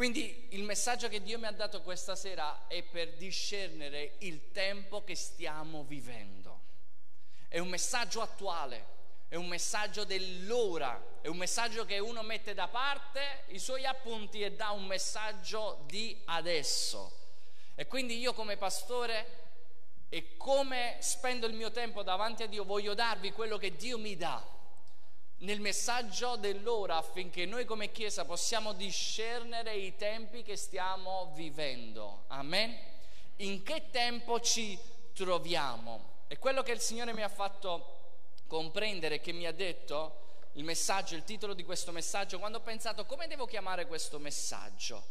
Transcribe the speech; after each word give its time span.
Quindi 0.00 0.46
il 0.52 0.62
messaggio 0.62 1.10
che 1.10 1.20
Dio 1.20 1.38
mi 1.38 1.44
ha 1.44 1.50
dato 1.50 1.82
questa 1.82 2.16
sera 2.16 2.66
è 2.68 2.82
per 2.82 3.16
discernere 3.16 4.14
il 4.20 4.50
tempo 4.50 5.04
che 5.04 5.14
stiamo 5.14 5.84
vivendo. 5.84 6.60
È 7.46 7.58
un 7.58 7.68
messaggio 7.68 8.22
attuale, 8.22 8.86
è 9.28 9.34
un 9.34 9.46
messaggio 9.46 10.04
dell'ora, 10.04 11.18
è 11.20 11.26
un 11.26 11.36
messaggio 11.36 11.84
che 11.84 11.98
uno 11.98 12.22
mette 12.22 12.54
da 12.54 12.66
parte 12.68 13.42
i 13.48 13.58
suoi 13.58 13.84
appunti 13.84 14.40
e 14.40 14.52
dà 14.52 14.70
un 14.70 14.86
messaggio 14.86 15.82
di 15.84 16.18
adesso. 16.24 17.12
E 17.74 17.86
quindi 17.86 18.18
io 18.18 18.32
come 18.32 18.56
pastore 18.56 19.48
e 20.08 20.34
come 20.38 20.96
spendo 21.00 21.46
il 21.46 21.52
mio 21.52 21.72
tempo 21.72 22.02
davanti 22.02 22.42
a 22.42 22.46
Dio 22.46 22.64
voglio 22.64 22.94
darvi 22.94 23.32
quello 23.32 23.58
che 23.58 23.76
Dio 23.76 23.98
mi 23.98 24.16
dà 24.16 24.59
nel 25.40 25.60
messaggio 25.60 26.36
dell'ora 26.36 26.96
affinché 26.96 27.46
noi 27.46 27.64
come 27.64 27.90
Chiesa 27.92 28.24
possiamo 28.24 28.72
discernere 28.72 29.74
i 29.74 29.96
tempi 29.96 30.42
che 30.42 30.56
stiamo 30.56 31.32
vivendo. 31.34 32.24
Amen? 32.28 32.76
In 33.36 33.62
che 33.62 33.88
tempo 33.90 34.40
ci 34.40 34.78
troviamo? 35.14 36.18
E 36.28 36.38
quello 36.38 36.62
che 36.62 36.72
il 36.72 36.80
Signore 36.80 37.14
mi 37.14 37.22
ha 37.22 37.28
fatto 37.28 37.98
comprendere, 38.46 39.20
che 39.20 39.32
mi 39.32 39.46
ha 39.46 39.52
detto, 39.52 40.28
il 40.54 40.64
messaggio, 40.64 41.14
il 41.14 41.24
titolo 41.24 41.54
di 41.54 41.64
questo 41.64 41.92
messaggio, 41.92 42.38
quando 42.38 42.58
ho 42.58 42.62
pensato 42.62 43.06
come 43.06 43.26
devo 43.26 43.46
chiamare 43.46 43.86
questo 43.86 44.18
messaggio, 44.18 45.02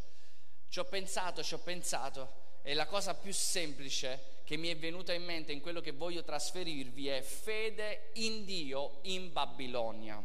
ci 0.68 0.80
ho 0.80 0.86
pensato, 0.86 1.42
ci 1.42 1.56
ho 1.56 1.60
pensato, 1.60 2.48
e 2.62 2.74
la 2.74 2.86
cosa 2.86 3.16
più 3.16 3.34
semplice 3.34 4.39
che 4.50 4.58
mi 4.58 4.70
è 4.70 4.76
venuta 4.76 5.14
in 5.14 5.24
mente 5.26 5.52
in 5.52 5.62
quello 5.62 5.80
che 5.80 5.92
voglio 5.92 6.24
trasferirvi 6.24 7.08
è 7.08 7.22
fede 7.22 8.10
in 8.14 8.46
Dio 8.46 8.98
in 9.04 9.32
Babilonia. 9.32 10.20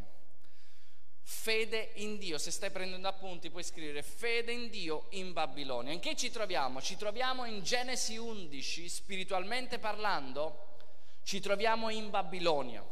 Fede 1.20 1.90
in 1.96 2.16
Dio, 2.16 2.38
se 2.38 2.50
stai 2.50 2.70
prendendo 2.70 3.06
appunti 3.06 3.50
puoi 3.50 3.62
scrivere 3.62 4.02
fede 4.02 4.50
in 4.50 4.70
Dio 4.70 5.08
in 5.10 5.34
Babilonia. 5.34 5.92
In 5.92 6.00
che 6.00 6.16
ci 6.16 6.30
troviamo? 6.30 6.80
Ci 6.80 6.96
troviamo 6.96 7.44
in 7.44 7.62
Genesi 7.62 8.16
11, 8.16 8.88
spiritualmente 8.88 9.78
parlando, 9.78 10.78
ci 11.22 11.38
troviamo 11.40 11.90
in 11.90 12.08
Babilonia. 12.08 12.82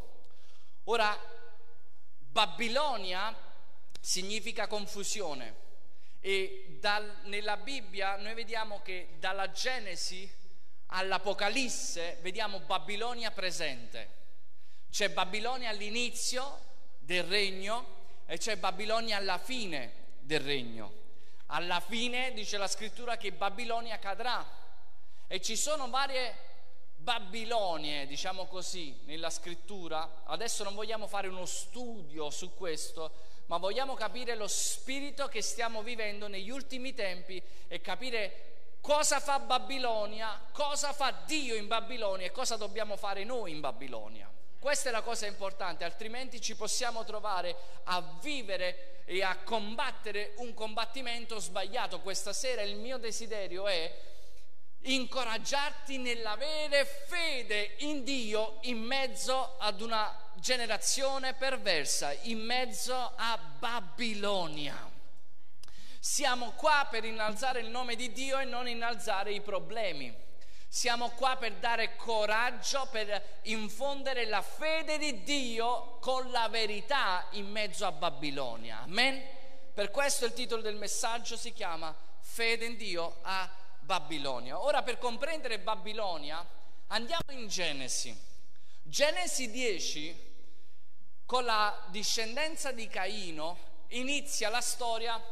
Ora, 0.85 1.19
Babilonia 2.31 3.35
significa 3.99 4.67
confusione 4.67 5.55
e 6.21 6.77
dal, 6.79 7.21
nella 7.25 7.57
Bibbia 7.57 8.17
noi 8.17 8.35
vediamo 8.35 8.83
che 8.83 9.15
dalla 9.19 9.51
Genesi 9.51 10.41
all'Apocalisse 10.93 12.19
vediamo 12.21 12.61
Babilonia 12.61 13.31
presente. 13.31 14.21
C'è 14.91 15.11
Babilonia 15.11 15.71
all'inizio 15.71 16.61
del 16.99 17.25
regno 17.25 18.01
e 18.27 18.37
c'è 18.39 18.57
Babilonia 18.57 19.17
alla 19.17 19.39
fine 19.39 19.93
del 20.21 20.41
regno. 20.41 21.01
Alla 21.47 21.81
fine 21.81 22.33
dice 22.35 22.59
la 22.59 22.69
scrittura 22.69 23.17
che 23.17 23.33
Babilonia 23.33 23.99
cadrà 23.99 24.47
e 25.27 25.41
ci 25.41 25.57
sono 25.57 25.89
varie 25.89 26.51
Babilonie, 26.97 28.07
diciamo 28.07 28.47
così, 28.47 29.01
nella 29.07 29.31
scrittura. 29.31 30.23
Adesso 30.25 30.63
non 30.63 30.75
vogliamo 30.75 31.07
fare 31.07 31.29
uno 31.29 31.47
studio 31.47 32.31
su 32.31 32.55
questo, 32.55 33.13
ma 33.47 33.57
vogliamo 33.57 33.95
capire 33.95 34.35
lo 34.35 34.47
spirito 34.47 35.27
che 35.29 35.43
stiamo 35.43 35.83
vivendo 35.83 36.29
negli 36.29 36.51
ultimi 36.51 36.95
tempi 36.95 37.43
e 37.67 37.81
capire 37.81 38.52
cosa 38.83 39.21
fa 39.21 39.39
Babilonia, 39.39 40.39
cosa 40.53 40.93
fa 40.93 41.15
Dio 41.25 41.55
in 41.55 41.69
Babilonia 41.69 42.27
e 42.27 42.33
cosa 42.33 42.57
dobbiamo 42.57 42.97
fare 42.97 43.25
noi 43.25 43.53
in 43.53 43.61
Babilonia. 43.61 44.29
Questa 44.59 44.91
è 44.91 44.93
la 44.93 45.03
cosa 45.03 45.27
importante, 45.27 45.85
altrimenti 45.85 46.41
ci 46.41 46.55
possiamo 46.57 47.05
trovare 47.05 47.57
a 47.85 48.03
vivere 48.21 49.03
e 49.07 49.23
a 49.23 49.39
combattere 49.39 50.35
un 50.37 50.53
combattimento 50.53 51.39
sbagliato. 51.39 52.01
Questa 52.01 52.33
sera 52.33 52.63
il 52.63 52.77
mio 52.77 52.99
desiderio 52.99 53.67
è 53.67 53.93
incoraggiarti 54.83 55.99
nell'avere 55.99 56.85
fede 56.85 57.75
in 57.79 58.03
Dio 58.03 58.59
in 58.63 58.79
mezzo 58.79 59.57
ad 59.59 59.81
una 59.81 60.13
generazione 60.35 61.35
perversa, 61.35 62.13
in 62.23 62.41
mezzo 62.41 63.13
a 63.17 63.39
Babilonia. 63.59 64.92
Siamo 66.05 66.51
qua 66.57 66.89
per 66.91 67.05
innalzare 67.05 67.61
il 67.61 67.69
nome 67.69 67.95
di 67.95 68.11
Dio 68.11 68.41
e 68.41 68.45
non 68.45 68.67
innalzare 68.67 69.33
i 69.33 69.41
problemi. 69.41 70.13
Siamo 70.67 71.11
qua 71.11 71.37
per 71.37 71.53
dare 71.59 71.95
coraggio, 71.95 72.89
per 72.91 73.39
infondere 73.43 74.27
la 74.27 74.43
fede 74.43 74.99
di 74.99 75.23
Dio 75.23 75.99
con 76.01 76.29
la 76.33 76.49
verità 76.49 77.29
in 77.31 77.49
mezzo 77.49 77.87
a 77.87 77.93
Babilonia. 77.93 78.81
Amen? 78.81 79.23
Per 79.73 79.93
questo 79.93 80.25
il 80.25 80.33
titolo 80.33 80.61
del 80.61 80.75
messaggio 80.75 81.37
si 81.37 81.53
chiama 81.53 81.95
Fede 82.19 82.65
in 82.65 82.77
Dio 82.77 83.19
a 83.23 83.49
Babilonia. 83.79 84.61
Ora 84.61 84.83
per 84.83 84.99
comprendere 84.99 85.61
Babilonia 85.61 86.45
andiamo 86.89 87.31
in 87.31 87.47
Genesi. 87.47 88.13
Genesi 88.83 89.53
10, 89.53 90.35
con 91.27 91.45
la 91.45 91.81
discendenza 91.91 92.73
di 92.73 92.89
Caino, 92.89 93.57
inizia 93.91 94.49
la 94.49 94.61
storia 94.61 95.23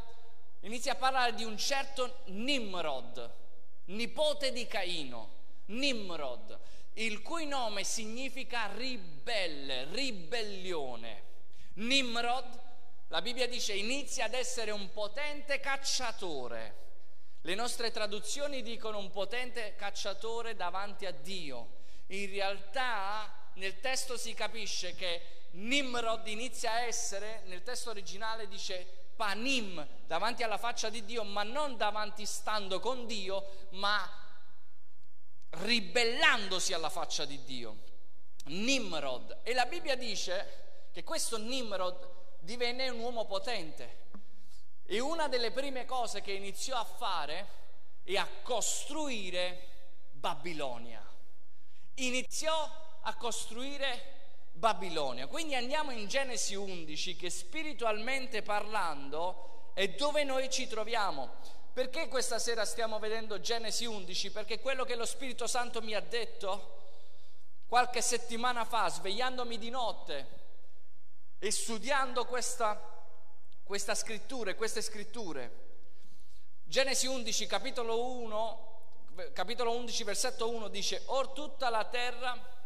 inizia 0.61 0.93
a 0.93 0.95
parlare 0.95 1.33
di 1.33 1.43
un 1.43 1.57
certo 1.57 2.21
Nimrod, 2.25 3.33
nipote 3.85 4.51
di 4.51 4.67
Caino, 4.67 5.39
Nimrod, 5.65 6.59
il 6.93 7.21
cui 7.21 7.45
nome 7.45 7.83
significa 7.83 8.71
ribelle, 8.73 9.85
ribellione. 9.91 11.29
Nimrod, 11.75 12.59
la 13.07 13.21
Bibbia 13.21 13.47
dice, 13.47 13.73
inizia 13.73 14.25
ad 14.25 14.33
essere 14.33 14.71
un 14.71 14.91
potente 14.91 15.59
cacciatore. 15.59 16.79
Le 17.41 17.55
nostre 17.55 17.91
traduzioni 17.91 18.61
dicono 18.61 18.99
un 18.99 19.09
potente 19.09 19.75
cacciatore 19.75 20.55
davanti 20.55 21.05
a 21.05 21.11
Dio. 21.11 21.79
In 22.07 22.29
realtà 22.29 23.49
nel 23.55 23.79
testo 23.79 24.17
si 24.17 24.33
capisce 24.33 24.93
che 24.95 25.40
Nimrod 25.51 26.27
inizia 26.27 26.71
a 26.71 26.81
essere, 26.81 27.43
nel 27.45 27.63
testo 27.63 27.89
originale 27.89 28.47
dice 28.47 29.09
panim, 29.15 29.85
davanti 30.07 30.43
alla 30.43 30.57
faccia 30.57 30.89
di 30.89 31.03
Dio, 31.05 31.23
ma 31.23 31.43
non 31.43 31.77
davanti 31.77 32.25
stando 32.25 32.79
con 32.79 33.05
Dio, 33.05 33.67
ma 33.71 34.09
ribellandosi 35.49 36.73
alla 36.73 36.89
faccia 36.89 37.25
di 37.25 37.43
Dio. 37.43 37.89
Nimrod. 38.45 39.39
E 39.43 39.53
la 39.53 39.65
Bibbia 39.65 39.95
dice 39.95 40.87
che 40.91 41.03
questo 41.03 41.37
Nimrod 41.37 42.09
divenne 42.39 42.89
un 42.89 42.99
uomo 42.99 43.25
potente. 43.25 43.99
E 44.85 44.99
una 44.99 45.27
delle 45.27 45.51
prime 45.51 45.85
cose 45.85 46.21
che 46.21 46.31
iniziò 46.31 46.77
a 46.77 46.83
fare 46.83 47.59
è 48.03 48.15
a 48.15 48.27
costruire 48.41 49.67
Babilonia. 50.11 51.05
Iniziò 51.95 52.99
a 53.01 53.15
costruire 53.15 54.20
Babilonia. 54.61 55.25
Quindi 55.25 55.55
andiamo 55.55 55.89
in 55.89 56.07
Genesi 56.07 56.53
11 56.53 57.15
che 57.15 57.31
spiritualmente 57.31 58.43
parlando 58.43 59.71
è 59.73 59.87
dove 59.87 60.23
noi 60.23 60.51
ci 60.51 60.67
troviamo. 60.67 61.31
Perché 61.73 62.07
questa 62.07 62.37
sera 62.37 62.63
stiamo 62.63 62.99
vedendo 62.99 63.39
Genesi 63.39 63.85
11? 63.85 64.31
Perché 64.31 64.59
quello 64.59 64.83
che 64.83 64.95
lo 64.95 65.07
Spirito 65.07 65.47
Santo 65.47 65.81
mi 65.81 65.95
ha 65.95 65.99
detto 65.99 66.77
qualche 67.65 68.03
settimana 68.03 68.63
fa, 68.63 68.87
svegliandomi 68.87 69.57
di 69.57 69.71
notte 69.71 70.27
e 71.39 71.49
studiando 71.49 72.25
questa, 72.25 72.79
questa 73.63 73.95
scrittura, 73.95 74.53
queste 74.53 74.83
scritture. 74.83 75.69
Genesi 76.65 77.07
11, 77.07 77.47
capitolo 77.47 78.05
1, 78.11 78.81
capitolo 79.33 79.71
11, 79.71 80.03
versetto 80.03 80.49
1 80.51 80.67
dice, 80.67 81.01
Or 81.07 81.29
tutta 81.29 81.71
la 81.71 81.83
terra 81.85 82.59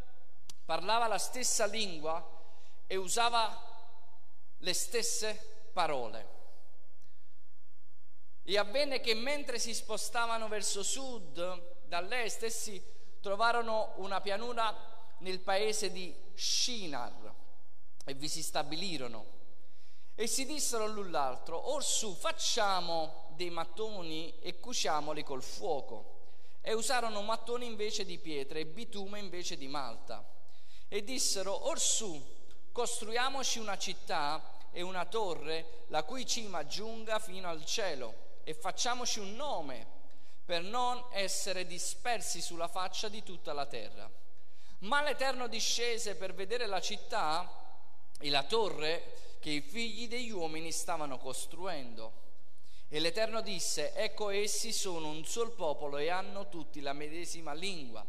parlava 0.66 1.08
la 1.08 1.20
stessa 1.20 1.66
lingua 1.66 2.34
e 2.88 2.96
usava 2.96 3.62
le 4.58 4.74
stesse 4.74 5.70
parole. 5.72 6.34
E 8.44 8.58
avvenne 8.58 9.00
che 9.00 9.14
mentre 9.14 9.59
si 9.59 9.73
spostavano 9.73 10.47
verso 10.47 10.84
sud, 10.84 11.85
dall'est, 11.85 12.44
essi 12.44 12.84
trovarono 13.22 13.94
una 13.97 14.22
pianura 14.22 14.73
nel 15.20 15.40
paese 15.40 15.91
di 15.91 16.14
Shinar 16.35 17.34
e 18.06 18.14
vi 18.14 18.28
si 18.28 18.44
stabilirono. 18.44 19.34
E 20.16 20.28
si 20.28 20.46
dissero 20.46 20.88
l'un 20.88 21.11
l'altro, 21.11 21.72
orsù 21.72 22.14
facciamo 22.16 23.34
dei 23.35 23.50
mattoni 23.50 24.40
e 24.40 24.59
cuciamoli 24.59 25.23
col 25.23 25.44
fuoco. 25.44 26.14
E 26.61 26.73
usarono 26.73 27.22
mattoni 27.22 27.66
invece 27.66 28.06
di 28.06 28.18
pietre 28.18 28.61
e 28.61 28.66
bitume 28.66 29.20
invece 29.20 29.58
di 29.58 29.68
malta 29.68 30.34
e 30.87 31.03
dissero, 31.03 31.67
orsù, 31.67 32.23
costruiamoci 32.72 33.59
una 33.59 33.78
città 33.78 34.41
e 34.72 34.82
una 34.82 35.05
torre 35.05 35.84
la 35.87 36.03
cui 36.03 36.26
cima 36.26 36.66
giunga 36.66 37.20
fino 37.20 37.47
al 37.47 37.66
cielo 37.66 38.14
e 38.43 38.53
facciamoci 38.53 39.20
un 39.20 39.35
nome 39.35 39.93
per 40.46 40.61
non 40.61 41.03
essere 41.11 41.66
dispersi 41.66 42.41
sulla 42.41 42.67
faccia 42.67 43.09
di 43.09 43.23
tutta 43.23 43.53
la 43.53 43.66
terra. 43.66 44.09
Ma 44.79 45.02
l'Eterno 45.02 45.47
discese 45.47 46.16
per 46.16 46.34
vedere 46.34 46.67
la 46.67 46.82
città 46.82 47.49
e 48.20 48.29
la 48.29 48.43
torre 48.43 49.37
che 49.40 49.49
i 49.49 49.61
figli 49.61 50.08
degli 50.08 50.32
uomini 50.32 50.72
stavano 50.72 51.17
costruendo. 51.17 52.23
E 52.87 52.99
l'Eterno 52.99 53.41
disse, 53.41 53.93
ecco 53.93 54.29
essi 54.29 54.72
sono 54.72 55.08
un 55.08 55.26
sol 55.26 55.52
popolo 55.53 55.97
e 55.97 56.09
hanno 56.09 56.49
tutti 56.49 56.82
la 56.82 56.93
medesima 56.93 57.53
lingua. 57.53 58.05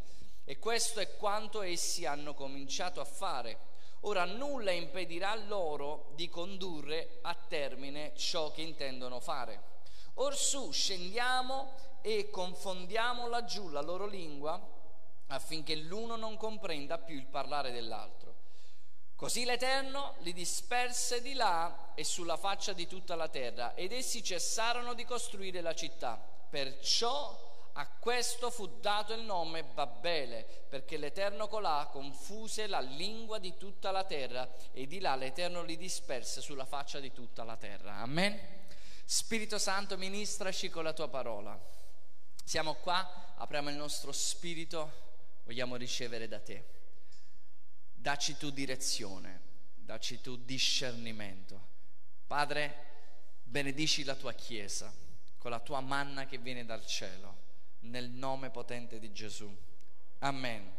E 0.49 0.59
questo 0.59 1.01
è 1.01 1.17
quanto 1.17 1.61
essi 1.61 2.05
hanno 2.05 2.33
cominciato 2.33 3.01
a 3.01 3.03
fare. 3.03 3.59
Ora 4.01 4.23
nulla 4.23 4.71
impedirà 4.71 5.35
loro 5.35 6.13
di 6.15 6.29
condurre 6.29 7.19
a 7.23 7.35
termine 7.35 8.13
ciò 8.15 8.49
che 8.53 8.61
intendono 8.61 9.19
fare. 9.19 9.61
Orsù 10.13 10.71
scendiamo 10.71 11.73
e 12.01 12.29
confondiamo 12.29 13.27
laggiù 13.27 13.67
la 13.67 13.81
loro 13.81 14.05
lingua 14.05 14.57
affinché 15.27 15.75
l'uno 15.75 16.15
non 16.15 16.37
comprenda 16.37 16.97
più 16.97 17.17
il 17.17 17.25
parlare 17.25 17.73
dell'altro. 17.73 18.35
Così 19.17 19.43
l'Eterno 19.43 20.15
li 20.19 20.31
disperse 20.31 21.21
di 21.21 21.33
là 21.33 21.91
e 21.93 22.05
sulla 22.05 22.37
faccia 22.37 22.71
di 22.71 22.87
tutta 22.87 23.15
la 23.15 23.27
terra 23.27 23.73
ed 23.73 23.91
essi 23.91 24.23
cessarono 24.23 24.93
di 24.93 25.03
costruire 25.03 25.59
la 25.59 25.75
città. 25.75 26.17
Perciò 26.49 27.46
a 27.79 27.85
questo 27.85 28.49
fu 28.49 28.79
dato 28.79 29.13
il 29.13 29.21
nome 29.21 29.63
Babbele, 29.63 30.65
perché 30.67 30.97
l'Eterno 30.97 31.47
colà 31.47 31.87
confuse 31.91 32.65
la 32.65 32.79
lingua 32.79 33.37
di 33.37 33.55
tutta 33.55 33.91
la 33.91 34.03
terra 34.03 34.49
e 34.71 34.87
di 34.87 34.99
là 34.99 35.15
l'Eterno 35.15 35.61
li 35.61 35.77
disperse 35.77 36.41
sulla 36.41 36.65
faccia 36.65 36.99
di 36.99 37.13
tutta 37.13 37.43
la 37.43 37.55
terra. 37.55 37.97
Amen. 37.97 38.39
Spirito 39.05 39.59
Santo, 39.59 39.95
ministraci 39.95 40.69
con 40.69 40.83
la 40.83 40.93
tua 40.93 41.07
parola. 41.07 41.57
Siamo 42.43 42.73
qua, 42.75 43.35
apriamo 43.35 43.69
il 43.69 43.75
nostro 43.75 44.11
spirito, 44.11 45.39
vogliamo 45.43 45.75
ricevere 45.75 46.27
da 46.27 46.39
te. 46.39 46.65
Dacci 47.93 48.37
tu 48.37 48.49
direzione, 48.49 49.41
dacci 49.75 50.19
tu 50.19 50.35
discernimento. 50.35 51.67
Padre, 52.25 52.85
benedici 53.43 54.03
la 54.03 54.15
tua 54.15 54.33
Chiesa 54.33 54.91
con 55.37 55.51
la 55.51 55.59
tua 55.59 55.79
manna 55.79 56.25
che 56.25 56.39
viene 56.39 56.65
dal 56.65 56.83
cielo 56.83 57.45
nel 57.89 58.09
nome 58.09 58.49
potente 58.49 58.99
di 58.99 59.11
Gesù. 59.11 59.53
Amen. 60.19 60.75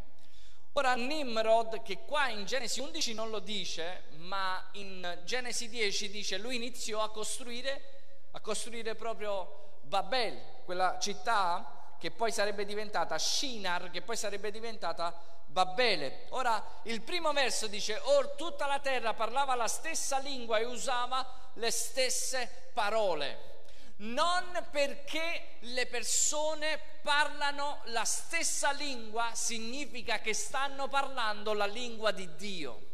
Ora 0.72 0.94
Nimrod, 0.94 1.82
che 1.82 2.04
qua 2.04 2.28
in 2.28 2.44
Genesi 2.44 2.80
11 2.80 3.14
non 3.14 3.30
lo 3.30 3.40
dice, 3.40 4.04
ma 4.18 4.62
in 4.72 5.20
Genesi 5.24 5.68
10 5.68 6.10
dice, 6.10 6.38
lui 6.38 6.56
iniziò 6.56 7.02
a 7.02 7.10
costruire, 7.10 8.28
a 8.32 8.40
costruire 8.40 8.94
proprio 8.94 9.80
Babel, 9.82 10.40
quella 10.64 10.98
città 11.00 11.96
che 11.98 12.12
poi 12.12 12.30
sarebbe 12.30 12.64
diventata 12.64 13.18
Shinar, 13.18 13.90
che 13.90 14.02
poi 14.02 14.16
sarebbe 14.16 14.52
diventata 14.52 15.12
Babele. 15.46 16.26
Ora 16.28 16.62
il 16.84 17.00
primo 17.00 17.32
verso 17.32 17.66
dice, 17.66 17.98
or 18.04 18.34
tutta 18.36 18.66
la 18.66 18.78
terra 18.78 19.14
parlava 19.14 19.56
la 19.56 19.66
stessa 19.66 20.18
lingua 20.18 20.58
e 20.58 20.64
usava 20.64 21.26
le 21.54 21.70
stesse 21.72 22.70
parole 22.72 23.56
non 23.98 24.66
perché 24.70 25.56
le 25.60 25.86
persone 25.86 26.78
parlano 27.02 27.80
la 27.86 28.04
stessa 28.04 28.70
lingua 28.72 29.30
significa 29.34 30.20
che 30.20 30.34
stanno 30.34 30.88
parlando 30.88 31.52
la 31.52 31.66
lingua 31.66 32.12
di 32.12 32.34
Dio. 32.36 32.86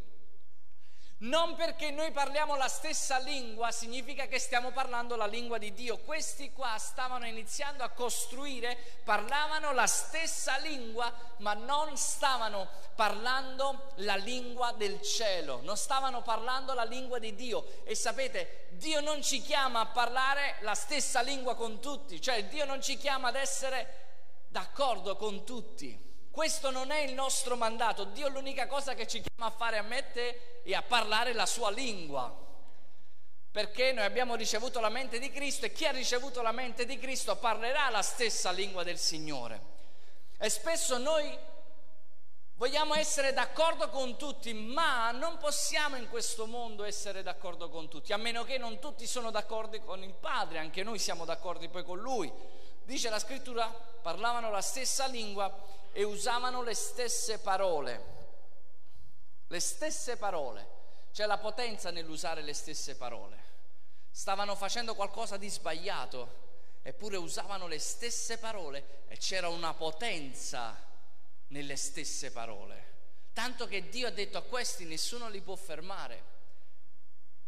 Non 1.17 1.55
perché 1.55 1.91
noi 1.91 2.11
parliamo 2.11 2.57
la 2.57 2.69
stessa 2.69 3.19
lingua 3.19 3.71
significa 3.71 4.27
che 4.27 4.39
stiamo 4.39 4.73
parlando 4.73 5.17
la 5.17 5.27
lingua 5.27 5.59
di 5.59 5.73
Dio. 5.73 5.99
Questi 5.99 6.53
qua 6.53 6.77
stavano 6.77 7.27
iniziando 7.27 7.83
a 7.83 7.89
costruire, 7.91 8.77
parlavano 9.05 9.73
la 9.73 9.87
stessa 9.87 10.59
lingua, 10.59 11.11
ma 11.39 11.55
non 11.55 11.97
stavano 11.97 12.69
parlando 12.95 13.93
la 13.97 14.17
lingua 14.17 14.73
del 14.73 15.01
cielo, 15.01 15.61
non 15.63 15.77
stavano 15.77 16.21
parlando 16.21 16.75
la 16.75 16.85
lingua 16.85 17.19
di 17.19 17.35
Dio. 17.35 17.85
E 17.85 17.95
sapete, 17.95 18.64
Dio 18.77 19.01
non 19.01 19.23
ci 19.23 19.41
chiama 19.41 19.81
a 19.81 19.87
parlare 19.87 20.57
la 20.61 20.75
stessa 20.75 21.21
lingua 21.21 21.55
con 21.55 21.81
tutti, 21.81 22.21
cioè 22.21 22.45
Dio 22.45 22.65
non 22.65 22.83
ci 22.83 22.97
chiama 22.97 23.29
ad 23.29 23.37
essere 23.37 24.03
d'accordo 24.49 25.17
con 25.17 25.45
tutti. 25.45 26.13
Questo 26.31 26.71
non 26.71 26.91
è 26.91 27.01
il 27.01 27.15
nostro 27.15 27.57
mandato. 27.57 28.05
Dio 28.05 28.29
l'unica 28.29 28.67
cosa 28.67 28.95
che 28.95 29.07
ci 29.07 29.21
chiama 29.21 29.53
a 29.53 29.57
fare 29.57 29.79
a 29.79 29.83
me 29.83 30.05
e 30.65 30.75
a 30.75 30.83
parlare 30.83 31.33
la 31.33 31.47
sua 31.47 31.71
lingua. 31.71 32.43
Perché 33.51 33.93
noi 33.93 34.05
abbiamo 34.05 34.35
ricevuto 34.35 34.81
la 34.81 34.89
mente 34.89 35.21
di 35.21 35.31
Cristo 35.31 35.67
e 35.67 35.73
chi 35.73 35.87
ha 35.87 35.93
ricevuto 35.93 36.43
la 36.43 36.51
mente 36.51 36.87
di 36.87 36.99
Cristo 36.99 37.37
parlerà 37.37 37.89
la 37.91 38.03
stessa 38.03 38.51
lingua 38.51 38.83
del 38.83 38.99
Signore. 38.99 39.61
E 40.37 40.51
spesso 40.51 40.99
noi 40.99 41.39
vogliamo 42.57 42.95
essere 42.95 43.33
d'accordo 43.33 43.89
con 43.89 44.17
tutti, 44.17 44.53
ma 44.53 45.11
non 45.11 45.39
possiamo 45.39 45.97
in 45.97 46.09
questo 46.09 46.47
mondo 46.47 46.85
essere 46.85 47.23
d'accordo 47.23 47.69
con 47.69 47.89
tutti, 47.89 48.13
a 48.13 48.17
meno 48.17 48.45
che 48.45 48.59
non 48.59 48.79
tutti 48.79 49.07
sono 49.07 49.31
d'accordo 49.31 49.81
con 49.81 50.03
il 50.03 50.15
Padre, 50.15 50.59
anche 50.59 50.83
noi 50.83 50.99
siamo 50.99 51.25
d'accordo 51.25 51.69
poi 51.69 51.85
con 51.85 51.99
Lui. 51.99 52.33
Dice 52.85 53.09
la 53.09 53.19
scrittura, 53.19 53.67
parlavano 53.67 54.51
la 54.51 54.61
stessa 54.61 55.07
lingua 55.07 55.53
e 55.93 56.05
usavano 56.05 56.63
le 56.63 56.75
stesse 56.75 57.39
parole. 57.39 58.13
Le 59.49 59.61
stesse 59.61 60.17
parole. 60.17 60.73
C'è 61.13 61.27
la 61.27 61.39
potenza 61.39 61.91
nell'usare 61.91 62.43
le 62.43 62.53
stesse 62.53 62.97
parole. 62.97 63.43
Stavano 64.11 64.55
facendo 64.55 64.95
qualcosa 64.95 65.37
di 65.37 65.49
sbagliato, 65.49 66.43
eppure 66.83 67.17
usavano 67.17 67.67
le 67.67 67.79
stesse 67.79 68.37
parole 68.39 69.05
e 69.09 69.17
c'era 69.17 69.49
una 69.49 69.73
potenza 69.73 70.77
nelle 71.55 71.77
stesse 71.77 72.33
parole. 72.33 72.83
Tanto 73.33 73.69
che 73.69 73.89
Dio 73.89 74.09
ha 74.09 74.11
detto 74.11 74.39
a 74.39 74.43
questi 74.43 74.85
nessuno 74.85 75.29
li 75.29 75.41
può 75.41 75.55
fermare. 75.55 76.33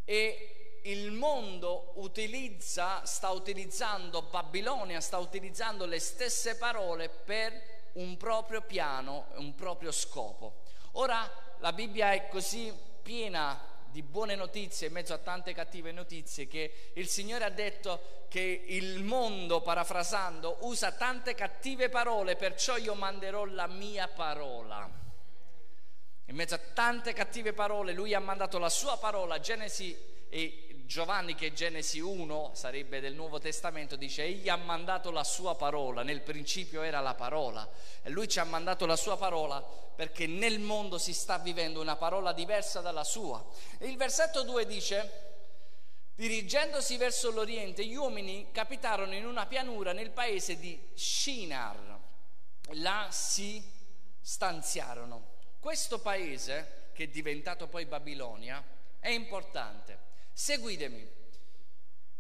E 0.05 0.81
il 0.85 1.11
mondo 1.11 1.93
utilizza, 1.97 3.05
sta 3.05 3.31
utilizzando, 3.31 4.23
Babilonia 4.23 5.01
sta 5.01 5.19
utilizzando 5.19 5.87
le 5.87 5.99
stesse 5.99 6.57
parole 6.57 7.09
per 7.09 7.91
un 7.95 8.17
proprio 8.17 8.63
piano, 8.63 9.27
un 9.39 9.57
proprio 9.57 9.91
scopo. 9.91 10.63
Ora 10.93 11.29
la 11.59 11.73
Bibbia 11.73 12.13
è 12.13 12.29
così 12.29 12.73
piena 13.03 13.61
di 13.97 14.03
buone 14.03 14.35
notizie 14.35 14.89
in 14.89 14.93
mezzo 14.93 15.15
a 15.15 15.19
tante 15.19 15.55
cattive 15.55 15.91
notizie 15.91 16.47
che 16.47 16.91
il 16.97 17.09
Signore 17.09 17.45
ha 17.47 17.51
detto 17.51 18.27
che 18.29 18.65
il 18.67 19.03
mondo, 19.03 19.63
parafrasando, 19.63 20.59
usa 20.61 20.93
tante 20.93 21.35
cattive 21.35 21.89
parole, 21.89 22.37
perciò 22.37 22.77
io 22.77 22.93
manderò 22.93 23.47
la 23.47 23.67
mia 23.67 24.07
parola. 24.07 24.87
In 26.27 26.35
mezzo 26.35 26.57
a 26.57 26.61
tante 26.75 27.15
cattive 27.15 27.55
parole, 27.55 27.95
lui 27.95 28.13
ha 28.13 28.21
mandato 28.21 28.59
la 28.59 28.69
sua 28.69 28.99
parola, 28.99 29.41
Genesi 29.41 29.97
e 30.29 30.76
Giovanni 30.87 31.35
che 31.35 31.53
Genesi 31.53 31.99
1 31.99 32.53
sarebbe 32.55 33.01
del 33.01 33.15
Nuovo 33.15 33.41
Testamento 33.41 33.97
dice 33.97 34.23
egli 34.23 34.49
ha 34.49 34.55
mandato 34.55 35.11
la 35.11 35.25
sua 35.25 35.57
parola, 35.57 36.05
nel 36.05 36.23
principio 36.23 36.83
era 36.83 37.01
la 37.01 37.15
parola 37.15 37.69
e 38.03 38.09
lui 38.09 38.29
ci 38.29 38.39
ha 38.39 38.45
mandato 38.45 38.87
la 38.87 38.95
sua 38.95 39.17
parola 39.17 39.61
perché 39.61 40.29
nel 40.29 40.61
mondo 40.61 40.97
si 40.97 41.13
sta 41.13 41.39
vivendo 41.39 41.81
una 41.81 41.97
parola 41.97 42.33
diversa 42.33 42.81
dalla 42.83 43.03
sua. 43.03 43.45
E 43.79 43.89
il 43.89 43.97
versetto 43.97 44.45
2 44.45 44.65
dice 44.65 45.25
dirigendosi 46.15 46.97
verso 46.97 47.33
l'oriente 47.33 47.85
gli 47.85 47.97
uomini 47.97 48.53
capitarono 48.53 49.15
in 49.15 49.27
una 49.27 49.47
pianura 49.47 49.93
nel 49.93 50.11
paese 50.11 50.57
di 50.57 50.81
Shinar, 50.95 51.99
là 52.75 53.09
si 53.11 53.61
stanziarono. 54.21 55.35
Questo 55.59 55.99
paese 55.99 56.91
che 56.93 57.05
è 57.05 57.09
diventato 57.09 57.67
poi 57.67 57.87
Babilonia 57.87 58.63
è 59.01 59.11
importante 59.11 60.06
Seguitemi. 60.39 61.15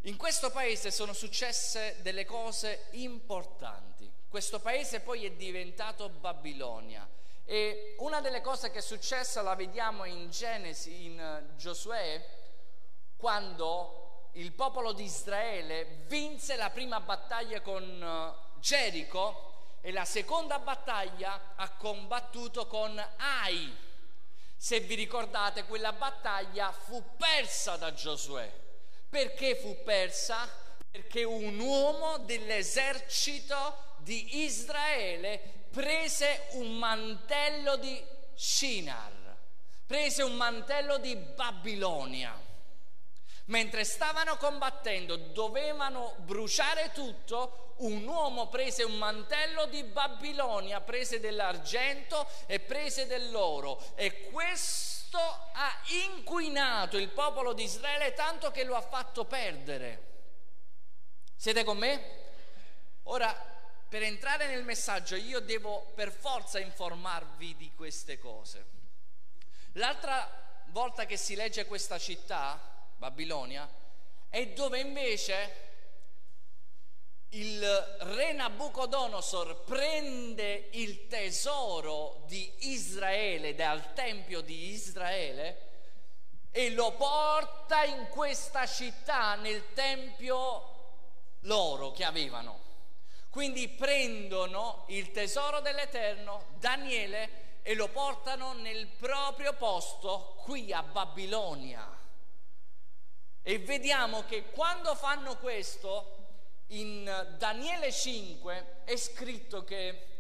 In 0.04 0.16
questo 0.16 0.50
paese 0.50 0.90
sono 0.90 1.12
successe 1.12 1.98
delle 2.00 2.24
cose 2.24 2.86
importanti. 2.92 4.10
Questo 4.26 4.58
paese 4.58 5.00
poi 5.00 5.26
è 5.26 5.32
diventato 5.32 6.08
Babilonia. 6.08 7.06
E 7.44 7.94
una 7.98 8.22
delle 8.22 8.40
cose 8.40 8.70
che 8.70 8.78
è 8.78 8.80
successa 8.80 9.42
la 9.42 9.54
vediamo 9.54 10.06
in 10.06 10.30
Genesi, 10.30 11.04
in 11.04 11.46
Giosuè, 11.56 12.26
quando 13.18 14.30
il 14.32 14.52
popolo 14.52 14.94
di 14.94 15.04
Israele 15.04 16.04
vinse 16.06 16.56
la 16.56 16.70
prima 16.70 17.00
battaglia 17.00 17.60
con 17.60 17.84
eh, 17.84 18.60
Gerico 18.60 19.74
e 19.82 19.92
la 19.92 20.06
seconda 20.06 20.58
battaglia 20.58 21.52
ha 21.54 21.70
combattuto 21.72 22.66
con 22.66 22.98
Ai. 23.18 23.85
Se 24.66 24.80
vi 24.80 24.96
ricordate, 24.96 25.62
quella 25.62 25.92
battaglia 25.92 26.72
fu 26.72 27.00
persa 27.16 27.76
da 27.76 27.92
Giosuè. 27.92 28.50
Perché 29.08 29.54
fu 29.54 29.80
persa? 29.84 30.50
Perché 30.90 31.22
un 31.22 31.56
uomo 31.60 32.18
dell'esercito 32.18 33.94
di 33.98 34.42
Israele 34.42 35.68
prese 35.70 36.48
un 36.54 36.78
mantello 36.78 37.76
di 37.76 38.04
Shinar, 38.34 39.36
prese 39.86 40.24
un 40.24 40.34
mantello 40.34 40.98
di 40.98 41.14
Babilonia. 41.14 42.36
Mentre 43.44 43.84
stavano 43.84 44.36
combattendo, 44.36 45.14
dovevano 45.14 46.16
bruciare 46.24 46.90
tutto, 46.92 47.65
un 47.78 48.06
uomo 48.06 48.48
prese 48.48 48.82
un 48.82 48.96
mantello 48.96 49.66
di 49.66 49.82
Babilonia, 49.82 50.80
prese 50.80 51.20
dell'argento 51.20 52.26
e 52.46 52.60
prese 52.60 53.06
dell'oro 53.06 53.82
e 53.94 54.30
questo 54.30 55.18
ha 55.18 55.80
inquinato 56.06 56.96
il 56.96 57.08
popolo 57.08 57.52
di 57.52 57.64
Israele 57.64 58.14
tanto 58.14 58.50
che 58.50 58.64
lo 58.64 58.76
ha 58.76 58.80
fatto 58.80 59.24
perdere. 59.24 60.14
Siete 61.36 61.64
con 61.64 61.76
me? 61.76 62.24
Ora, 63.04 63.54
per 63.88 64.02
entrare 64.02 64.48
nel 64.48 64.64
messaggio 64.64 65.14
io 65.14 65.40
devo 65.40 65.92
per 65.94 66.10
forza 66.10 66.58
informarvi 66.58 67.56
di 67.56 67.72
queste 67.74 68.18
cose. 68.18 68.74
L'altra 69.72 70.28
volta 70.66 71.04
che 71.04 71.16
si 71.16 71.34
legge 71.34 71.66
questa 71.66 71.98
città, 71.98 72.58
Babilonia, 72.96 73.68
è 74.28 74.46
dove 74.48 74.80
invece 74.80 75.64
il 77.36 77.96
re 78.00 78.32
Nabucodonosor 78.32 79.64
prende 79.64 80.68
il 80.72 81.06
tesoro 81.06 82.22
di 82.26 82.50
Israele 82.70 83.54
dal 83.54 83.92
Tempio 83.92 84.40
di 84.40 84.70
Israele 84.70 85.64
e 86.50 86.70
lo 86.70 86.92
porta 86.92 87.84
in 87.84 88.08
questa 88.08 88.66
città, 88.66 89.34
nel 89.34 89.74
Tempio 89.74 90.74
loro 91.40 91.92
che 91.92 92.04
avevano. 92.04 92.64
Quindi 93.28 93.68
prendono 93.68 94.84
il 94.88 95.10
tesoro 95.10 95.60
dell'Eterno, 95.60 96.46
Daniele, 96.58 97.44
e 97.62 97.74
lo 97.74 97.88
portano 97.88 98.54
nel 98.54 98.86
proprio 98.86 99.52
posto 99.52 100.36
qui 100.44 100.72
a 100.72 100.82
Babilonia. 100.82 101.86
E 103.42 103.58
vediamo 103.58 104.24
che 104.24 104.50
quando 104.50 104.94
fanno 104.94 105.36
questo, 105.36 106.25
in 106.68 107.34
Daniele 107.38 107.92
5 107.92 108.82
è 108.84 108.96
scritto 108.96 109.64
che 109.64 110.14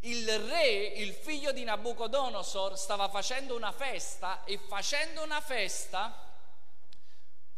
il 0.00 0.38
re, 0.48 0.66
il 0.66 1.12
figlio 1.12 1.52
di 1.52 1.64
Nabucodonosor, 1.64 2.78
stava 2.78 3.08
facendo 3.08 3.56
una 3.56 3.72
festa 3.72 4.44
e 4.44 4.58
facendo 4.58 5.22
una 5.22 5.40
festa 5.40 6.12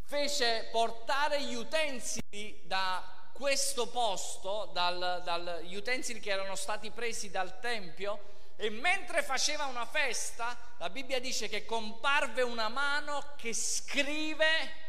fece 0.05 0.69
portare 0.71 1.43
gli 1.43 1.55
utensili 1.55 2.61
da 2.65 3.03
questo 3.33 3.89
posto, 3.89 4.71
dal, 4.73 5.63
gli 5.65 5.75
utensili 5.75 6.21
che 6.21 6.31
erano 6.31 6.55
stati 6.55 6.91
presi 6.91 7.31
dal 7.31 7.59
Tempio, 7.59 8.35
e 8.57 8.71
mentre 8.71 9.23
faceva 9.23 9.67
una 9.67 9.85
festa, 9.85 10.57
la 10.79 10.89
Bibbia 10.89 11.21
dice 11.21 11.49
che 11.49 11.65
comparve 11.65 12.43
una 12.43 12.69
mano 12.69 13.35
che 13.37 13.53
scrive 13.53 14.85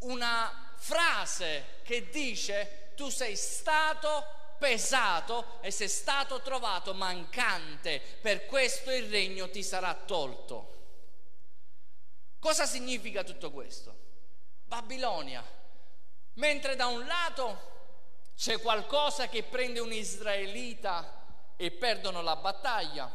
una 0.00 0.72
frase 0.76 1.80
che 1.82 2.08
dice 2.10 2.92
tu 2.94 3.08
sei 3.08 3.36
stato 3.36 4.36
pesato 4.58 5.60
e 5.60 5.70
sei 5.70 5.88
stato 5.88 6.40
trovato 6.40 6.92
mancante, 6.94 8.00
per 8.20 8.46
questo 8.46 8.90
il 8.90 9.08
regno 9.08 9.48
ti 9.50 9.62
sarà 9.62 9.94
tolto. 9.94 10.76
Cosa 12.38 12.66
significa 12.66 13.24
tutto 13.24 13.50
questo? 13.50 13.96
Babilonia. 14.64 15.44
Mentre 16.34 16.76
da 16.76 16.86
un 16.86 17.04
lato 17.06 17.76
c'è 18.36 18.60
qualcosa 18.60 19.28
che 19.28 19.42
prende 19.42 19.80
un 19.80 19.92
israelita 19.92 21.24
e 21.56 21.70
perdono 21.72 22.22
la 22.22 22.36
battaglia, 22.36 23.10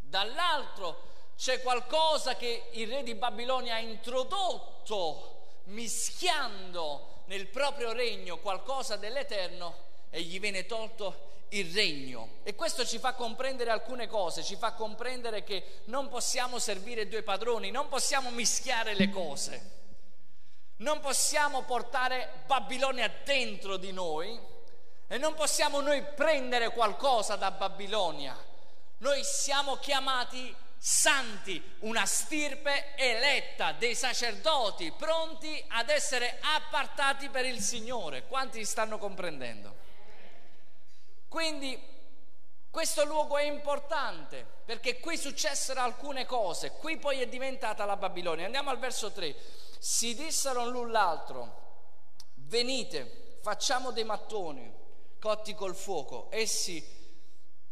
dall'altro 0.00 1.10
c'è 1.36 1.62
qualcosa 1.62 2.36
che 2.36 2.68
il 2.72 2.88
re 2.88 3.02
di 3.02 3.14
Babilonia 3.14 3.76
ha 3.76 3.78
introdotto 3.78 5.41
mischiando 5.64 7.22
nel 7.26 7.48
proprio 7.48 7.92
regno 7.92 8.38
qualcosa 8.38 8.96
dell'eterno 8.96 9.90
e 10.10 10.22
gli 10.22 10.38
viene 10.38 10.66
tolto 10.66 11.30
il 11.50 11.72
regno. 11.72 12.36
E 12.42 12.54
questo 12.54 12.84
ci 12.84 12.98
fa 12.98 13.14
comprendere 13.14 13.70
alcune 13.70 14.06
cose, 14.06 14.42
ci 14.42 14.56
fa 14.56 14.72
comprendere 14.72 15.42
che 15.44 15.80
non 15.84 16.08
possiamo 16.08 16.58
servire 16.58 17.08
due 17.08 17.22
padroni, 17.22 17.70
non 17.70 17.88
possiamo 17.88 18.30
mischiare 18.30 18.94
le 18.94 19.10
cose, 19.10 19.70
non 20.76 21.00
possiamo 21.00 21.62
portare 21.62 22.44
Babilonia 22.46 23.10
dentro 23.24 23.76
di 23.76 23.92
noi 23.92 24.38
e 25.06 25.18
non 25.18 25.34
possiamo 25.34 25.80
noi 25.80 26.02
prendere 26.02 26.70
qualcosa 26.70 27.36
da 27.36 27.50
Babilonia. 27.50 28.36
Noi 28.98 29.22
siamo 29.24 29.76
chiamati 29.76 30.54
santi, 30.84 31.62
una 31.82 32.04
stirpe 32.06 32.96
eletta 32.96 33.70
dei 33.70 33.94
sacerdoti 33.94 34.90
pronti 34.90 35.64
ad 35.68 35.88
essere 35.88 36.40
appartati 36.42 37.28
per 37.28 37.44
il 37.44 37.60
Signore. 37.60 38.26
Quanti 38.26 38.64
stanno 38.64 38.98
comprendendo? 38.98 39.76
Quindi 41.28 41.80
questo 42.68 43.04
luogo 43.04 43.38
è 43.38 43.44
importante 43.44 44.44
perché 44.64 44.98
qui 44.98 45.16
successero 45.16 45.80
alcune 45.80 46.26
cose, 46.26 46.72
qui 46.72 46.96
poi 46.96 47.20
è 47.20 47.28
diventata 47.28 47.84
la 47.84 47.96
Babilonia. 47.96 48.46
Andiamo 48.46 48.70
al 48.70 48.80
verso 48.80 49.12
3. 49.12 49.36
Si 49.78 50.16
dissero 50.16 50.68
l'un 50.68 50.90
l'altro, 50.90 51.60
venite, 52.34 53.38
facciamo 53.40 53.92
dei 53.92 54.02
mattoni 54.02 54.68
cotti 55.20 55.54
col 55.54 55.76
fuoco. 55.76 56.26
Essi, 56.32 56.84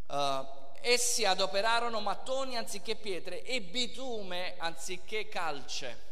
uh, 0.07 0.59
essi 0.83 1.25
adoperarono 1.25 2.01
mattoni 2.01 2.57
anziché 2.57 2.97
pietre 2.97 3.43
e 3.43 3.61
bitume 3.61 4.55
anziché 4.59 5.29
calce. 5.29 6.09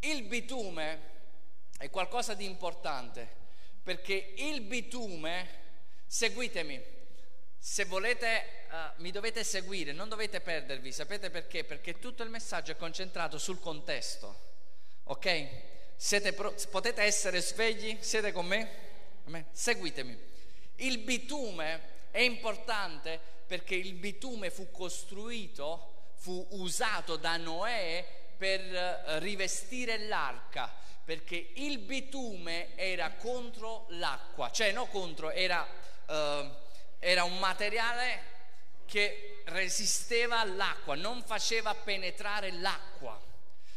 Il 0.00 0.22
bitume 0.24 1.16
è 1.78 1.90
qualcosa 1.90 2.34
di 2.34 2.44
importante 2.44 3.36
perché 3.82 4.34
il 4.36 4.60
bitume 4.62 5.58
Seguitemi. 6.08 6.82
Se 7.58 7.84
volete, 7.84 8.64
uh, 8.70 9.02
mi 9.02 9.10
dovete 9.10 9.44
seguire, 9.44 9.92
non 9.92 10.08
dovete 10.08 10.40
perdervi. 10.40 10.90
Sapete 10.90 11.28
perché? 11.28 11.64
Perché 11.64 11.98
tutto 11.98 12.22
il 12.22 12.30
messaggio 12.30 12.72
è 12.72 12.76
concentrato 12.76 13.36
sul 13.36 13.60
contesto. 13.60 14.46
Ok? 15.04 15.48
Pro- 16.34 16.54
potete 16.70 17.02
essere 17.02 17.42
svegli? 17.42 17.98
Siete 18.00 18.32
con 18.32 18.46
me? 18.46 18.86
Seguitemi. 19.52 20.18
Il 20.76 20.98
bitume 21.00 21.96
è 22.18 22.22
importante 22.22 23.20
perché 23.46 23.74
il 23.74 23.94
bitume 23.94 24.50
fu 24.50 24.70
costruito, 24.70 26.12
fu 26.16 26.46
usato 26.50 27.16
da 27.16 27.36
Noè 27.36 28.04
per 28.36 28.60
uh, 28.60 29.18
rivestire 29.18 29.98
l'arca 30.06 30.72
perché 31.04 31.52
il 31.54 31.78
bitume 31.78 32.76
era 32.76 33.12
contro 33.12 33.86
l'acqua, 33.90 34.50
cioè 34.50 34.72
non 34.72 34.90
contro, 34.90 35.30
era 35.30 35.66
eh, 36.08 36.50
era 36.98 37.24
un 37.24 37.38
materiale 37.38 38.36
che 38.86 39.42
resisteva 39.46 40.40
all'acqua, 40.40 40.94
non 40.94 41.22
faceva 41.22 41.74
penetrare 41.74 42.50
l'acqua. 42.52 43.20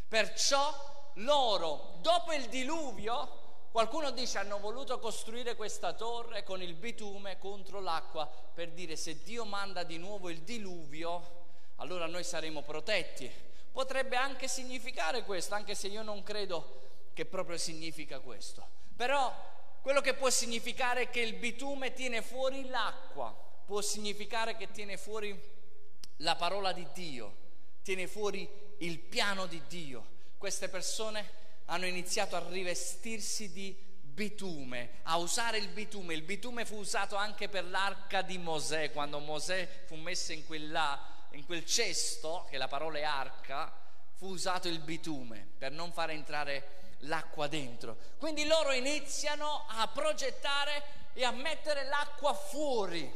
Perciò 0.08 1.12
loro, 1.16 1.98
dopo 2.02 2.34
il 2.34 2.48
diluvio, 2.48 3.41
qualcuno 3.72 4.12
dice 4.12 4.38
hanno 4.38 4.60
voluto 4.60 5.00
costruire 5.00 5.56
questa 5.56 5.94
torre 5.94 6.44
con 6.44 6.62
il 6.62 6.74
bitume 6.74 7.40
contro 7.40 7.80
l'acqua 7.80 8.26
per 8.28 8.72
dire 8.72 8.96
se 8.96 9.24
Dio 9.24 9.46
manda 9.46 9.84
di 9.84 9.98
nuovo 9.98 10.30
il 10.30 10.42
diluvio, 10.42 11.40
allora 11.78 12.06
noi 12.06 12.24
saremo 12.24 12.62
protetti. 12.62 13.32
Potrebbe 13.72 14.18
anche 14.18 14.48
significare 14.50 15.24
questo, 15.24 15.56
anche 15.56 15.76
se 15.76 15.88
io 15.88 16.04
non 16.04 16.22
credo 16.24 17.10
che 17.14 17.26
proprio 17.26 17.58
significa 17.58 18.20
questo. 18.20 18.68
Però 18.96 19.34
quello 19.82 20.02
che 20.02 20.14
può 20.14 20.30
significare 20.30 21.10
che 21.10 21.22
il 21.22 21.36
bitume 21.36 21.94
tiene 21.94 22.22
fuori 22.22 22.68
l'acqua, 22.68 23.34
può 23.66 23.82
significare 23.82 24.58
che 24.58 24.70
tiene 24.72 24.98
fuori 24.98 25.40
la 26.18 26.36
parola 26.36 26.72
di 26.74 26.86
Dio, 26.94 27.36
tiene 27.82 28.08
fuori 28.08 28.48
il 28.80 29.00
piano 29.00 29.46
di 29.46 29.62
Dio. 29.68 30.20
Queste 30.38 30.70
persone 30.70 31.40
hanno 31.72 31.86
iniziato 31.86 32.36
a 32.36 32.44
rivestirsi 32.50 33.52
di 33.52 33.74
bitume, 34.02 35.00
a 35.04 35.16
usare 35.18 35.58
il 35.58 35.70
bitume. 35.70 36.14
Il 36.14 36.22
bitume 36.22 36.66
fu 36.66 36.76
usato 36.76 37.16
anche 37.16 37.48
per 37.48 37.64
l'arca 37.66 38.22
di 38.22 38.38
Mosè, 38.38 38.92
quando 38.92 39.20
Mosè 39.20 39.84
fu 39.86 39.96
messo 39.96 40.34
in, 40.34 40.46
quella, 40.46 41.00
in 41.32 41.46
quel 41.46 41.66
cesto, 41.66 42.46
che 42.50 42.58
la 42.58 42.68
parola 42.68 42.98
è 42.98 43.04
arca, 43.04 43.74
fu 44.16 44.28
usato 44.28 44.68
il 44.68 44.80
bitume 44.80 45.48
per 45.58 45.72
non 45.72 45.94
far 45.94 46.10
entrare 46.10 46.96
l'acqua 47.00 47.48
dentro. 47.48 47.98
Quindi 48.18 48.46
loro 48.46 48.74
iniziano 48.74 49.66
a 49.70 49.88
progettare 49.88 50.84
e 51.14 51.24
a 51.24 51.32
mettere 51.32 51.86
l'acqua 51.86 52.34
fuori. 52.34 53.10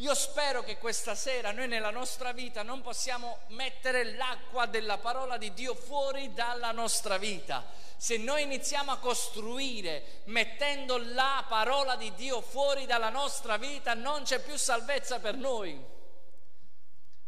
Io 0.00 0.14
spero 0.14 0.62
che 0.62 0.78
questa 0.78 1.14
sera 1.14 1.52
noi 1.52 1.68
nella 1.68 1.90
nostra 1.90 2.32
vita 2.32 2.62
non 2.62 2.80
possiamo 2.80 3.40
mettere 3.48 4.14
l'acqua 4.14 4.64
della 4.64 4.96
parola 4.96 5.36
di 5.36 5.52
Dio 5.52 5.74
fuori 5.74 6.32
dalla 6.32 6.72
nostra 6.72 7.18
vita. 7.18 7.66
Se 7.98 8.16
noi 8.16 8.44
iniziamo 8.44 8.92
a 8.92 8.96
costruire 8.96 10.22
mettendo 10.24 10.96
la 10.96 11.44
parola 11.46 11.96
di 11.96 12.14
Dio 12.14 12.40
fuori 12.40 12.86
dalla 12.86 13.10
nostra 13.10 13.58
vita, 13.58 13.92
non 13.92 14.22
c'è 14.22 14.40
più 14.40 14.56
salvezza 14.56 15.18
per 15.18 15.34
noi. 15.34 15.78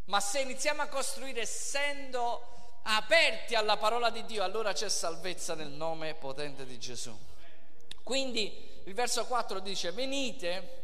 Ma 0.06 0.20
se 0.20 0.40
iniziamo 0.40 0.80
a 0.80 0.86
costruire 0.86 1.42
essendo 1.42 2.80
aperti 2.84 3.54
alla 3.54 3.76
parola 3.76 4.08
di 4.08 4.24
Dio, 4.24 4.42
allora 4.42 4.72
c'è 4.72 4.88
salvezza 4.88 5.54
nel 5.54 5.68
nome 5.68 6.14
potente 6.14 6.64
di 6.64 6.78
Gesù. 6.78 7.14
Quindi 8.02 8.80
il 8.84 8.94
verso 8.94 9.26
4 9.26 9.60
dice, 9.60 9.92
venite, 9.92 10.81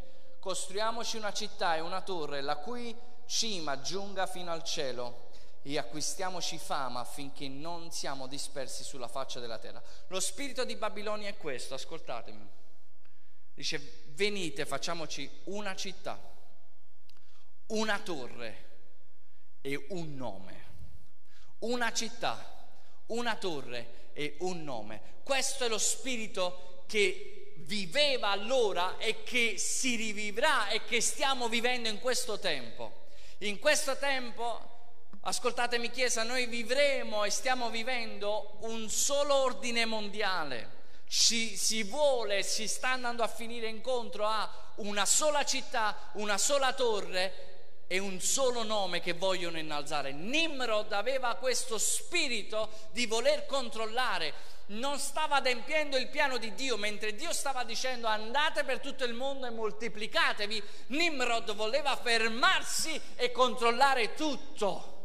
costruiamoci 0.49 1.19
una 1.19 1.35
città 1.35 1.76
e 1.76 1.81
una 1.81 2.00
torre, 2.00 2.40
la 2.40 2.57
cui 2.57 2.97
cima 3.26 3.83
giunga 3.83 4.26
fino 4.26 4.50
al 4.50 4.64
cielo, 4.64 5.28
e 5.61 5.76
acquistiamoci 5.76 6.57
fama 6.57 7.00
affinché 7.00 7.49
non 7.49 7.90
siamo 7.93 8.26
dispersi 8.26 8.83
sulla 8.83 9.09
faccia 9.09 9.40
della 9.40 9.59
terra. 9.59 9.83
Lo 10.07 10.19
spirito 10.21 10.64
di 10.64 10.75
Babilonia 10.76 11.28
è 11.28 11.37
questo, 11.37 11.75
ascoltatemi. 11.75 12.49
Dice, 13.52 14.05
venite, 14.14 14.64
facciamoci 14.64 15.31
una 15.45 15.76
città, 15.76 16.19
una 17.67 17.99
torre 17.99 18.69
e 19.61 19.85
un 19.90 20.14
nome. 20.14 20.64
Una 21.59 21.93
città, 21.93 22.73
una 23.09 23.37
torre 23.37 24.12
e 24.14 24.38
un 24.40 24.64
nome. 24.64 25.17
Questo 25.23 25.67
è 25.67 25.69
lo 25.69 25.76
spirito 25.76 26.85
che 26.87 27.38
viveva 27.69 28.29
allora 28.31 28.97
e 28.97 29.23
che 29.23 29.59
si 29.59 29.95
rivivrà 29.95 30.69
e 30.69 30.85
che 30.85 31.03
stiamo 31.03 31.49
vivendo 31.49 31.89
in 31.89 32.01
questo 32.01 32.39
tempo. 32.39 33.07
In 33.41 33.59
questo 33.59 33.97
tempo 33.99 34.77
Ascoltatemi 35.21 35.91
Chiesa, 35.91 36.23
noi 36.23 36.47
vivremo 36.47 37.25
e 37.25 37.31
stiamo 37.31 37.69
vivendo 37.69 38.57
un 38.61 38.89
solo 38.89 39.35
ordine 39.35 39.85
mondiale. 39.85 40.77
Ci, 41.07 41.55
si 41.55 41.83
vuole, 41.83 42.43
si 42.43 42.67
sta 42.67 42.91
andando 42.93 43.23
a 43.23 43.29
finire 43.29 43.69
incontro 43.69 44.25
a 44.25 44.51
una 44.77 45.05
sola 45.05 45.45
città, 45.45 46.11
una 46.15 46.39
sola 46.39 46.73
torre 46.73 47.85
e 47.89 47.99
un 47.99 48.21
solo 48.21 48.63
nome 48.63 49.01
che 49.01 49.13
vogliono 49.13 49.59
innalzare. 49.59 50.13
Nimrod 50.13 50.93
aveva 50.93 51.35
questo 51.35 51.77
spirito 51.77 52.71
di 52.93 53.05
voler 53.05 53.45
controllare, 53.45 54.33
non 54.69 54.99
stava 54.99 55.37
adempiendo 55.37 55.97
il 55.97 56.09
piano 56.09 56.37
di 56.39 56.55
Dio, 56.55 56.77
mentre 56.77 57.15
Dio 57.15 57.33
stava 57.33 57.65
dicendo 57.65 58.07
andate 58.07 58.65
per 58.65 58.81
tutto 58.81 59.05
il 59.05 59.15
mondo 59.15 59.47
e 59.47 59.51
moltiplicatevi, 59.51 60.63
Nimrod 60.89 61.55
voleva 61.55 61.97
fermarsi 61.97 63.01
e 63.17 63.31
controllare 63.31 64.15
tutto. 64.15 64.97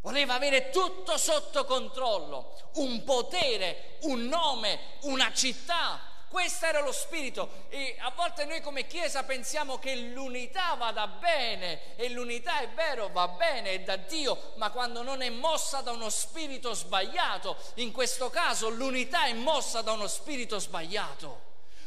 Voleva 0.00 0.34
avere 0.34 0.70
tutto 0.70 1.18
sotto 1.18 1.64
controllo, 1.64 2.70
un 2.74 3.02
potere, 3.02 3.98
un 4.02 4.26
nome, 4.26 4.78
una 5.02 5.32
città. 5.32 6.05
Questo 6.28 6.66
era 6.66 6.80
lo 6.80 6.92
spirito 6.92 7.66
e 7.68 7.96
a 8.00 8.10
volte 8.10 8.44
noi 8.44 8.60
come 8.60 8.86
Chiesa 8.86 9.22
pensiamo 9.22 9.78
che 9.78 9.94
l'unità 9.94 10.74
vada 10.74 11.06
bene 11.06 11.96
e 11.96 12.08
l'unità 12.08 12.60
è 12.60 12.68
vero, 12.70 13.08
va 13.08 13.28
bene, 13.28 13.70
è 13.70 13.80
da 13.80 13.96
Dio, 13.96 14.52
ma 14.56 14.70
quando 14.70 15.02
non 15.02 15.22
è 15.22 15.30
mossa 15.30 15.82
da 15.82 15.92
uno 15.92 16.10
spirito 16.10 16.74
sbagliato, 16.74 17.56
in 17.74 17.92
questo 17.92 18.28
caso 18.28 18.68
l'unità 18.68 19.26
è 19.26 19.32
mossa 19.34 19.82
da 19.82 19.92
uno 19.92 20.08
spirito 20.08 20.58
sbagliato 20.58 21.46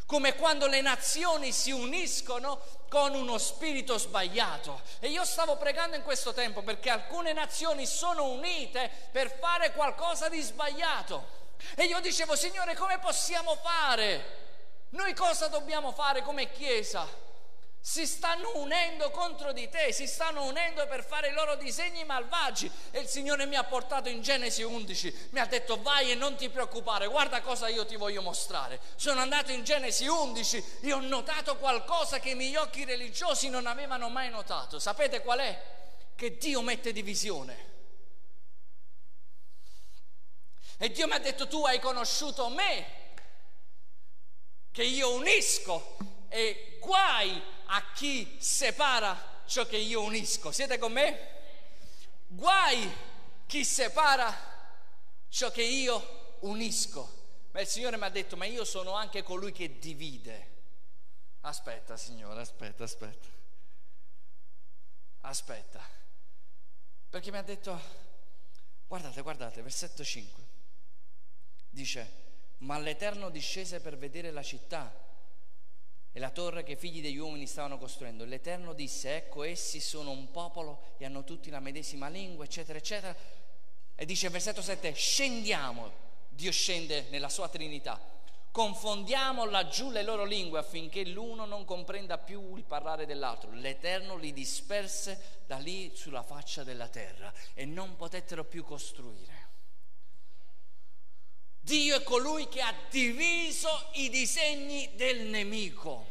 come 0.09 0.33
quando 0.33 0.65
le 0.65 0.81
nazioni 0.81 1.51
si 1.51 1.69
uniscono 1.69 2.59
con 2.89 3.13
uno 3.13 3.37
spirito 3.37 3.99
sbagliato. 3.99 4.81
E 4.97 5.09
io 5.09 5.23
stavo 5.23 5.55
pregando 5.57 5.95
in 5.95 6.01
questo 6.01 6.33
tempo 6.33 6.63
perché 6.63 6.89
alcune 6.89 7.31
nazioni 7.31 7.85
sono 7.85 8.23
unite 8.23 8.89
per 9.11 9.37
fare 9.39 9.71
qualcosa 9.71 10.27
di 10.27 10.41
sbagliato. 10.41 11.38
E 11.75 11.85
io 11.85 11.99
dicevo, 11.99 12.35
Signore, 12.35 12.75
come 12.75 12.99
possiamo 12.99 13.55
fare? 13.55 14.37
Noi 14.89 15.13
cosa 15.13 15.47
dobbiamo 15.47 15.91
fare 15.91 16.21
come 16.21 16.51
Chiesa? 16.51 17.27
si 17.81 18.05
stanno 18.05 18.51
unendo 18.55 19.09
contro 19.09 19.53
di 19.53 19.69
te, 19.69 19.93
si 19.93 20.05
stanno 20.05 20.43
unendo 20.43 20.85
per 20.87 21.03
fare 21.03 21.29
i 21.29 21.33
loro 21.33 21.55
disegni 21.55 22.03
malvagi. 22.03 22.69
E 22.91 22.99
il 22.99 23.07
Signore 23.07 23.45
mi 23.45 23.55
ha 23.55 23.63
portato 23.63 24.09
in 24.09 24.21
Genesi 24.21 24.61
11, 24.61 25.29
mi 25.31 25.39
ha 25.39 25.45
detto 25.45 25.81
vai 25.81 26.11
e 26.11 26.15
non 26.15 26.35
ti 26.35 26.49
preoccupare, 26.49 27.07
guarda 27.07 27.41
cosa 27.41 27.67
io 27.67 27.85
ti 27.85 27.95
voglio 27.95 28.21
mostrare. 28.21 28.79
Sono 28.95 29.21
andato 29.21 29.51
in 29.51 29.63
Genesi 29.63 30.05
11 30.05 30.79
e 30.81 30.93
ho 30.93 30.99
notato 30.99 31.57
qualcosa 31.57 32.19
che 32.19 32.31
i 32.31 32.35
miei 32.35 32.55
occhi 32.57 32.83
religiosi 32.83 33.49
non 33.49 33.65
avevano 33.65 34.09
mai 34.09 34.29
notato. 34.29 34.77
Sapete 34.77 35.21
qual 35.21 35.39
è? 35.39 35.61
Che 36.15 36.37
Dio 36.37 36.61
mette 36.61 36.91
divisione. 36.91 37.67
E 40.81 40.91
Dio 40.91 41.07
mi 41.07 41.13
ha 41.13 41.19
detto 41.19 41.45
tu 41.45 41.65
hai 41.65 41.77
conosciuto 41.77 42.47
me, 42.47 42.87
che 44.71 44.83
io 44.83 45.11
unisco 45.13 45.97
e 46.29 46.77
guai 46.79 47.41
a 47.65 47.91
chi 47.91 48.37
separa 48.39 49.41
ciò 49.45 49.65
che 49.65 49.75
io 49.75 50.01
unisco. 50.03 50.53
Siete 50.53 50.77
con 50.77 50.93
me? 50.93 51.31
Guai 52.27 52.89
chi 53.45 53.65
separa 53.65 54.33
ciò 55.27 55.51
che 55.51 55.63
io 55.63 56.37
unisco. 56.43 57.17
Ma 57.51 57.59
il 57.59 57.67
Signore 57.67 57.97
mi 57.97 58.05
ha 58.05 58.09
detto, 58.09 58.37
ma 58.37 58.45
io 58.45 58.63
sono 58.63 58.93
anche 58.93 59.21
colui 59.21 59.51
che 59.51 59.79
divide. 59.79 60.47
Aspetta, 61.41 61.97
Signore, 61.97 62.39
aspetta, 62.39 62.85
aspetta. 62.85 63.27
Aspetta. 65.21 65.85
Perché 67.09 67.31
mi 67.31 67.37
ha 67.37 67.43
detto, 67.43 67.81
guardate, 68.87 69.21
guardate, 69.21 69.61
versetto 69.61 70.05
5. 70.05 70.48
Dice, 71.69 72.11
ma 72.59 72.77
l'Eterno 72.77 73.29
discese 73.29 73.79
per 73.79 73.97
vedere 73.97 74.31
la 74.31 74.43
città 74.43 75.07
e 76.11 76.19
la 76.19 76.31
torre 76.31 76.63
che 76.63 76.71
i 76.71 76.75
figli 76.75 77.01
degli 77.01 77.17
uomini 77.17 77.45
stavano 77.45 77.77
costruendo. 77.77 78.25
L'Eterno 78.25 78.73
disse, 78.73 79.15
ecco 79.15 79.43
essi 79.43 79.79
sono 79.79 80.11
un 80.11 80.31
popolo 80.31 80.95
e 80.97 81.05
hanno 81.05 81.23
tutti 81.23 81.49
la 81.49 81.59
medesima 81.59 82.09
lingua, 82.09 82.45
eccetera, 82.45 82.77
eccetera. 82.77 83.15
E 83.95 84.05
dice 84.05 84.29
versetto 84.29 84.61
7, 84.61 84.93
scendiamo, 84.93 85.91
Dio 86.29 86.51
scende 86.51 87.07
nella 87.09 87.29
sua 87.29 87.49
Trinità, 87.49 88.01
confondiamo 88.51 89.45
laggiù 89.45 89.91
le 89.91 90.03
loro 90.03 90.25
lingue 90.25 90.57
affinché 90.59 91.05
l'uno 91.05 91.45
non 91.45 91.65
comprenda 91.65 92.17
più 92.17 92.55
il 92.55 92.63
parlare 92.63 93.05
dell'altro. 93.05 93.51
L'Eterno 93.51 94.17
li 94.17 94.33
disperse 94.33 95.41
da 95.45 95.57
lì 95.57 95.91
sulla 95.95 96.23
faccia 96.23 96.63
della 96.63 96.87
terra 96.87 97.31
e 97.53 97.65
non 97.65 97.95
potettero 97.95 98.43
più 98.43 98.63
costruire. 98.63 99.38
Dio 101.69 101.97
è 101.97 102.01
colui 102.01 102.49
che 102.49 102.61
ha 102.61 102.73
diviso 102.89 103.89
i 103.93 104.09
disegni 104.09 104.89
del 104.95 105.19
nemico. 105.27 106.07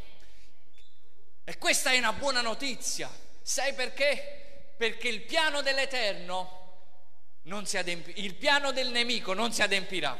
E 1.42 1.59
questa 1.59 1.90
è 1.90 1.99
una 1.99 2.12
buona 2.12 2.42
notizia. 2.42 3.11
Sai 3.42 3.75
perché? 3.75 4.75
Perché 4.77 5.09
il 5.09 5.23
piano 5.23 5.61
dell'Eterno 5.61 6.59
non 7.42 7.66
si 7.66 7.77
adempirà, 7.77 8.21
il 8.21 8.37
piano 8.37 8.71
del 8.71 8.90
nemico 8.90 9.35
non 9.35 9.53
si 9.53 9.61
adempirà. 9.61 10.16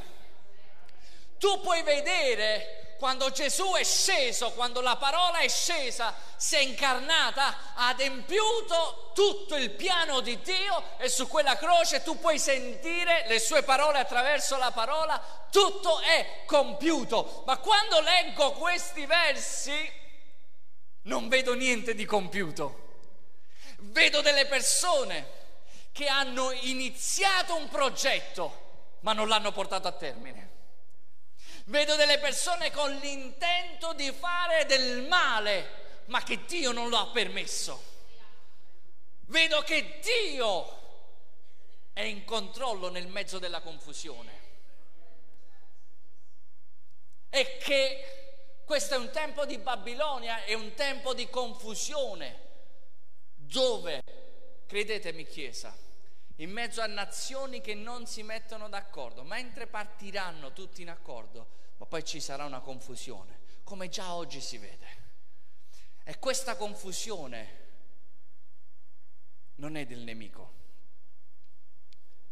Tu 1.39 1.61
puoi 1.61 1.83
vedere 1.83 2.95
quando 2.99 3.31
Gesù 3.31 3.75
è 3.75 3.85
sceso, 3.85 4.51
quando 4.53 4.81
la 4.81 4.97
parola 4.97 5.39
è 5.39 5.49
scesa, 5.49 6.13
si 6.37 6.57
è 6.57 6.59
incarnata, 6.59 7.75
ha 7.75 7.89
adempiuto 7.89 9.13
tutto 9.15 9.55
il 9.55 9.71
piano 9.71 10.19
di 10.21 10.41
Dio 10.41 10.99
e 10.99 11.09
su 11.09 11.29
quella 11.29 11.57
croce 11.57 12.03
tu 12.03 12.19
puoi 12.19 12.41
sentire 12.41 13.25
le 13.29 13.39
sue 13.39 13.63
parole 13.63 14.01
attraverso 14.01 14.57
la 14.57 14.73
parola, 14.73 15.47
tutto 15.51 16.01
è 16.01 16.43
compiuto. 16.45 17.45
Ma 17.47 17.59
quando 17.59 18.01
leggo 18.01 18.53
questi 18.53 19.07
versi 19.07 19.93
non 21.03 21.29
vedo 21.29 21.55
niente 21.55 21.95
di 21.95 22.05
compiuto. 22.05 22.87
Vedo 23.79 24.21
delle 24.23 24.47
persone 24.47 25.37
che 25.93 26.09
hanno 26.09 26.51
iniziato 26.51 27.55
un 27.55 27.69
progetto 27.69 28.67
ma 29.01 29.13
non 29.13 29.29
l'hanno 29.29 29.53
portato 29.53 29.87
a 29.87 29.93
termine. 29.93 30.48
Vedo 31.69 31.97
delle 31.97 32.19
persone 32.19 32.71
con 32.71 32.91
l'intento 32.97 33.93
di 33.93 34.11
fare 34.11 34.65
del 34.65 35.03
male, 35.03 36.03
ma 36.07 36.23
che 36.23 36.47
Dio 36.47 36.73
non 36.73 36.89
lo 36.89 36.97
ha 36.97 37.09
permesso. 37.09 37.83
Vedo 39.27 39.61
che 39.61 40.01
Dio 40.01 40.77
è 41.93 42.01
in 42.01 42.25
controllo 42.25 42.89
nel 42.89 43.09
mezzo 43.09 43.39
della 43.39 43.61
confusione. 43.61 44.33
E 47.29 47.59
che 47.59 48.63
questo 48.65 48.95
è 48.95 48.97
un 48.97 49.11
tempo 49.11 49.45
di 49.45 49.59
Babilonia, 49.59 50.45
è 50.45 50.55
un 50.55 50.73
tempo 50.73 51.13
di 51.13 51.29
confusione, 51.29 52.47
dove, 53.35 54.03
credetemi 54.67 55.27
Chiesa, 55.27 55.77
in 56.41 56.51
mezzo 56.51 56.81
a 56.81 56.87
nazioni 56.87 57.61
che 57.61 57.75
non 57.75 58.07
si 58.07 58.23
mettono 58.23 58.69
d'accordo, 58.69 59.23
mentre 59.25 59.67
partiranno 59.67 60.53
tutti 60.53 60.83
in 60.83 60.91
accordo, 60.91 61.49
ma 61.79 61.87
poi 61.87 62.05
ci 62.05 62.21
sarà 62.21 62.45
una 62.45 62.61
confusione, 62.61 63.39
come 63.65 63.89
già 63.89 64.15
oggi 64.15 64.41
si 64.41 64.59
vede. 64.59 64.97
E 66.05 66.19
questa 66.19 66.57
confusione 66.57 67.67
non 69.57 69.77
è 69.77 69.85
del 69.85 70.01
nemico, 70.01 70.55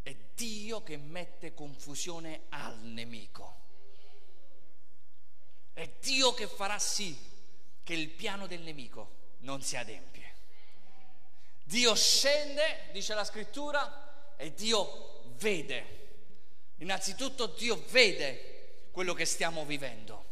è 0.03 0.15
Dio 0.35 0.85
che 0.85 0.97
mette 0.97 1.53
confusione 1.53 2.43
al 2.51 2.79
nemico. 2.79 3.65
È 5.73 5.91
Dio 6.01 6.33
che 6.33 6.47
farà 6.47 6.79
sì 6.79 7.19
che 7.83 7.95
il 7.95 8.09
piano 8.11 8.47
del 8.47 8.63
nemico 8.63 9.35
non 9.39 9.63
si 9.63 9.77
adempie. 9.77 10.26
Dio 11.67 11.97
scende, 11.97 12.91
dice 12.93 13.13
la 13.15 13.25
scrittura, 13.25 14.35
e 14.37 14.55
Dio 14.55 15.33
vede. 15.39 15.95
Innanzitutto 16.77 17.47
Dio 17.47 17.83
vede 17.89 18.85
quello 18.93 19.15
che 19.15 19.25
stiamo 19.25 19.65
vivendo. 19.65 20.25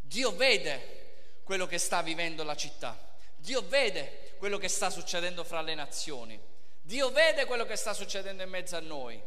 Dio 0.00 0.30
vede 0.30 1.40
quello 1.42 1.66
che 1.66 1.78
sta 1.78 2.02
vivendo 2.02 2.44
la 2.44 2.54
città. 2.54 2.96
Dio 3.34 3.62
vede 3.62 4.34
quello 4.38 4.58
che 4.58 4.68
sta 4.68 4.90
succedendo 4.90 5.42
fra 5.42 5.60
le 5.60 5.74
nazioni. 5.74 6.40
Dio 6.80 7.10
vede 7.10 7.46
quello 7.46 7.66
che 7.66 7.74
sta 7.74 7.92
succedendo 7.92 8.44
in 8.44 8.50
mezzo 8.50 8.76
a 8.76 8.80
noi. 8.80 9.20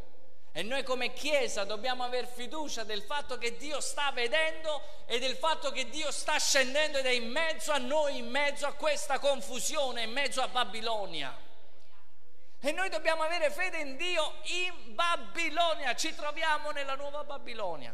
E 0.56 0.62
noi 0.62 0.84
come 0.84 1.12
Chiesa 1.12 1.64
dobbiamo 1.64 2.04
avere 2.04 2.28
fiducia 2.28 2.84
del 2.84 3.02
fatto 3.02 3.38
che 3.38 3.56
Dio 3.56 3.80
sta 3.80 4.12
vedendo 4.12 4.82
e 5.04 5.18
del 5.18 5.34
fatto 5.34 5.72
che 5.72 5.88
Dio 5.88 6.12
sta 6.12 6.38
scendendo 6.38 6.98
ed 6.98 7.06
è 7.06 7.10
in 7.10 7.28
mezzo 7.28 7.72
a 7.72 7.78
noi, 7.78 8.18
in 8.18 8.30
mezzo 8.30 8.64
a 8.64 8.72
questa 8.74 9.18
confusione, 9.18 10.04
in 10.04 10.12
mezzo 10.12 10.40
a 10.40 10.46
Babilonia. 10.46 11.36
E 12.60 12.70
noi 12.70 12.88
dobbiamo 12.88 13.24
avere 13.24 13.50
fede 13.50 13.80
in 13.80 13.96
Dio 13.96 14.34
in 14.44 14.94
Babilonia, 14.94 15.96
ci 15.96 16.14
troviamo 16.14 16.70
nella 16.70 16.94
nuova 16.94 17.24
Babilonia. 17.24 17.92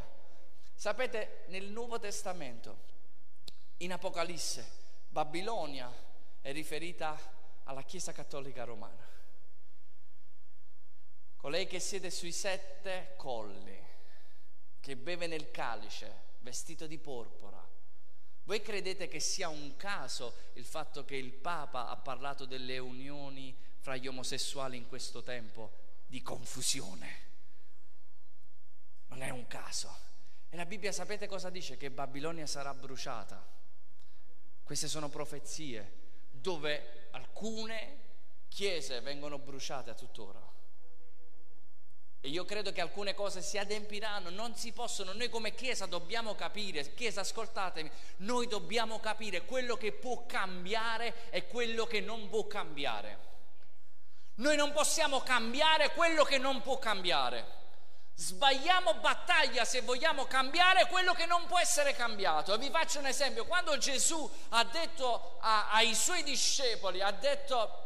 Sapete, 0.74 1.44
nel 1.46 1.64
Nuovo 1.64 1.98
Testamento, 1.98 2.76
in 3.78 3.90
Apocalisse, 3.94 4.70
Babilonia 5.08 5.90
è 6.42 6.52
riferita 6.52 7.18
alla 7.64 7.82
Chiesa 7.84 8.12
Cattolica 8.12 8.64
Romana 8.64 9.09
colei 11.40 11.66
che 11.66 11.80
siede 11.80 12.10
sui 12.10 12.32
sette 12.32 13.14
colli, 13.16 13.82
che 14.78 14.94
beve 14.94 15.26
nel 15.26 15.50
calice, 15.50 16.34
vestito 16.40 16.86
di 16.86 16.98
porpora. 16.98 17.66
Voi 18.42 18.60
credete 18.60 19.08
che 19.08 19.20
sia 19.20 19.48
un 19.48 19.74
caso 19.76 20.34
il 20.54 20.66
fatto 20.66 21.02
che 21.06 21.16
il 21.16 21.32
Papa 21.32 21.88
ha 21.88 21.96
parlato 21.96 22.44
delle 22.44 22.76
unioni 22.76 23.56
fra 23.78 23.96
gli 23.96 24.06
omosessuali 24.06 24.76
in 24.76 24.86
questo 24.86 25.22
tempo 25.22 25.72
di 26.06 26.20
confusione? 26.20 27.28
Non 29.06 29.22
è 29.22 29.30
un 29.30 29.46
caso. 29.46 29.96
E 30.50 30.56
la 30.56 30.66
Bibbia 30.66 30.92
sapete 30.92 31.26
cosa 31.26 31.48
dice? 31.48 31.78
Che 31.78 31.90
Babilonia 31.90 32.46
sarà 32.46 32.74
bruciata. 32.74 33.42
Queste 34.62 34.88
sono 34.88 35.08
profezie 35.08 35.92
dove 36.30 37.08
alcune 37.12 37.96
chiese 38.48 39.00
vengono 39.00 39.38
bruciate 39.38 39.88
a 39.88 39.94
tuttora. 39.94 40.58
E 42.22 42.28
io 42.28 42.44
credo 42.44 42.70
che 42.70 42.82
alcune 42.82 43.14
cose 43.14 43.40
si 43.40 43.56
adempiranno, 43.56 44.28
non 44.28 44.54
si 44.54 44.72
possono, 44.72 45.14
noi 45.14 45.30
come 45.30 45.54
Chiesa 45.54 45.86
dobbiamo 45.86 46.34
capire, 46.34 46.92
Chiesa 46.92 47.22
ascoltatemi, 47.22 47.90
noi 48.18 48.46
dobbiamo 48.46 49.00
capire 49.00 49.46
quello 49.46 49.76
che 49.76 49.92
può 49.92 50.26
cambiare 50.26 51.30
e 51.30 51.46
quello 51.46 51.86
che 51.86 52.00
non 52.00 52.28
può 52.28 52.46
cambiare. 52.46 53.28
Noi 54.34 54.54
non 54.54 54.72
possiamo 54.72 55.22
cambiare 55.22 55.92
quello 55.92 56.24
che 56.24 56.36
non 56.36 56.60
può 56.60 56.78
cambiare. 56.78 57.58
Sbagliamo 58.14 58.94
battaglia 58.96 59.64
se 59.64 59.80
vogliamo 59.80 60.26
cambiare 60.26 60.88
quello 60.88 61.14
che 61.14 61.24
non 61.24 61.46
può 61.46 61.58
essere 61.58 61.94
cambiato. 61.94 62.56
Vi 62.58 62.68
faccio 62.68 62.98
un 62.98 63.06
esempio, 63.06 63.46
quando 63.46 63.78
Gesù 63.78 64.30
ha 64.50 64.62
detto 64.64 65.38
a, 65.40 65.70
ai 65.72 65.94
suoi 65.94 66.22
discepoli, 66.22 67.00
ha 67.00 67.12
detto 67.12 67.79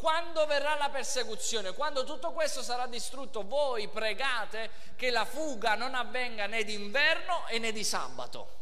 quando 0.00 0.46
verrà 0.46 0.76
la 0.76 0.88
persecuzione, 0.88 1.74
quando 1.74 2.04
tutto 2.04 2.32
questo 2.32 2.62
sarà 2.62 2.86
distrutto, 2.86 3.46
voi 3.46 3.86
pregate 3.86 4.70
che 4.96 5.10
la 5.10 5.26
fuga 5.26 5.74
non 5.74 5.94
avvenga 5.94 6.46
né 6.46 6.64
d'inverno 6.64 7.46
e 7.48 7.58
né 7.58 7.70
di 7.70 7.84
sabato. 7.84 8.56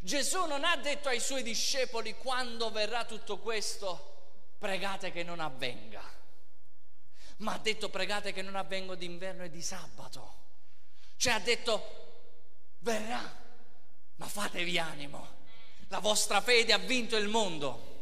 Gesù 0.00 0.44
non 0.46 0.64
ha 0.64 0.76
detto 0.78 1.08
ai 1.08 1.20
suoi 1.20 1.44
discepoli 1.44 2.16
quando 2.16 2.72
verrà 2.72 3.04
tutto 3.04 3.38
questo, 3.38 4.14
pregate 4.58 5.12
che 5.12 5.22
non 5.22 5.38
avvenga, 5.38 6.02
ma 7.36 7.52
ha 7.52 7.58
detto 7.58 7.88
pregate 7.88 8.32
che 8.32 8.42
non 8.42 8.56
avvenga 8.56 8.96
d'inverno 8.96 9.44
e 9.44 9.50
di 9.50 9.62
sabato. 9.62 10.34
Cioè 11.16 11.34
ha 11.34 11.38
detto 11.38 12.34
verrà, 12.80 13.22
ma 14.16 14.26
fatevi 14.26 14.76
animo, 14.76 15.34
la 15.86 16.00
vostra 16.00 16.40
fede 16.40 16.72
ha 16.72 16.78
vinto 16.78 17.16
il 17.16 17.28
mondo. 17.28 17.94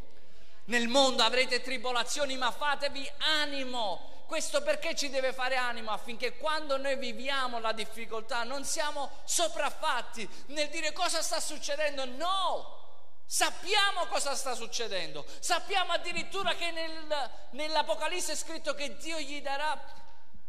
Nel 0.66 0.88
mondo 0.88 1.22
avrete 1.22 1.60
tribolazioni, 1.60 2.36
ma 2.36 2.50
fatevi 2.50 3.10
animo. 3.42 4.12
Questo 4.26 4.62
perché 4.62 4.94
ci 4.94 5.10
deve 5.10 5.32
fare 5.32 5.56
animo? 5.56 5.90
Affinché 5.90 6.36
quando 6.38 6.78
noi 6.78 6.96
viviamo 6.96 7.58
la 7.60 7.72
difficoltà 7.72 8.42
non 8.42 8.64
siamo 8.64 9.10
sopraffatti 9.24 10.26
nel 10.46 10.70
dire 10.70 10.92
cosa 10.92 11.20
sta 11.20 11.40
succedendo. 11.40 12.06
No! 12.06 12.82
Sappiamo 13.26 14.06
cosa 14.06 14.34
sta 14.34 14.54
succedendo. 14.54 15.24
Sappiamo 15.40 15.92
addirittura 15.92 16.54
che 16.54 16.70
nel, 16.70 17.30
nell'Apocalisse 17.50 18.32
è 18.32 18.36
scritto 18.36 18.74
che 18.74 18.96
Dio 18.96 19.18
gli 19.18 19.40
darà, 19.42 19.78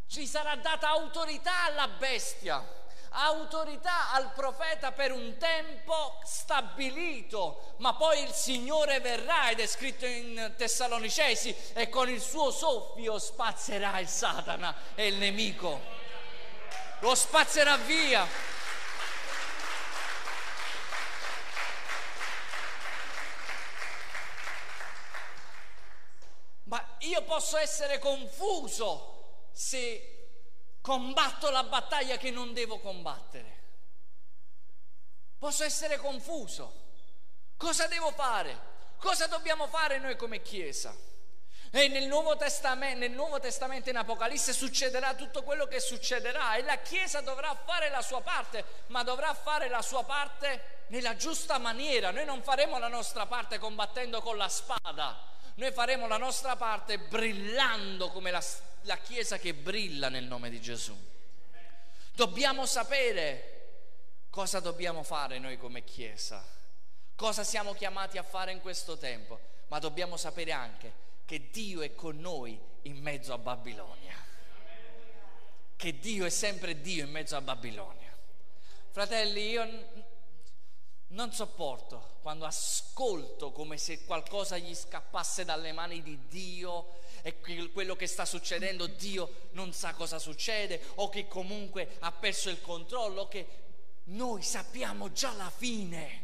ci 0.08 0.25
sarà 0.28 0.56
data 0.56 0.89
autorità 0.89 1.63
alla 1.65 1.88
bestia 1.88 2.84
autorità 3.15 4.12
al 4.12 4.32
profeta 4.34 4.91
per 4.91 5.12
un 5.12 5.38
tempo 5.38 6.19
stabilito, 6.23 7.75
ma 7.78 7.93
poi 7.95 8.21
il 8.23 8.32
Signore 8.32 8.99
verrà 8.99 9.49
ed 9.49 9.60
è 9.60 9.67
scritto 9.67 10.06
in 10.06 10.54
Tessalonicesi 10.58 11.56
e 11.73 11.89
con 11.89 12.10
il 12.10 12.21
suo 12.21 12.51
soffio 12.51 13.17
spazzerà 13.17 13.99
il 13.99 14.08
Satana 14.08 14.75
e 14.95 15.08
il 15.08 15.15
nemico. 15.15 15.80
Lo 16.99 17.15
spazzerà 17.15 17.78
via. 17.78 18.28
Ma 26.63 26.84
io 26.99 27.21
posso 27.23 27.58
essere 27.58 27.99
confuso 27.99 29.13
se 29.51 30.14
combatto 30.86 31.50
la 31.50 31.63
battaglia 31.63 32.15
che 32.15 32.30
non 32.30 32.54
devo 32.54 32.78
combattere. 32.78 33.63
Posso 35.39 35.63
essere 35.63 35.98
confuso. 35.98 36.84
Cosa 37.58 37.88
devo 37.88 38.12
fare? 38.12 38.74
Cosa 39.00 39.26
dobbiamo 39.26 39.65
fare 39.65 39.98
noi 39.98 40.15
come 40.15 40.43
Chiesa? 40.43 40.95
E 41.71 41.88
nel 41.88 42.06
Nuovo, 42.06 42.38
nel 42.38 43.12
Nuovo 43.12 43.39
Testamento, 43.39 43.89
in 43.89 43.98
Apocalisse, 43.98 44.54
succederà 44.54 45.15
tutto 45.15 45.41
quello 45.41 45.65
che 45.65 45.80
succederà 45.80 46.54
e 46.54 46.62
la 46.62 46.78
Chiesa 46.78 47.21
dovrà 47.21 47.58
fare 47.65 47.89
la 47.89 48.04
sua 48.04 48.21
parte, 48.21 48.63
ma 48.88 49.02
dovrà 49.02 49.34
fare 49.34 49.67
la 49.67 49.82
sua 49.82 50.04
parte 50.04 50.84
nella 50.89 51.15
giusta 51.15 51.58
maniera. 51.58 52.12
Noi 52.12 52.26
non 52.26 52.43
faremo 52.43 52.78
la 52.78 52.89
nostra 52.89 53.26
parte 53.26 53.58
combattendo 53.58 54.21
con 54.21 54.38
la 54.38 54.50
spada, 54.50 55.19
noi 55.56 55.71
faremo 55.71 56.08
la 56.08 56.17
nostra 56.17 56.56
parte 56.56 57.00
brillando 57.00 58.12
come 58.12 58.30
la, 58.30 58.43
la 58.86 58.98
Chiesa 58.98 59.38
che 59.38 59.54
brilla 59.54 60.10
nel 60.10 60.26
nome 60.26 60.50
di 60.50 60.62
Gesù. 60.62 60.95
Dobbiamo 62.13 62.65
sapere 62.65 63.52
cosa 64.30 64.60
dobbiamo 64.60 65.04
fare 65.04 65.39
noi 65.39 65.58
come 65.58 65.84
Chiesa, 65.84 66.43
cosa 67.15 67.43
siamo 67.43 67.74
chiamati 67.74 68.17
a 68.17 68.24
fare 68.24 68.52
in 68.52 68.62
questo 68.62 68.98
tempo, 68.98 69.39
ma 69.67 69.80
dobbiamo 69.80 70.17
sapere 70.17 70.52
anche 70.52 71.04
che 71.26 71.50
Dio 71.50 71.82
è 71.82 71.95
con 71.95 72.19
noi 72.19 72.60
in 72.84 72.98
mezzo 72.98 73.34
a 73.34 73.38
Babilonia, 73.38 74.15
che 75.76 76.00
Dio 76.00 76.26
è 76.26 76.30
sempre 76.30 76.80
Dio 76.82 77.04
in 77.04 77.12
mezzo 77.12 77.36
a 77.36 77.41
Babilonia. 77.41 78.13
Fratelli, 78.91 79.50
io 79.50 80.13
non 81.08 81.32
sopporto 81.34 82.17
quando 82.21 82.45
ascolto 82.45 83.52
come 83.52 83.78
se 83.78 84.06
qualcosa 84.06 84.58
gli 84.58 84.74
scappasse 84.74 85.43
dalle 85.45 85.71
mani 85.71 86.02
di 86.02 86.28
Dio 86.28 87.04
e 87.26 87.40
quello 87.72 87.96
che 87.96 88.06
sta 88.06 88.24
succedendo 88.24 88.86
Dio 88.86 89.48
non 89.54 89.74
sa 89.74 89.96
cosa 89.96 90.20
succede 90.20 90.80
o 90.96 91.10
che 91.10 91.28
comunque 91.28 91.98
ha 92.02 92.12
perso 92.12 92.52
il 92.52 92.62
controllo, 92.62 93.22
o 93.22 93.28
che 93.28 93.48
noi 94.06 94.44
sappiamo 94.44 95.12
già 95.12 95.34
la 95.34 95.50
fine. 95.50 96.24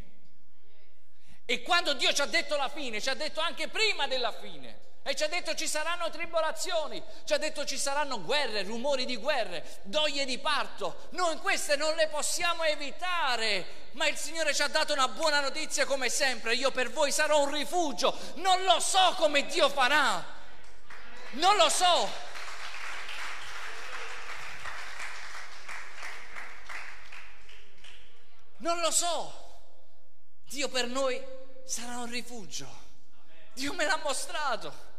E 1.43 1.63
quando 1.63 1.95
Dio 1.95 2.13
ci 2.13 2.21
ha 2.21 2.27
detto 2.27 2.55
la 2.55 2.69
fine, 2.69 3.01
ci 3.01 3.09
ha 3.09 3.15
detto 3.15 3.39
anche 3.39 3.67
prima 3.67 4.05
della 4.05 4.31
fine. 4.31 4.89
E 5.01 5.15
ci 5.15 5.23
ha 5.23 5.27
detto 5.27 5.55
ci 5.55 5.67
saranno 5.67 6.11
tribolazioni, 6.11 7.01
ci 7.25 7.33
ha 7.33 7.39
detto 7.39 7.65
ci 7.65 7.79
saranno 7.79 8.21
guerre, 8.21 8.61
rumori 8.61 9.05
di 9.05 9.17
guerre, 9.17 9.79
doglie 9.81 10.23
di 10.25 10.37
parto. 10.37 11.07
Noi 11.13 11.35
queste 11.37 11.77
non 11.77 11.95
le 11.95 12.09
possiamo 12.09 12.61
evitare, 12.61 13.89
ma 13.93 14.07
il 14.07 14.17
Signore 14.17 14.53
ci 14.53 14.61
ha 14.61 14.67
dato 14.67 14.93
una 14.93 15.07
buona 15.07 15.39
notizia 15.39 15.87
come 15.87 16.09
sempre. 16.09 16.53
Io 16.53 16.69
per 16.69 16.91
voi 16.91 17.11
sarò 17.11 17.41
un 17.41 17.51
rifugio. 17.51 18.15
Non 18.35 18.61
lo 18.65 18.79
so 18.79 19.15
come 19.17 19.47
Dio 19.47 19.67
farà. 19.67 20.37
Non 21.31 21.55
lo 21.55 21.69
so. 21.69 22.09
Non 28.57 28.79
lo 28.79 28.91
so. 28.91 29.39
Dio 30.45 30.67
per 30.67 30.87
noi 30.87 31.23
sarà 31.65 31.99
un 31.99 32.09
rifugio. 32.09 32.67
Dio 33.53 33.73
me 33.73 33.85
l'ha 33.85 33.99
mostrato. 34.03 34.89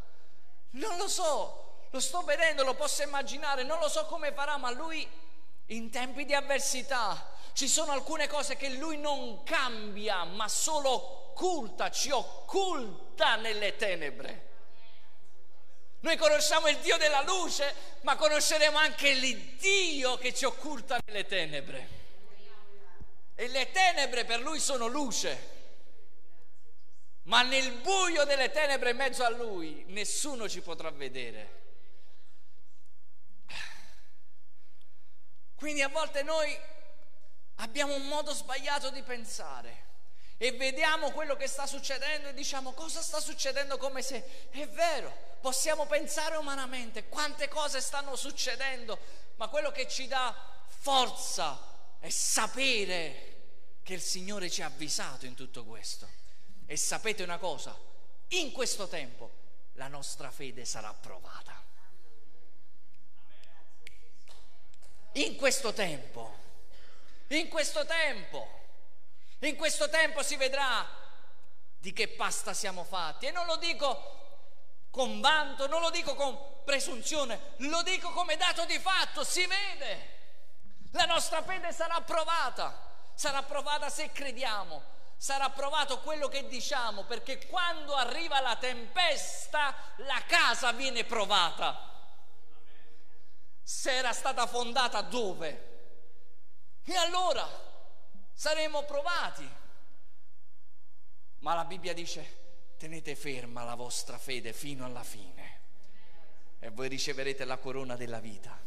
Non 0.71 0.97
lo 0.97 1.07
so, 1.07 1.85
lo 1.91 1.99
sto 1.99 2.21
vedendo, 2.21 2.63
lo 2.63 2.73
posso 2.73 3.03
immaginare, 3.03 3.61
non 3.63 3.79
lo 3.79 3.87
so 3.87 4.05
come 4.05 4.33
farà, 4.33 4.57
ma 4.57 4.71
lui 4.71 5.07
in 5.67 5.91
tempi 5.91 6.25
di 6.25 6.33
avversità 6.33 7.31
ci 7.53 7.67
sono 7.67 7.91
alcune 7.91 8.27
cose 8.27 8.55
che 8.55 8.69
lui 8.69 8.97
non 8.97 9.43
cambia, 9.43 10.23
ma 10.23 10.47
solo 10.47 10.89
occulta, 10.89 11.91
ci 11.91 12.09
occulta 12.09 13.35
nelle 13.35 13.75
tenebre. 13.75 14.52
Noi 16.03 16.17
conosciamo 16.17 16.67
il 16.67 16.79
Dio 16.79 16.97
della 16.97 17.21
luce, 17.21 17.73
ma 18.01 18.17
conosceremo 18.17 18.77
anche 18.77 19.07
il 19.07 19.55
Dio 19.55 20.17
che 20.17 20.33
ci 20.33 20.43
occulta 20.43 20.99
nelle 21.05 21.25
tenebre. 21.25 22.01
E 23.35 23.47
le 23.47 23.71
tenebre 23.71 24.25
per 24.25 24.41
lui 24.41 24.59
sono 24.59 24.87
luce. 24.87 25.51
Ma 27.23 27.41
nel 27.43 27.71
buio 27.75 28.25
delle 28.25 28.51
tenebre 28.51 28.89
in 28.89 28.97
mezzo 28.97 29.23
a 29.23 29.29
lui 29.29 29.85
nessuno 29.87 30.49
ci 30.49 30.59
potrà 30.59 30.91
vedere. 30.91 31.61
Quindi 35.55 35.81
a 35.83 35.87
volte 35.87 36.21
noi 36.21 36.53
abbiamo 37.55 37.95
un 37.95 38.07
modo 38.07 38.33
sbagliato 38.33 38.89
di 38.89 39.01
pensare 39.03 39.91
e 40.43 40.51
vediamo 40.51 41.11
quello 41.11 41.37
che 41.37 41.47
sta 41.47 41.65
succedendo 41.65 42.27
e 42.27 42.33
diciamo 42.33 42.73
cosa 42.73 43.01
sta 43.01 43.21
succedendo 43.21 43.77
come 43.77 44.01
se 44.01 44.49
è 44.49 44.67
vero, 44.67 45.37
possiamo 45.39 45.85
pensare 45.85 46.35
umanamente 46.35 47.07
quante 47.07 47.47
cose 47.47 47.79
stanno 47.79 48.17
succedendo, 48.17 48.99
ma 49.37 49.47
quello 49.47 49.71
che 49.71 49.87
ci 49.87 50.05
dà 50.05 50.35
forza 50.67 51.57
è 51.97 52.09
sapere 52.09 53.35
che 53.83 53.93
il 53.93 54.01
Signore 54.01 54.49
ci 54.49 54.61
ha 54.61 54.65
avvisato 54.65 55.25
in 55.25 55.33
tutto 55.33 55.63
questo. 55.63 56.09
E 56.65 56.75
sapete 56.75 57.23
una 57.23 57.37
cosa, 57.37 57.73
in 58.31 58.51
questo 58.51 58.89
tempo 58.89 59.31
la 59.75 59.87
nostra 59.87 60.29
fede 60.29 60.65
sarà 60.65 60.93
provata. 60.93 61.63
In 65.13 65.37
questo 65.37 65.71
tempo, 65.71 66.35
in 67.27 67.47
questo 67.47 67.85
tempo 67.85 68.62
in 69.47 69.55
questo 69.55 69.89
tempo 69.89 70.23
si 70.23 70.35
vedrà 70.35 70.87
di 71.77 71.91
che 71.91 72.07
pasta 72.07 72.53
siamo 72.53 72.83
fatti. 72.83 73.25
E 73.25 73.31
non 73.31 73.45
lo 73.45 73.57
dico 73.57 74.21
con 74.89 75.19
vanto, 75.19 75.67
non 75.67 75.81
lo 75.81 75.89
dico 75.89 76.15
con 76.15 76.63
presunzione, 76.63 77.55
lo 77.57 77.81
dico 77.83 78.11
come 78.11 78.37
dato 78.37 78.63
di 78.65 78.79
fatto, 78.79 79.23
si 79.23 79.45
vede. 79.45 80.11
La 80.91 81.05
nostra 81.05 81.41
fede 81.41 81.73
sarà 81.73 81.99
provata, 82.01 82.73
sarà 83.15 83.41
provata 83.43 83.89
se 83.89 84.11
crediamo, 84.11 84.81
sarà 85.17 85.49
provato 85.49 85.99
quello 85.99 86.27
che 86.27 86.47
diciamo, 86.47 87.03
perché 87.03 87.47
quando 87.47 87.95
arriva 87.95 88.39
la 88.39 88.55
tempesta 88.55 89.75
la 89.97 90.21
casa 90.27 90.71
viene 90.71 91.03
provata. 91.03 91.89
Se 93.63 93.91
era 93.91 94.13
stata 94.13 94.45
fondata 94.45 95.01
dove? 95.01 95.71
E 96.85 96.95
allora 96.95 97.71
saremo 98.33 98.83
provati. 98.83 99.47
Ma 101.39 101.53
la 101.55 101.65
Bibbia 101.65 101.93
dice 101.93 102.41
tenete 102.77 103.15
ferma 103.15 103.63
la 103.63 103.75
vostra 103.75 104.17
fede 104.17 104.51
fino 104.51 104.83
alla 104.83 105.03
fine 105.03 105.61
e 106.59 106.69
voi 106.69 106.87
riceverete 106.87 107.45
la 107.45 107.57
corona 107.57 107.95
della 107.95 108.19
vita. 108.19 108.59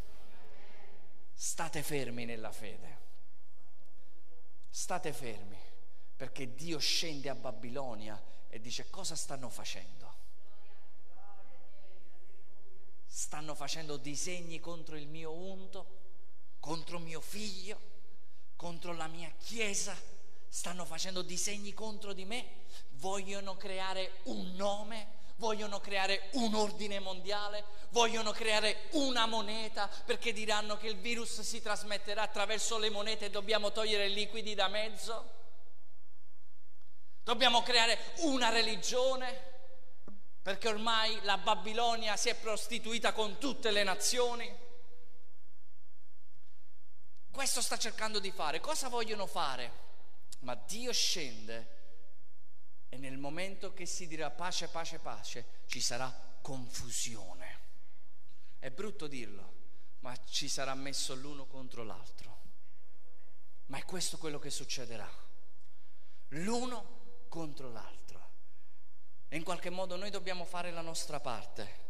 State 1.32 1.82
fermi 1.82 2.24
nella 2.24 2.52
fede. 2.52 3.04
State 4.70 5.12
fermi 5.12 5.58
perché 6.16 6.54
Dio 6.54 6.78
scende 6.78 7.28
a 7.28 7.34
Babilonia 7.34 8.22
e 8.48 8.60
dice 8.60 8.88
cosa 8.90 9.14
stanno 9.14 9.48
facendo? 9.48 10.14
Stanno 13.06 13.54
facendo 13.54 13.96
disegni 13.96 14.60
contro 14.60 14.96
il 14.96 15.06
mio 15.06 15.32
unto, 15.32 16.00
contro 16.58 16.98
mio 16.98 17.20
figlio 17.20 17.95
contro 18.56 18.92
la 18.94 19.06
mia 19.06 19.30
chiesa, 19.38 19.96
stanno 20.48 20.84
facendo 20.84 21.22
disegni 21.22 21.74
contro 21.74 22.12
di 22.12 22.24
me, 22.24 22.64
vogliono 22.92 23.56
creare 23.56 24.20
un 24.24 24.54
nome, 24.54 25.24
vogliono 25.36 25.80
creare 25.80 26.30
un 26.32 26.54
ordine 26.54 26.98
mondiale, 26.98 27.64
vogliono 27.90 28.32
creare 28.32 28.88
una 28.92 29.26
moneta 29.26 29.88
perché 30.04 30.32
diranno 30.32 30.76
che 30.76 30.88
il 30.88 30.96
virus 30.96 31.40
si 31.42 31.60
trasmetterà 31.60 32.22
attraverso 32.22 32.78
le 32.78 32.90
monete 32.90 33.26
e 33.26 33.30
dobbiamo 33.30 33.72
togliere 33.72 34.06
i 34.06 34.14
liquidi 34.14 34.54
da 34.54 34.68
mezzo. 34.68 35.34
Dobbiamo 37.22 37.62
creare 37.62 37.98
una 38.18 38.50
religione 38.50 39.54
perché 40.40 40.68
ormai 40.68 41.18
la 41.22 41.38
Babilonia 41.38 42.16
si 42.16 42.28
è 42.28 42.36
prostituita 42.36 43.12
con 43.12 43.38
tutte 43.38 43.72
le 43.72 43.82
nazioni. 43.82 44.64
Questo 47.36 47.60
sta 47.60 47.76
cercando 47.76 48.18
di 48.18 48.30
fare. 48.30 48.60
Cosa 48.60 48.88
vogliono 48.88 49.26
fare? 49.26 49.70
Ma 50.40 50.54
Dio 50.54 50.90
scende 50.90 51.74
e 52.88 52.96
nel 52.96 53.18
momento 53.18 53.74
che 53.74 53.84
si 53.84 54.06
dirà 54.06 54.30
pace, 54.30 54.68
pace, 54.68 54.98
pace, 55.00 55.44
ci 55.66 55.82
sarà 55.82 56.10
confusione. 56.40 57.58
È 58.58 58.70
brutto 58.70 59.06
dirlo, 59.06 59.52
ma 59.98 60.16
ci 60.24 60.48
sarà 60.48 60.74
messo 60.74 61.14
l'uno 61.14 61.44
contro 61.44 61.84
l'altro. 61.84 62.38
Ma 63.66 63.76
è 63.76 63.84
questo 63.84 64.16
quello 64.16 64.38
che 64.38 64.48
succederà. 64.48 65.08
L'uno 66.28 67.26
contro 67.28 67.70
l'altro. 67.70 68.30
E 69.28 69.36
in 69.36 69.44
qualche 69.44 69.68
modo 69.68 69.96
noi 69.96 70.08
dobbiamo 70.08 70.46
fare 70.46 70.70
la 70.70 70.80
nostra 70.80 71.20
parte. 71.20 71.84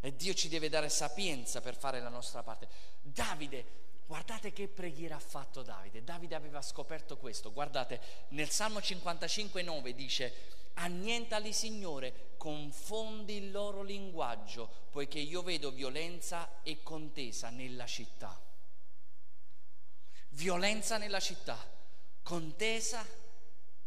E 0.00 0.16
Dio 0.16 0.34
ci 0.34 0.48
deve 0.48 0.68
dare 0.68 0.88
sapienza 0.88 1.60
per 1.60 1.76
fare 1.76 2.00
la 2.00 2.08
nostra 2.08 2.42
parte. 2.42 2.68
Davide 3.00 3.82
Guardate 4.12 4.52
che 4.52 4.68
preghiera 4.68 5.16
ha 5.16 5.18
fatto 5.18 5.62
Davide. 5.62 6.04
Davide 6.04 6.34
aveva 6.34 6.60
scoperto 6.60 7.16
questo. 7.16 7.50
Guardate, 7.50 7.98
nel 8.28 8.50
Salmo 8.50 8.82
55, 8.82 9.62
9 9.62 9.94
dice, 9.94 10.34
annientali 10.74 11.50
Signore, 11.54 12.34
confondi 12.36 13.36
il 13.36 13.50
loro 13.50 13.82
linguaggio, 13.82 14.68
poiché 14.90 15.18
io 15.18 15.40
vedo 15.40 15.70
violenza 15.70 16.60
e 16.62 16.82
contesa 16.82 17.48
nella 17.48 17.86
città. 17.86 18.38
Violenza 20.28 20.98
nella 20.98 21.18
città, 21.18 21.56
contesa 22.22 23.02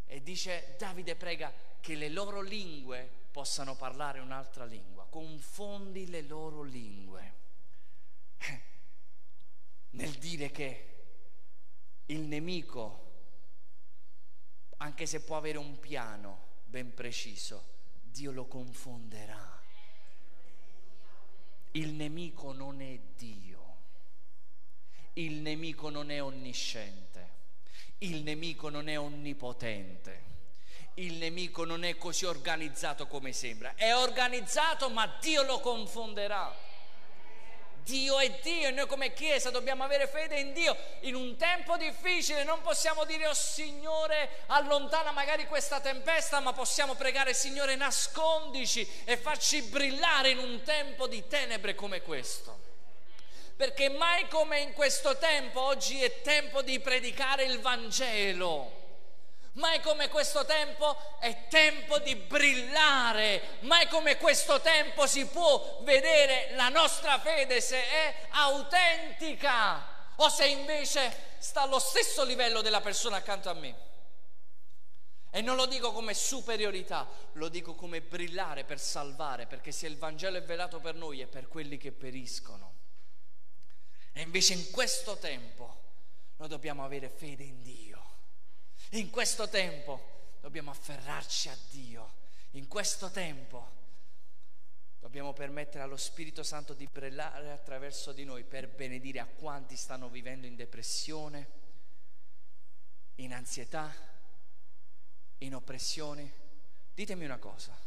e 0.08 0.24
dice 0.24 0.74
Davide 0.80 1.16
prega 1.16 1.54
che 1.80 1.94
le 1.94 2.10
loro 2.10 2.42
lingue 2.42 3.08
possano 3.30 3.76
parlare 3.76 4.22
un'altra 4.22 4.66
lingua, 4.66 5.06
confondi 5.08 6.10
le 6.10 6.24
loro 6.24 6.64
lingue 6.64 7.34
nel 9.96 10.12
dire 10.12 10.52
che 10.52 10.94
il 12.08 12.22
nemico, 12.22 13.04
anche 14.78 15.06
se 15.06 15.22
può 15.22 15.38
avere 15.38 15.58
un 15.58 15.80
piano 15.80 16.44
ben 16.66 16.94
preciso, 16.94 17.74
Dio 18.02 18.32
lo 18.32 18.46
confonderà. 18.46 19.54
Il 21.72 21.94
nemico 21.94 22.54
non 22.54 22.82
è 22.82 23.00
Dio, 23.16 23.76
il 25.14 25.36
nemico 25.36 25.90
non 25.90 26.10
è 26.10 26.22
onnisciente, 26.22 27.34
il 28.00 28.22
nemico 28.22 28.70
non 28.70 28.88
è 28.88 28.98
onnipotente, 29.00 30.24
il 30.96 31.14
nemico 31.14 31.66
non 31.66 31.84
è 31.84 31.98
così 31.98 32.26
organizzato 32.26 33.08
come 33.08 33.32
sembra, 33.34 33.76
è 33.76 33.94
organizzato 33.96 34.90
ma 34.90 35.18
Dio 35.22 35.44
lo 35.44 35.60
confonderà. 35.60 36.74
Dio 37.86 38.17
è 38.19 38.32
Dio 38.41 38.67
e 38.67 38.71
noi 38.71 38.88
come 38.88 39.13
Chiesa 39.13 39.52
dobbiamo 39.52 39.84
avere 39.84 40.08
fede 40.08 40.39
in 40.39 40.54
Dio. 40.54 40.76
In 41.02 41.13
un 41.13 41.38
tempo 41.38 41.78
difficile 41.78 42.43
non 42.43 42.60
possiamo 42.62 43.06
dire, 43.06 43.28
oh 43.28 43.34
Signore, 43.36 44.43
allontana 44.48 45.12
magari 45.12 45.45
questa 45.45 45.80
tempesta, 45.80 46.39
ma 46.39 46.52
possiamo 46.52 46.95
pregare, 46.95 47.36
Signore, 47.36 47.76
nascondici 47.76 48.88
e 49.06 49.17
farci 49.17 49.62
brillare 49.62 50.32
in 50.32 50.39
un 50.39 50.63
tempo 50.63 51.06
di 51.06 51.28
tenebre 51.28 51.76
come 51.76 52.02
questo. 52.02 52.58
Perché 53.56 53.89
mai 53.89 54.28
come 54.30 54.62
in 54.62 54.74
questo 54.74 55.15
tempo, 55.17 55.62
oggi 55.62 56.02
è 56.02 56.24
tempo 56.24 56.63
di 56.63 56.80
predicare 56.80 57.43
il 57.43 57.62
Vangelo 57.62 58.85
Mai 59.56 59.80
come 59.80 60.10
questo 60.10 60.44
tempo 60.44 60.98
è 61.20 61.48
tempo 61.48 62.00
di 62.00 62.13
brillare, 62.15 63.60
mai 63.62 63.88
come 63.88 64.18
questo 64.18 64.60
tempo 64.60 65.08
si 65.08 65.26
può 65.28 65.80
vedere 65.84 66.54
la 66.56 66.68
nostra 66.68 67.18
fede 67.20 67.62
se 67.62 67.78
è 67.78 68.15
autentica 68.32 70.12
o 70.15 70.28
se 70.28 70.48
invece 70.48 71.36
sta 71.38 71.62
allo 71.62 71.80
stesso 71.80 72.26
livello 72.26 72.62
della 72.62 72.82
persona 72.82 73.18
accanto 73.18 73.50
a 73.50 73.54
me. 73.54 73.76
E 75.32 75.39
non 75.39 75.56
lo 75.56 75.68
dico 75.68 75.94
come 75.94 76.13
superiorità, 76.13 77.08
lo 77.34 77.48
dico 77.48 77.76
come 77.76 78.02
brillare 78.02 78.65
per 78.65 78.80
salvare, 78.80 79.46
perché 79.46 79.72
se 79.72 79.88
il 79.88 79.98
Vangelo 79.98 80.38
è 80.38 80.44
velato 80.44 80.82
per 80.82 80.96
noi 80.96 81.22
è 81.22 81.28
per 81.28 81.48
quelli 81.48 81.78
che 81.78 81.94
periscono. 81.94 82.74
E 84.12 84.22
invece 84.22 84.52
in 84.52 84.70
questo 84.72 85.15
tempo 85.15 85.84
noi 86.38 86.50
dobbiamo 86.50 86.84
avere 86.84 87.10
fede 87.10 87.44
in 87.44 87.62
Dio 87.62 87.95
in 89.00 89.10
questo 89.10 89.50
tempo 89.50 90.34
dobbiamo 90.40 90.72
afferrarci 90.72 91.50
a 91.50 91.58
Dio. 91.70 92.14
In 92.52 92.68
questo 92.68 93.10
tempo 93.12 93.72
dobbiamo 95.00 95.34
permettere 95.34 95.84
allo 95.84 95.98
Spirito 95.98 96.44
Santo 96.44 96.74
di 96.74 96.88
brillare 96.88 97.52
attraverso 97.52 98.14
di 98.14 98.24
noi 98.24 98.44
per 98.44 98.70
benedire 98.70 99.20
a 99.20 99.26
quanti 99.26 99.76
stanno 99.76 100.08
vivendo 100.10 100.48
in 100.48 100.56
depressione, 100.56 101.50
in 103.16 103.34
ansietà, 103.34 103.94
in 105.40 105.56
oppressioni. 105.56 106.32
Ditemi 106.94 107.26
una 107.26 107.38
cosa, 107.38 107.78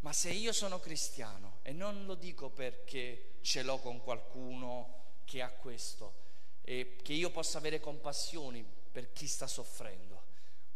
ma 0.00 0.12
se 0.12 0.30
io 0.30 0.52
sono 0.52 0.78
cristiano 0.80 1.60
e 1.62 1.72
non 1.72 2.04
lo 2.04 2.14
dico 2.14 2.50
perché 2.50 3.38
ce 3.40 3.62
l'ho 3.62 3.78
con 3.78 4.02
qualcuno 4.02 5.22
che 5.24 5.40
ha 5.40 5.48
questo, 5.48 6.28
e 6.62 6.98
che 7.02 7.14
io 7.14 7.30
possa 7.30 7.56
avere 7.56 7.80
compassioni 7.80 8.78
per 8.90 9.12
chi 9.12 9.26
sta 9.26 9.46
soffrendo. 9.46 10.22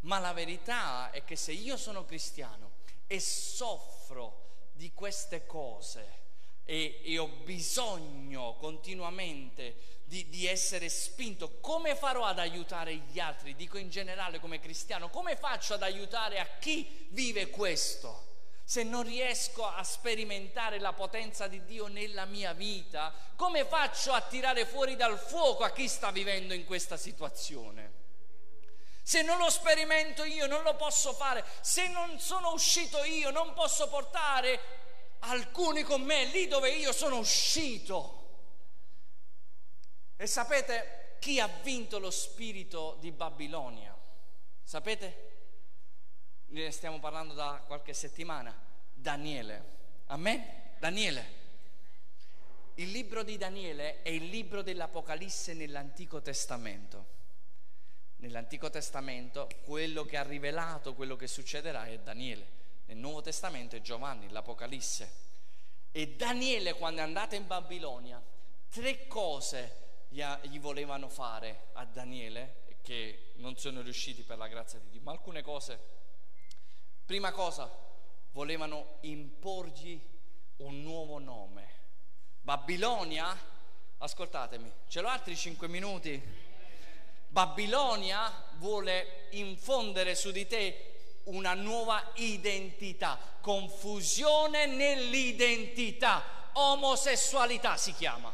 Ma 0.00 0.18
la 0.18 0.32
verità 0.32 1.10
è 1.10 1.24
che 1.24 1.36
se 1.36 1.52
io 1.52 1.76
sono 1.76 2.04
cristiano 2.04 2.72
e 3.06 3.20
soffro 3.20 4.42
di 4.72 4.92
queste 4.92 5.46
cose, 5.46 6.22
e, 6.64 7.00
e 7.04 7.18
ho 7.18 7.28
bisogno 7.44 8.56
continuamente 8.58 10.02
di, 10.04 10.28
di, 10.28 10.46
essere 10.46 10.88
spinto, 10.88 11.58
come 11.60 11.94
farò 11.94 12.24
ad 12.24 12.38
aiutare 12.38 12.94
gli 12.94 13.18
altri? 13.18 13.54
Dico 13.54 13.78
in 13.78 13.90
generale 13.90 14.40
come 14.40 14.60
cristiano, 14.60 15.10
come 15.10 15.36
faccio 15.36 15.74
ad 15.74 15.82
aiutare 15.82 16.38
a 16.38 16.48
chi 16.58 17.06
vive 17.10 17.50
questo? 17.50 18.32
Se 18.64 18.82
non 18.82 19.02
riesco 19.02 19.66
a 19.66 19.82
sperimentare 19.82 20.78
la 20.78 20.94
potenza 20.94 21.48
di 21.48 21.64
Dio 21.64 21.86
nella 21.86 22.24
mia 22.24 22.54
vita, 22.54 23.12
come 23.36 23.66
faccio 23.66 24.12
a 24.12 24.22
tirare 24.22 24.64
fuori 24.64 24.96
dal 24.96 25.18
fuoco 25.18 25.64
a 25.64 25.70
chi 25.70 25.86
sta 25.86 26.10
vivendo 26.10 26.54
in 26.54 26.64
questa 26.64 26.96
situazione? 26.96 28.03
Se 29.06 29.20
non 29.20 29.36
lo 29.36 29.50
sperimento 29.50 30.24
io, 30.24 30.46
non 30.46 30.62
lo 30.62 30.76
posso 30.76 31.12
fare. 31.12 31.44
Se 31.60 31.88
non 31.88 32.18
sono 32.18 32.54
uscito 32.54 33.04
io, 33.04 33.30
non 33.30 33.52
posso 33.52 33.86
portare 33.90 34.58
alcuni 35.20 35.82
con 35.82 36.00
me 36.00 36.24
lì 36.24 36.48
dove 36.48 36.70
io 36.70 36.90
sono 36.90 37.18
uscito. 37.18 38.22
E 40.16 40.26
sapete 40.26 41.16
chi 41.20 41.38
ha 41.38 41.46
vinto 41.62 41.98
lo 41.98 42.10
spirito 42.10 42.96
di 42.98 43.12
Babilonia? 43.12 43.94
Sapete? 44.62 45.32
Ne 46.46 46.70
stiamo 46.70 46.98
parlando 46.98 47.34
da 47.34 47.62
qualche 47.66 47.92
settimana. 47.92 48.58
Daniele. 48.90 49.64
Amen? 50.06 50.76
Daniele. 50.78 51.42
Il 52.76 52.90
libro 52.90 53.22
di 53.22 53.36
Daniele 53.36 54.00
è 54.00 54.08
il 54.08 54.30
libro 54.30 54.62
dell'Apocalisse 54.62 55.52
nell'Antico 55.52 56.22
Testamento. 56.22 57.13
Nell'Antico 58.24 58.70
Testamento 58.70 59.50
quello 59.64 60.06
che 60.06 60.16
ha 60.16 60.22
rivelato 60.22 60.94
quello 60.94 61.14
che 61.14 61.26
succederà 61.26 61.84
è 61.84 61.98
Daniele. 61.98 62.62
Nel 62.86 62.96
Nuovo 62.96 63.20
Testamento 63.20 63.76
è 63.76 63.82
Giovanni, 63.82 64.30
l'Apocalisse. 64.30 65.12
E 65.92 66.14
Daniele 66.16 66.72
quando 66.72 67.02
è 67.02 67.04
andato 67.04 67.34
in 67.34 67.46
Babilonia, 67.46 68.22
tre 68.70 69.06
cose 69.08 70.06
gli 70.08 70.58
volevano 70.58 71.10
fare 71.10 71.66
a 71.74 71.84
Daniele, 71.84 72.62
che 72.80 73.32
non 73.36 73.58
sono 73.58 73.82
riusciti 73.82 74.22
per 74.22 74.38
la 74.38 74.48
grazia 74.48 74.78
di 74.78 74.88
Dio, 74.88 75.02
ma 75.02 75.12
alcune 75.12 75.42
cose. 75.42 75.78
Prima 77.04 77.30
cosa, 77.30 77.70
volevano 78.32 78.96
imporgli 79.02 80.00
un 80.56 80.80
nuovo 80.80 81.18
nome. 81.18 81.68
Babilonia, 82.40 83.38
ascoltatemi, 83.98 84.72
ce 84.88 85.02
l'ho 85.02 85.08
altri 85.08 85.36
cinque 85.36 85.68
minuti? 85.68 86.43
Babilonia 87.34 88.32
vuole 88.58 89.26
infondere 89.30 90.14
su 90.14 90.30
di 90.30 90.46
te 90.46 91.22
una 91.24 91.54
nuova 91.54 92.12
identità, 92.14 93.18
confusione 93.40 94.66
nell'identità, 94.66 96.22
omosessualità 96.52 97.76
si 97.76 97.92
chiama. 97.92 98.32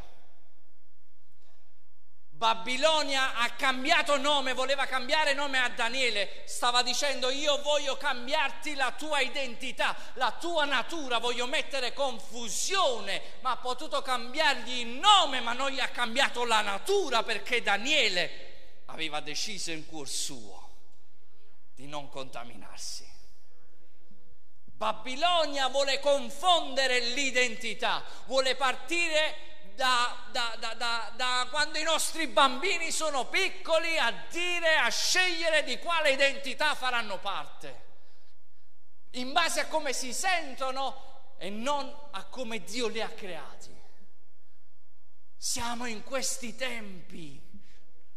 Babilonia 2.28 3.36
ha 3.36 3.48
cambiato 3.52 4.18
nome, 4.18 4.52
voleva 4.52 4.84
cambiare 4.84 5.32
nome 5.32 5.58
a 5.58 5.70
Daniele, 5.70 6.42
stava 6.44 6.82
dicendo 6.82 7.30
io 7.30 7.58
voglio 7.62 7.96
cambiarti 7.96 8.74
la 8.74 8.92
tua 8.92 9.20
identità, 9.20 9.96
la 10.14 10.32
tua 10.32 10.66
natura, 10.66 11.16
voglio 11.16 11.46
mettere 11.46 11.94
confusione, 11.94 13.22
ma 13.40 13.52
ha 13.52 13.56
potuto 13.56 14.02
cambiargli 14.02 14.80
il 14.80 14.88
nome, 14.88 15.40
ma 15.40 15.54
non 15.54 15.70
gli 15.70 15.80
ha 15.80 15.88
cambiato 15.88 16.44
la 16.44 16.60
natura 16.60 17.22
perché 17.22 17.62
Daniele 17.62 18.48
aveva 18.90 19.20
deciso 19.20 19.70
in 19.70 19.86
cuor 19.86 20.08
suo 20.08 20.68
di 21.74 21.86
non 21.86 22.08
contaminarsi. 22.08 23.08
Babilonia 24.64 25.68
vuole 25.68 26.00
confondere 26.00 27.00
l'identità, 27.00 28.02
vuole 28.26 28.56
partire 28.56 29.48
da, 29.74 30.26
da, 30.30 30.56
da, 30.58 31.12
da, 31.16 31.48
quando 31.50 31.78
i 31.78 31.82
nostri 31.82 32.26
bambini 32.26 32.90
sono 32.90 33.26
piccoli 33.26 33.98
a 33.98 34.10
dire, 34.30 34.76
a 34.76 34.88
scegliere 34.88 35.64
di 35.64 35.78
quale 35.78 36.12
identità 36.12 36.74
faranno 36.74 37.18
parte, 37.18 37.84
in 39.12 39.32
base 39.32 39.60
a 39.60 39.66
come 39.68 39.92
si 39.92 40.12
sentono 40.12 41.34
e 41.38 41.48
non 41.48 41.94
a 42.10 42.24
come 42.24 42.62
Dio 42.62 42.88
li 42.88 43.00
ha 43.00 43.08
creati. 43.08 43.74
Siamo 45.36 45.86
in 45.86 46.04
questi 46.04 46.54
tempi, 46.54 47.49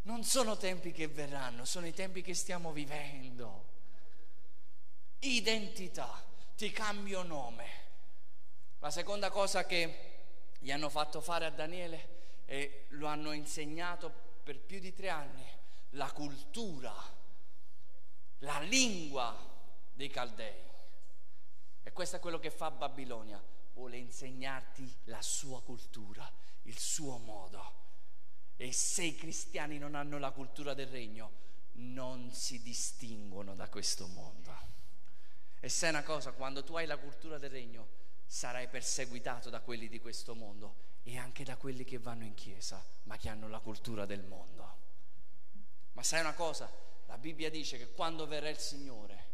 non 0.04 0.24
sono 0.24 0.56
tempi 0.56 0.92
che 0.92 1.08
verranno, 1.08 1.64
sono 1.64 1.86
i 1.86 1.92
tempi 1.92 2.22
che 2.22 2.34
stiamo 2.34 2.72
vivendo. 2.72 3.72
Identità, 5.20 6.22
ti 6.56 6.70
cambio 6.70 7.22
nome. 7.22 7.82
La 8.80 8.90
seconda 8.90 9.30
cosa 9.30 9.64
che 9.64 10.12
gli 10.58 10.70
hanno 10.70 10.90
fatto 10.90 11.20
fare 11.20 11.46
a 11.46 11.50
Daniele 11.50 12.42
e 12.44 12.86
lo 12.90 13.06
hanno 13.06 13.32
insegnato 13.32 14.12
per 14.42 14.60
più 14.60 14.78
di 14.78 14.92
tre 14.92 15.08
anni, 15.08 15.44
la 15.90 16.10
cultura, 16.12 16.92
la 18.38 18.60
lingua 18.60 19.34
dei 19.94 20.08
Caldei. 20.08 20.62
E 21.82 21.92
questo 21.92 22.16
è 22.16 22.20
quello 22.20 22.38
che 22.38 22.50
fa 22.50 22.70
Babilonia, 22.70 23.42
vuole 23.72 23.96
insegnarti 23.96 24.96
la 25.04 25.22
sua 25.22 25.62
cultura, 25.62 26.30
il 26.62 26.78
suo 26.78 27.16
modo. 27.16 27.83
E 28.56 28.72
se 28.72 29.02
i 29.04 29.16
cristiani 29.16 29.78
non 29.78 29.94
hanno 29.94 30.18
la 30.18 30.30
cultura 30.30 30.74
del 30.74 30.88
regno, 30.88 31.42
non 31.72 32.32
si 32.32 32.62
distinguono 32.62 33.54
da 33.54 33.68
questo 33.68 34.06
mondo. 34.06 34.52
E 35.60 35.68
sai 35.68 35.90
una 35.90 36.02
cosa, 36.02 36.32
quando 36.32 36.62
tu 36.62 36.76
hai 36.76 36.86
la 36.86 36.98
cultura 36.98 37.38
del 37.38 37.50
regno, 37.50 37.88
sarai 38.26 38.68
perseguitato 38.68 39.50
da 39.50 39.60
quelli 39.60 39.88
di 39.88 39.98
questo 39.98 40.34
mondo 40.34 40.76
e 41.02 41.16
anche 41.16 41.44
da 41.44 41.56
quelli 41.56 41.84
che 41.84 41.98
vanno 41.98 42.24
in 42.24 42.34
chiesa, 42.34 42.84
ma 43.04 43.16
che 43.16 43.28
hanno 43.28 43.48
la 43.48 43.60
cultura 43.60 44.06
del 44.06 44.22
mondo. 44.24 44.76
Ma 45.92 46.02
sai 46.02 46.20
una 46.20 46.34
cosa? 46.34 46.70
La 47.06 47.18
Bibbia 47.18 47.50
dice 47.50 47.78
che 47.78 47.92
quando 47.92 48.26
verrà 48.26 48.48
il 48.48 48.58
Signore, 48.58 49.32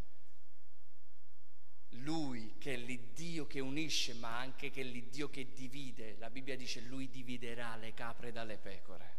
Lui 1.94 2.57
che 2.59 2.74
è 2.74 2.76
l'Iddio 2.76 3.46
che 3.46 3.61
unisce, 3.61 4.14
ma 4.14 4.38
anche 4.38 4.70
che 4.70 4.81
è 4.81 4.85
l'Iddio 4.85 5.29
che 5.29 5.53
divide, 5.53 6.16
la 6.18 6.31
Bibbia 6.31 6.57
dice 6.57 6.81
Lui 6.81 7.09
dividerà 7.09 7.76
le 7.76 7.92
capre 7.94 8.33
dalle 8.33 8.57
pecore. 8.57 9.18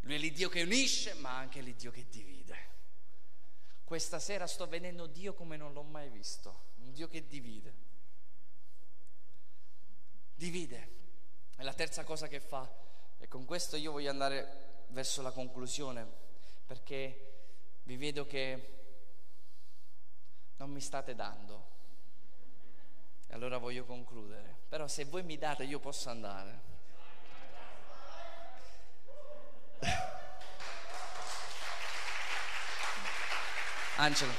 Lui 0.00 0.14
è 0.14 0.18
l'Iddio 0.18 0.48
che 0.48 0.62
unisce, 0.62 1.14
ma 1.14 1.36
anche 1.36 1.60
l'Iddio 1.60 1.90
che 1.90 2.06
divide. 2.08 2.66
Questa 3.84 4.18
sera 4.18 4.46
sto 4.46 4.66
vedendo 4.66 5.06
Dio 5.06 5.32
come 5.34 5.56
non 5.56 5.72
l'ho 5.72 5.82
mai 5.82 6.10
visto, 6.10 6.72
un 6.76 6.92
Dio 6.92 7.08
che 7.08 7.26
divide 7.26 7.86
divide. 10.38 10.96
È 11.56 11.62
la 11.62 11.74
terza 11.74 12.04
cosa 12.04 12.28
che 12.28 12.40
fa. 12.40 12.66
E 13.18 13.26
con 13.26 13.44
questo 13.44 13.76
io 13.76 13.92
voglio 13.92 14.10
andare 14.10 14.84
verso 14.88 15.20
la 15.20 15.32
conclusione, 15.32 16.06
perché 16.64 17.32
vi 17.82 17.96
vedo 17.96 18.26
che 18.26 18.77
non 20.58 20.70
mi 20.70 20.80
state 20.80 21.14
dando. 21.14 21.66
E 23.26 23.34
allora 23.34 23.58
voglio 23.58 23.84
concludere. 23.84 24.56
Però 24.68 24.86
se 24.86 25.04
voi 25.04 25.22
mi 25.22 25.36
date 25.38 25.64
io 25.64 25.78
posso 25.78 26.10
andare. 26.10 26.60
Angelo. 33.96 34.32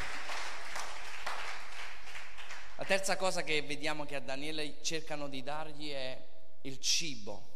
La 2.75 2.85
terza 2.85 3.17
cosa 3.17 3.43
che 3.43 3.61
vediamo 3.61 4.05
che 4.05 4.15
a 4.15 4.21
Daniele 4.21 4.81
cercano 4.81 5.27
di 5.27 5.43
dargli 5.43 5.91
è 5.91 6.25
il 6.61 6.79
cibo, 6.79 7.47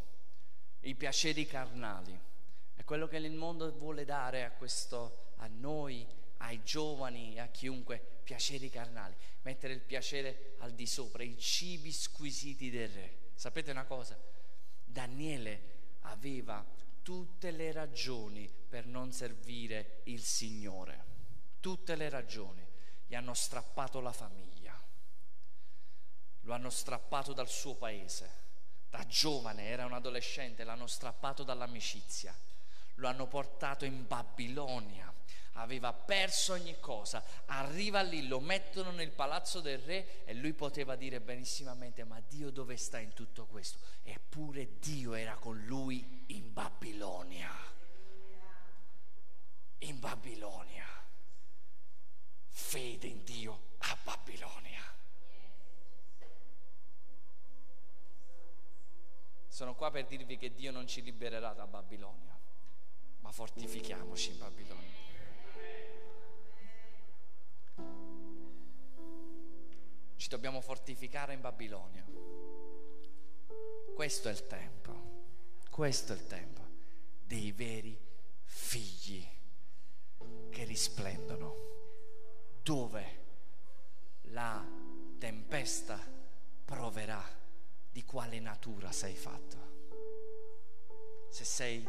i 0.81 0.95
piaceri 0.95 1.45
carnali. 1.45 2.19
È 2.75 2.83
quello 2.83 3.07
che 3.07 3.17
il 3.17 3.31
mondo 3.31 3.71
vuole 3.77 4.03
dare 4.03 4.43
a, 4.43 4.51
questo, 4.51 5.31
a 5.37 5.47
noi, 5.47 6.05
ai 6.43 6.63
giovani, 6.63 7.39
a 7.39 7.47
chiunque, 7.47 8.21
piaceri 8.23 8.69
carnali. 8.69 9.15
Mettere 9.41 9.73
il 9.73 9.81
piacere 9.81 10.55
al 10.59 10.73
di 10.73 10.85
sopra, 10.85 11.23
i 11.23 11.37
cibi 11.37 11.91
squisiti 11.91 12.69
del 12.69 12.89
re. 12.89 13.17
Sapete 13.35 13.71
una 13.71 13.85
cosa? 13.85 14.17
Daniele 14.83 15.71
aveva 16.01 16.65
tutte 17.01 17.51
le 17.51 17.71
ragioni 17.71 18.49
per 18.69 18.85
non 18.85 19.11
servire 19.11 20.01
il 20.05 20.21
Signore. 20.23 21.11
Tutte 21.59 21.95
le 21.95 22.09
ragioni. 22.09 22.65
Gli 23.05 23.15
hanno 23.15 23.33
strappato 23.33 23.99
la 23.99 24.13
famiglia 24.13 24.53
lo 26.43 26.53
hanno 26.53 26.69
strappato 26.69 27.33
dal 27.33 27.49
suo 27.49 27.75
paese. 27.75 28.41
Da 28.89 29.05
giovane, 29.07 29.67
era 29.67 29.85
un 29.85 29.93
adolescente, 29.93 30.63
l'hanno 30.63 30.87
strappato 30.87 31.43
dall'amicizia, 31.43 32.35
lo 32.95 33.07
hanno 33.07 33.27
portato 33.27 33.85
in 33.85 34.05
Babilonia, 34.05 35.12
aveva 35.53 35.93
perso 35.93 36.53
ogni 36.53 36.79
cosa, 36.79 37.23
arriva 37.45 38.01
lì, 38.01 38.27
lo 38.27 38.39
mettono 38.39 38.91
nel 38.91 39.11
palazzo 39.11 39.59
del 39.59 39.79
re 39.79 40.23
e 40.25 40.33
lui 40.33 40.53
poteva 40.53 40.95
dire 40.95 41.19
benissimamente 41.19 42.03
ma 42.03 42.21
Dio 42.27 42.49
dove 42.49 42.77
sta 42.77 42.99
in 42.99 43.13
tutto 43.13 43.45
questo? 43.45 43.79
Eppure 44.03 44.79
Dio 44.79 45.13
era 45.13 45.35
con 45.35 45.63
lui 45.65 46.23
in 46.27 46.51
Babilonia. 46.53 47.51
In 49.79 49.99
Babilonia. 49.99 50.85
Fede 52.47 53.07
in 53.07 53.23
Dio 53.23 53.71
a 53.79 53.97
Babilonia. 54.03 54.63
sono 59.53 59.75
qua 59.75 59.91
per 59.91 60.07
dirvi 60.07 60.35
che 60.35 60.51
Dio 60.51 60.71
non 60.71 60.87
ci 60.87 61.03
libererà 61.03 61.53
da 61.53 61.67
Babilonia, 61.67 62.35
ma 63.19 63.31
fortifichiamoci 63.31 64.31
in 64.31 64.39
Babilonia. 64.39 65.02
Ci 70.15 70.29
dobbiamo 70.29 70.61
fortificare 70.61 71.33
in 71.33 71.41
Babilonia. 71.41 72.05
Questo 73.93 74.29
è 74.29 74.31
il 74.31 74.47
tempo, 74.47 75.01
questo 75.69 76.13
è 76.13 76.15
il 76.15 76.27
tempo 76.27 76.61
dei 77.23 77.51
veri 77.51 77.97
figli 78.43 79.27
che 80.49 80.63
risplendono, 80.63 81.55
dove 82.61 83.21
la 84.27 84.65
tempesta 85.17 85.99
proverà 86.65 87.23
di 87.91 88.03
quale 88.03 88.39
natura 88.39 88.91
sei 88.91 89.15
fatto. 89.15 89.57
Se 91.29 91.43
sei 91.45 91.87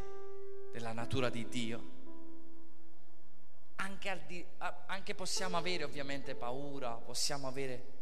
della 0.73 0.93
natura 0.93 1.31
di 1.31 1.49
Dio, 1.49 1.93
anche, 3.77 4.23
di, 4.27 4.45
anche 4.87 5.15
possiamo 5.15 5.57
avere 5.57 5.85
ovviamente 5.85 6.35
paura, 6.35 6.93
possiamo 6.93 7.49
avere, 7.49 7.94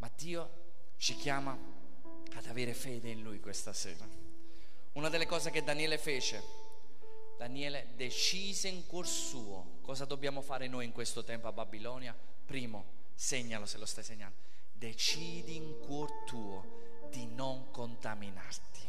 ma 0.00 0.10
Dio 0.16 0.58
ci 0.96 1.14
chiama 1.14 1.56
ad 2.34 2.46
avere 2.46 2.74
fede 2.74 3.08
in 3.08 3.22
Lui 3.22 3.40
questa 3.40 3.72
sera. 3.72 4.06
Una 4.92 5.08
delle 5.08 5.26
cose 5.26 5.50
che 5.50 5.62
Daniele 5.62 5.98
fece, 5.98 6.42
Daniele 7.38 7.92
decise 7.94 8.68
in 8.68 8.86
cuor 8.86 9.06
suo 9.06 9.78
cosa 9.82 10.04
dobbiamo 10.04 10.42
fare 10.42 10.66
noi 10.68 10.84
in 10.84 10.92
questo 10.92 11.24
tempo 11.24 11.48
a 11.48 11.52
Babilonia. 11.52 12.16
Primo, 12.44 12.84
segnalo 13.14 13.66
se 13.66 13.78
lo 13.78 13.86
stai 13.86 14.04
segnando, 14.04 14.36
decidi 14.72 15.56
in 15.56 15.78
cuor 15.80 16.10
tuo 16.26 17.08
di 17.10 17.26
non 17.26 17.70
contaminarti. 17.70 18.88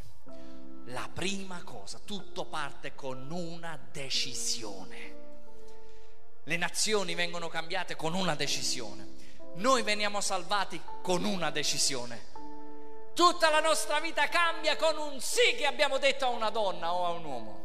La 0.85 1.09
prima 1.13 1.63
cosa, 1.63 1.99
tutto 2.03 2.45
parte 2.45 2.95
con 2.95 3.29
una 3.29 3.79
decisione. 3.91 5.19
Le 6.43 6.57
nazioni 6.57 7.15
vengono 7.15 7.47
cambiate 7.49 7.95
con 7.95 8.13
una 8.13 8.35
decisione. 8.35 9.30
Noi 9.55 9.81
veniamo 9.83 10.21
salvati 10.21 10.81
con 11.01 11.23
una 11.23 11.51
decisione. 11.51 12.29
Tutta 13.13 13.49
la 13.49 13.59
nostra 13.59 13.99
vita 13.99 14.27
cambia 14.29 14.75
con 14.77 14.97
un 14.97 15.19
sì 15.19 15.55
che 15.57 15.65
abbiamo 15.65 15.97
detto 15.97 16.25
a 16.25 16.29
una 16.29 16.49
donna 16.49 16.93
o 16.93 17.05
a 17.05 17.09
un 17.09 17.25
uomo. 17.25 17.59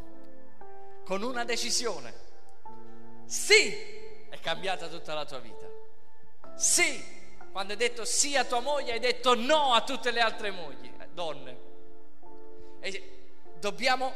Con 1.04 1.22
una 1.22 1.44
decisione. 1.44 2.12
Sì, 3.26 3.72
è 4.28 4.38
cambiata 4.40 4.88
tutta 4.88 5.14
la 5.14 5.24
tua 5.24 5.38
vita. 5.38 5.66
Sì, 6.56 7.04
quando 7.52 7.72
hai 7.72 7.78
detto 7.78 8.04
sì 8.04 8.36
a 8.36 8.44
tua 8.44 8.60
moglie, 8.60 8.92
hai 8.92 8.98
detto 8.98 9.34
no 9.34 9.72
a 9.72 9.82
tutte 9.82 10.10
le 10.10 10.20
altre 10.20 10.50
mogli, 10.50 10.92
eh, 10.98 11.08
donne. 11.12 11.58
E 12.80 13.18
dobbiamo 13.60 14.12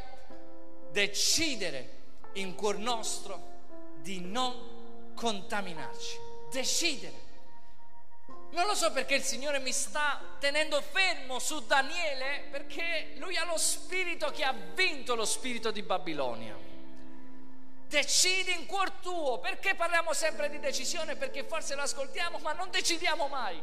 decidere 0.91 1.99
in 2.35 2.55
cuor 2.55 2.79
nostro 2.79 3.49
di 4.03 4.21
non 4.21 5.12
contaminarci. 5.14 6.18
Decidere. 6.51 7.20
Non 8.51 8.66
lo 8.66 8.74
so 8.74 8.90
perché 8.90 9.14
il 9.14 9.22
Signore 9.22 9.61
mi 9.61 9.72
sta 9.72 10.20
tenendo 10.38 10.80
fermo 10.80 11.38
su 11.38 11.64
Daniele, 11.66 12.46
perché 12.51 13.12
lui 13.18 13.36
ha 13.36 13.44
lo 13.44 13.57
spirito 13.57 14.30
che 14.30 14.42
ha 14.42 14.55
vinto 14.74 15.14
lo 15.14 15.24
spirito 15.24 15.70
di 15.70 15.82
Babilonia. 15.82 16.57
Decidi 17.86 18.53
in 18.53 18.66
cuor 18.66 18.90
tuo. 18.90 19.38
Perché 19.38 19.74
parliamo 19.74 20.12
sempre 20.12 20.48
di 20.48 20.59
decisione? 20.59 21.16
Perché 21.16 21.44
forse 21.44 21.74
l'ascoltiamo, 21.74 22.38
ma 22.38 22.53
non 22.53 22.70
decidiamo 22.70 23.28
mai. 23.28 23.61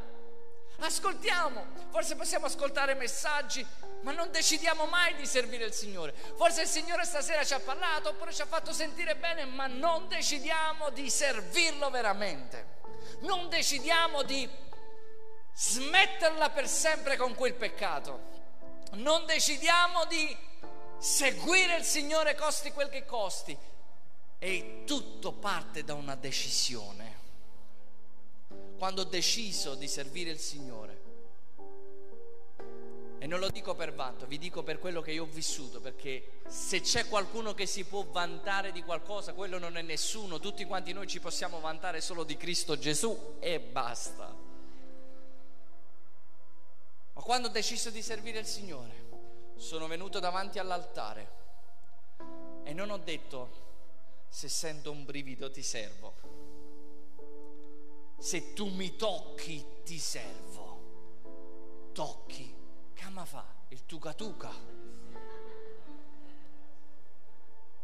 Ascoltiamo, 0.79 1.65
forse 1.89 2.15
possiamo 2.15 2.45
ascoltare 2.45 2.93
messaggi, 2.93 3.65
ma 4.01 4.11
non 4.11 4.29
decidiamo 4.29 4.85
mai 4.85 5.15
di 5.15 5.25
servire 5.25 5.65
il 5.65 5.73
Signore. 5.73 6.13
Forse 6.35 6.61
il 6.61 6.67
Signore 6.67 7.03
stasera 7.03 7.43
ci 7.43 7.53
ha 7.53 7.59
parlato 7.59 8.09
oppure 8.09 8.31
ci 8.31 8.41
ha 8.41 8.45
fatto 8.45 8.71
sentire 8.71 9.15
bene, 9.15 9.45
ma 9.45 9.65
non 9.65 10.07
decidiamo 10.07 10.91
di 10.91 11.09
servirlo 11.09 11.89
veramente. 11.89 12.75
Non 13.21 13.49
decidiamo 13.49 14.21
di 14.21 14.47
smetterla 15.59 16.51
per 16.51 16.67
sempre 16.67 17.17
con 17.17 17.33
quel 17.33 17.55
peccato. 17.55 18.35
Non 18.93 19.25
decidiamo 19.25 20.05
di 20.05 20.37
seguire 20.99 21.77
il 21.77 21.83
Signore 21.83 22.35
costi 22.35 22.71
quel 22.71 22.89
che 22.89 23.05
costi. 23.05 23.57
E 24.39 24.83
tutto 24.85 25.31
parte 25.31 25.83
da 25.83 25.95
una 25.95 26.15
decisione. 26.15 27.15
Quando 28.77 29.01
ho 29.01 29.05
deciso 29.05 29.73
di 29.73 29.87
servire 29.87 30.29
il 30.29 30.37
Signore, 30.37 31.05
e 33.17 33.25
non 33.25 33.39
lo 33.39 33.49
dico 33.49 33.73
per 33.73 33.95
vanto, 33.95 34.27
vi 34.27 34.37
dico 34.37 34.61
per 34.61 34.77
quello 34.77 35.01
che 35.01 35.11
io 35.11 35.23
ho 35.23 35.27
vissuto, 35.27 35.81
perché 35.81 36.41
se 36.47 36.81
c'è 36.81 37.07
qualcuno 37.07 37.55
che 37.55 37.65
si 37.65 37.83
può 37.83 38.03
vantare 38.03 38.71
di 38.71 38.83
qualcosa, 38.83 39.33
quello 39.33 39.57
non 39.57 39.75
è 39.75 39.81
nessuno, 39.81 40.39
tutti 40.39 40.65
quanti 40.65 40.93
noi 40.93 41.07
ci 41.07 41.19
possiamo 41.19 41.59
vantare 41.59 41.99
solo 41.99 42.23
di 42.23 42.37
Cristo 42.37 42.77
Gesù 42.77 43.37
e 43.39 43.59
basta. 43.59 44.46
Ma 47.17 47.23
quando 47.23 47.47
ho 47.47 47.51
deciso 47.51 47.89
di 47.89 48.03
servire 48.03 48.37
il 48.37 48.45
Signore, 48.45 49.05
sono 49.55 49.87
venuto 49.87 50.19
davanti 50.19 50.59
all'altare 50.59 51.31
e 52.63 52.73
non 52.73 52.91
ho 52.91 52.99
detto 52.99 53.65
se 54.29 54.47
sento 54.47 54.91
un 54.91 55.03
brivido 55.03 55.49
ti 55.49 55.63
servo. 55.63 56.13
Se 58.19 58.53
tu 58.53 58.67
mi 58.67 58.95
tocchi 58.95 59.65
ti 59.83 59.97
servo. 59.97 61.89
Tocchi. 61.91 62.55
Come 63.01 63.25
fa? 63.25 63.45
Il 63.69 63.87
tuca 63.87 64.13
tuca. 64.13 64.51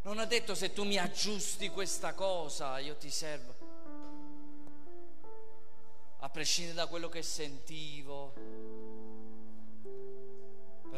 Non 0.03 0.19
ha 0.19 0.25
detto 0.25 0.53
se 0.53 0.73
tu 0.73 0.83
mi 0.83 0.99
aggiusti 0.99 1.69
questa 1.69 2.13
cosa 2.13 2.77
io 2.77 2.97
ti 2.97 3.09
servo. 3.09 3.55
A 6.19 6.29
prescindere 6.29 6.75
da 6.75 6.85
quello 6.85 7.09
che 7.09 7.23
sentivo. 7.23 8.72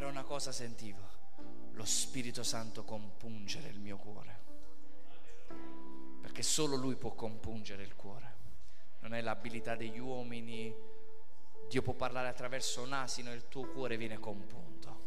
Però 0.05 0.17
una 0.19 0.27
cosa 0.27 0.51
sentivo. 0.51 1.01
Lo 1.71 1.83
Spirito 1.83 2.43
Santo 2.43 2.83
compungere 2.83 3.69
il 3.69 3.79
mio 3.79 3.97
cuore 3.97 4.43
perché 6.21 6.43
solo 6.43 6.75
Lui 6.75 6.95
può 6.95 7.15
compungere 7.15 7.81
il 7.81 7.95
cuore. 7.95 8.35
Non 8.99 9.15
è 9.15 9.21
l'abilità 9.21 9.75
degli 9.75 9.97
uomini, 9.97 10.71
Dio 11.67 11.81
può 11.81 11.93
parlare 11.93 12.27
attraverso 12.27 12.83
un 12.83 12.93
asino 12.93 13.31
e 13.31 13.33
il 13.33 13.47
tuo 13.47 13.65
cuore 13.65 13.97
viene 13.97 14.19
compunto. 14.19 14.99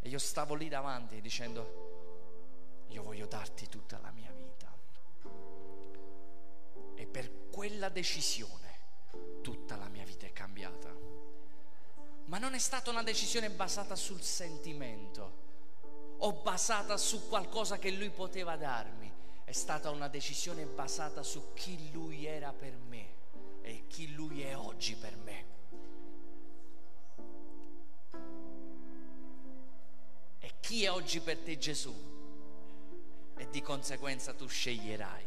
E 0.00 0.08
io 0.08 0.18
stavo 0.18 0.54
lì 0.54 0.68
davanti 0.68 1.20
dicendo, 1.20 2.86
io 2.88 3.04
voglio 3.04 3.26
darti 3.26 3.68
tutta 3.68 4.00
la 4.00 4.10
mia 4.10 4.32
vita. 4.32 4.76
E 6.96 7.06
per 7.06 7.50
quella 7.50 7.88
decisione 7.88 8.78
tutta 9.42 9.76
la 9.76 9.88
mia 9.88 10.04
vita 10.04 10.26
è 10.26 10.32
cambiata. 10.32 10.95
Ma 12.26 12.38
non 12.38 12.54
è 12.54 12.58
stata 12.58 12.90
una 12.90 13.02
decisione 13.02 13.50
basata 13.50 13.94
sul 13.94 14.20
sentimento 14.20 15.44
o 16.18 16.32
basata 16.32 16.96
su 16.96 17.28
qualcosa 17.28 17.78
che 17.78 17.90
lui 17.90 18.10
poteva 18.10 18.56
darmi 18.56 19.12
è 19.44 19.52
stata 19.52 19.90
una 19.90 20.08
decisione 20.08 20.64
basata 20.64 21.22
su 21.22 21.52
chi 21.54 21.92
lui 21.92 22.26
era 22.26 22.52
per 22.52 22.76
me 22.88 23.14
e 23.62 23.84
chi 23.86 24.12
lui 24.12 24.42
è 24.42 24.56
oggi 24.56 24.96
per 24.96 25.16
me. 25.16 25.44
E 30.40 30.54
chi 30.58 30.82
è 30.82 30.90
oggi 30.90 31.20
per 31.20 31.38
te 31.38 31.58
Gesù? 31.58 31.94
E 33.36 33.48
di 33.50 33.62
conseguenza 33.62 34.34
tu 34.34 34.48
sceglierai. 34.48 35.24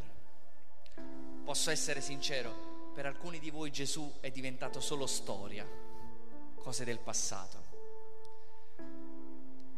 Posso 1.46 1.72
essere 1.72 2.02
sincero, 2.02 2.92
per 2.94 3.06
alcuni 3.06 3.40
di 3.40 3.50
voi 3.50 3.72
Gesù 3.72 4.16
è 4.20 4.32
diventato 4.32 4.82
solo 4.82 5.08
storia, 5.08 5.66
cose 6.60 6.84
del 6.84 7.00
passato. 7.00 7.68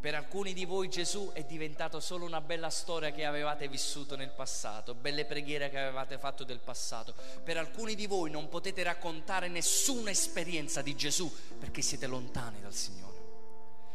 Per 0.01 0.15
alcuni 0.15 0.53
di 0.53 0.65
voi 0.65 0.89
Gesù 0.89 1.29
è 1.31 1.43
diventato 1.43 1.99
solo 1.99 2.25
una 2.25 2.41
bella 2.41 2.71
storia 2.71 3.11
che 3.11 3.23
avevate 3.23 3.67
vissuto 3.67 4.15
nel 4.15 4.31
passato, 4.31 4.95
belle 4.95 5.25
preghiere 5.25 5.69
che 5.69 5.77
avevate 5.77 6.17
fatto 6.17 6.43
del 6.43 6.59
passato. 6.59 7.13
Per 7.43 7.55
alcuni 7.55 7.93
di 7.93 8.07
voi 8.07 8.31
non 8.31 8.49
potete 8.49 8.81
raccontare 8.81 9.47
nessuna 9.47 10.09
esperienza 10.09 10.81
di 10.81 10.95
Gesù 10.95 11.31
perché 11.59 11.83
siete 11.83 12.07
lontani 12.07 12.59
dal 12.61 12.73
Signore. 12.73 13.10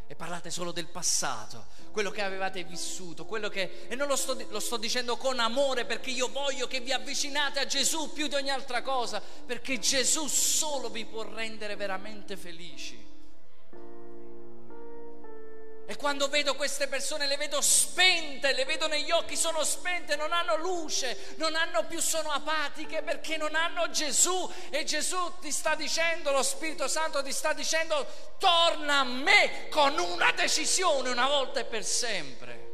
E 0.08 0.14
parlate 0.14 0.50
solo 0.50 0.70
del 0.70 0.86
passato, 0.86 1.66
quello 1.90 2.10
che 2.10 2.22
avevate 2.22 2.62
vissuto, 2.62 3.24
quello 3.24 3.48
che... 3.48 3.86
E 3.88 3.94
non 3.96 4.06
lo 4.06 4.14
sto, 4.14 4.36
lo 4.50 4.60
sto 4.60 4.76
dicendo 4.76 5.16
con 5.16 5.40
amore 5.40 5.84
perché 5.84 6.10
io 6.10 6.28
voglio 6.28 6.68
che 6.68 6.80
vi 6.80 6.92
avvicinate 6.92 7.58
a 7.58 7.66
Gesù 7.66 8.12
più 8.12 8.28
di 8.28 8.34
ogni 8.36 8.50
altra 8.50 8.82
cosa, 8.82 9.20
perché 9.20 9.78
Gesù 9.78 10.28
solo 10.28 10.90
vi 10.90 11.04
può 11.04 11.22
rendere 11.22 11.74
veramente 11.74 12.36
felici. 12.36 13.05
E 15.88 15.94
quando 15.96 16.28
vedo 16.28 16.56
queste 16.56 16.88
persone 16.88 17.28
le 17.28 17.36
vedo 17.36 17.60
spente, 17.60 18.52
le 18.52 18.64
vedo 18.64 18.88
negli 18.88 19.12
occhi, 19.12 19.36
sono 19.36 19.62
spente, 19.62 20.16
non 20.16 20.32
hanno 20.32 20.56
luce, 20.56 21.34
non 21.36 21.54
hanno 21.54 21.84
più, 21.86 22.00
sono 22.00 22.32
apatiche 22.32 23.02
perché 23.02 23.36
non 23.36 23.54
hanno 23.54 23.88
Gesù. 23.90 24.50
E 24.70 24.82
Gesù 24.82 25.16
ti 25.40 25.52
sta 25.52 25.76
dicendo, 25.76 26.32
lo 26.32 26.42
Spirito 26.42 26.88
Santo 26.88 27.22
ti 27.22 27.32
sta 27.32 27.52
dicendo, 27.52 28.04
torna 28.38 28.98
a 28.98 29.04
me 29.04 29.68
con 29.70 29.96
una 29.96 30.32
decisione 30.32 31.08
una 31.08 31.28
volta 31.28 31.60
e 31.60 31.64
per 31.64 31.84
sempre. 31.84 32.64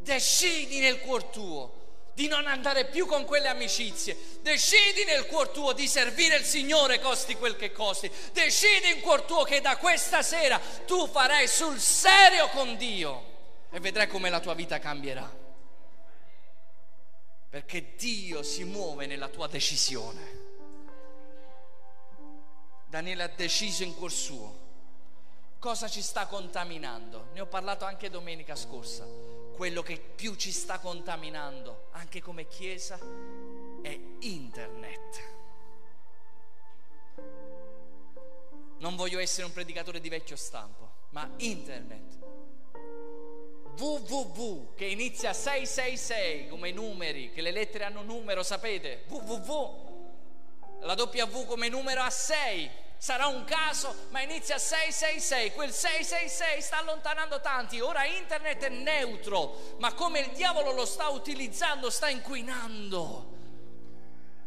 Decidi 0.00 0.80
nel 0.80 0.98
cuor 1.00 1.24
tuo 1.24 1.79
di 2.20 2.28
non 2.28 2.46
andare 2.46 2.84
più 2.84 3.06
con 3.06 3.24
quelle 3.24 3.48
amicizie. 3.48 4.14
Decidi 4.42 5.04
nel 5.04 5.24
cuor 5.24 5.48
tuo 5.48 5.72
di 5.72 5.88
servire 5.88 6.36
il 6.36 6.44
Signore 6.44 7.00
costi 7.00 7.34
quel 7.34 7.56
che 7.56 7.72
costi. 7.72 8.12
Decidi 8.32 8.90
in 8.90 9.00
cuor 9.00 9.22
tuo 9.22 9.42
che 9.42 9.62
da 9.62 9.78
questa 9.78 10.20
sera 10.20 10.60
tu 10.84 11.06
farai 11.06 11.48
sul 11.48 11.80
serio 11.80 12.48
con 12.48 12.76
Dio 12.76 13.28
e 13.70 13.80
vedrai 13.80 14.06
come 14.06 14.28
la 14.28 14.38
tua 14.38 14.52
vita 14.52 14.78
cambierà. 14.78 15.38
Perché 17.48 17.94
Dio 17.96 18.42
si 18.42 18.64
muove 18.64 19.06
nella 19.06 19.28
tua 19.28 19.46
decisione. 19.46 20.38
Daniele 22.86 23.22
ha 23.22 23.30
deciso 23.34 23.82
in 23.82 23.96
cuor 23.96 24.12
suo 24.12 24.58
cosa 25.58 25.88
ci 25.88 26.02
sta 26.02 26.26
contaminando. 26.26 27.28
Ne 27.32 27.40
ho 27.40 27.46
parlato 27.46 27.86
anche 27.86 28.10
domenica 28.10 28.54
scorsa 28.56 29.29
quello 29.60 29.82
che 29.82 29.98
più 29.98 30.36
ci 30.36 30.52
sta 30.52 30.78
contaminando, 30.78 31.88
anche 31.90 32.22
come 32.22 32.48
Chiesa, 32.48 32.98
è 33.82 34.00
internet. 34.20 35.22
Non 38.78 38.96
voglio 38.96 39.18
essere 39.18 39.44
un 39.44 39.52
predicatore 39.52 40.00
di 40.00 40.08
vecchio 40.08 40.36
stampo, 40.36 40.90
ma 41.10 41.30
internet. 41.36 42.18
www 43.76 44.72
che 44.74 44.86
inizia 44.86 45.34
666 45.34 46.48
come 46.48 46.72
numeri, 46.72 47.30
che 47.30 47.42
le 47.42 47.50
lettere 47.50 47.84
hanno 47.84 48.00
numero, 48.00 48.42
sapete? 48.42 49.04
www, 49.08 50.78
la 50.80 50.94
W 50.94 51.44
come 51.44 51.68
numero 51.68 52.00
a 52.00 52.08
6 52.08 52.70
sarà 53.00 53.28
un 53.28 53.44
caso, 53.44 54.08
ma 54.10 54.20
inizia 54.20 54.58
666, 54.58 55.54
quel 55.54 55.72
666 55.72 56.60
sta 56.60 56.76
allontanando 56.76 57.40
tanti, 57.40 57.80
ora 57.80 58.04
internet 58.04 58.62
è 58.64 58.68
neutro, 58.68 59.76
ma 59.78 59.94
come 59.94 60.20
il 60.20 60.30
diavolo 60.32 60.72
lo 60.72 60.84
sta 60.84 61.08
utilizzando, 61.08 61.88
sta 61.88 62.10
inquinando. 62.10 63.38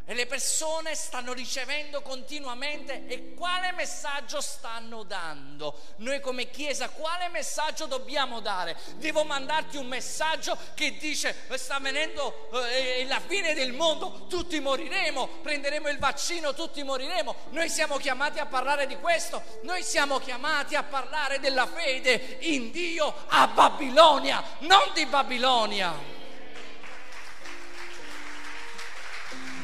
E 0.06 0.14
le 0.14 0.26
persone 0.26 0.96
stanno 0.96 1.32
ricevendo 1.32 2.02
continuamente 2.02 3.06
e 3.08 3.34
quale 3.36 3.72
messaggio 3.72 4.42
stanno 4.42 5.04
dando? 5.04 5.80
Noi 5.98 6.20
come 6.20 6.50
Chiesa 6.50 6.90
quale 6.90 7.30
messaggio 7.30 7.86
dobbiamo 7.86 8.42
dare? 8.42 8.76
Devo 8.98 9.24
mandarti 9.24 9.78
un 9.78 9.88
messaggio 9.88 10.58
che 10.74 10.98
dice 10.98 11.34
sta 11.56 11.80
venendo 11.80 12.50
eh, 12.68 13.06
la 13.08 13.22
fine 13.26 13.54
del 13.54 13.72
mondo, 13.72 14.26
tutti 14.28 14.60
moriremo, 14.60 15.26
prenderemo 15.42 15.88
il 15.88 16.00
vaccino, 16.00 16.54
tutti 16.54 16.84
moriremo. 16.84 17.34
Noi 17.52 17.70
siamo 17.70 17.96
chiamati 17.96 18.40
a 18.40 18.46
parlare 18.46 18.88
di 18.88 18.98
questo, 18.98 19.42
noi 19.62 19.84
siamo 19.84 20.20
chiamati 20.20 20.76
a 20.76 20.84
parlare 20.84 21.40
della 21.40 21.66
fede 21.66 22.40
in 22.42 22.72
Dio 22.72 23.14
a 23.28 23.48
Babilonia, 23.48 24.44
non 24.60 24.92
di 24.94 25.06
Babilonia. 25.06 26.13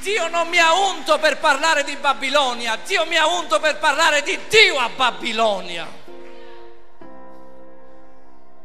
Dio 0.02 0.28
non 0.30 0.48
mi 0.48 0.58
ha 0.58 0.74
unto 0.74 1.20
per 1.20 1.40
parlare 1.40 1.84
di 1.84 1.96
Babilonia, 1.96 2.78
Dio 2.78 3.06
mi 3.06 3.18
ha 3.18 3.28
unto 3.28 3.60
per 3.60 3.78
parlare 3.80 4.22
di 4.22 4.38
Dio 4.48 4.78
a 4.78 4.90
Babilonia. 4.90 5.88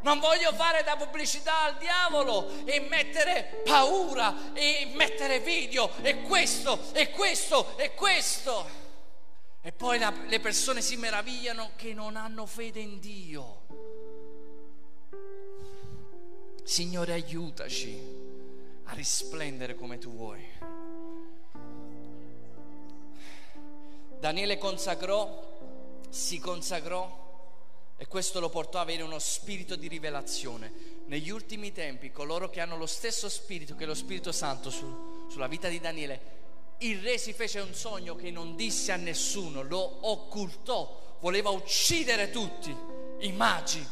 Non 0.02 0.20
voglio 0.20 0.52
fare 0.52 0.82
da 0.84 0.96
pubblicità 0.96 1.62
al 1.62 1.76
diavolo 1.78 2.50
e 2.66 2.80
mettere 2.80 3.62
paura 3.64 4.52
e 4.52 4.90
mettere 4.94 5.40
video 5.40 5.90
e 6.02 6.20
questo 6.22 6.78
e 6.92 7.10
questo 7.10 7.76
e 7.78 7.94
questo. 7.94 8.82
E 9.62 9.72
poi 9.72 9.98
la, 9.98 10.12
le 10.26 10.40
persone 10.40 10.82
si 10.82 10.96
meravigliano 10.96 11.70
che 11.76 11.94
non 11.94 12.16
hanno 12.16 12.44
fede 12.44 12.80
in 12.80 13.00
Dio. 13.00 13.62
Signore 16.64 17.14
aiutaci 17.14 17.98
a 18.84 18.92
risplendere 18.92 19.74
come 19.74 19.96
tu 19.96 20.14
vuoi. 20.14 20.73
Daniele 24.24 24.56
consacrò, 24.56 26.00
si 26.08 26.38
consacrò 26.38 27.92
e 27.98 28.06
questo 28.06 28.40
lo 28.40 28.48
portò 28.48 28.78
ad 28.78 28.88
avere 28.88 29.02
uno 29.02 29.18
spirito 29.18 29.76
di 29.76 29.86
rivelazione. 29.86 30.72
Negli 31.08 31.28
ultimi 31.28 31.72
tempi 31.72 32.10
coloro 32.10 32.48
che 32.48 32.62
hanno 32.62 32.78
lo 32.78 32.86
stesso 32.86 33.28
spirito 33.28 33.76
che 33.76 33.84
lo 33.84 33.92
Spirito 33.92 34.32
Santo 34.32 34.70
su, 34.70 35.26
sulla 35.28 35.46
vita 35.46 35.68
di 35.68 35.78
Daniele, 35.78 36.20
il 36.78 37.02
re 37.02 37.18
si 37.18 37.34
fece 37.34 37.60
un 37.60 37.74
sogno 37.74 38.16
che 38.16 38.30
non 38.30 38.56
disse 38.56 38.92
a 38.92 38.96
nessuno, 38.96 39.60
lo 39.60 40.08
occultò, 40.08 41.18
voleva 41.20 41.50
uccidere 41.50 42.30
tutti, 42.30 42.74
i 43.18 43.32
magi, 43.32 43.86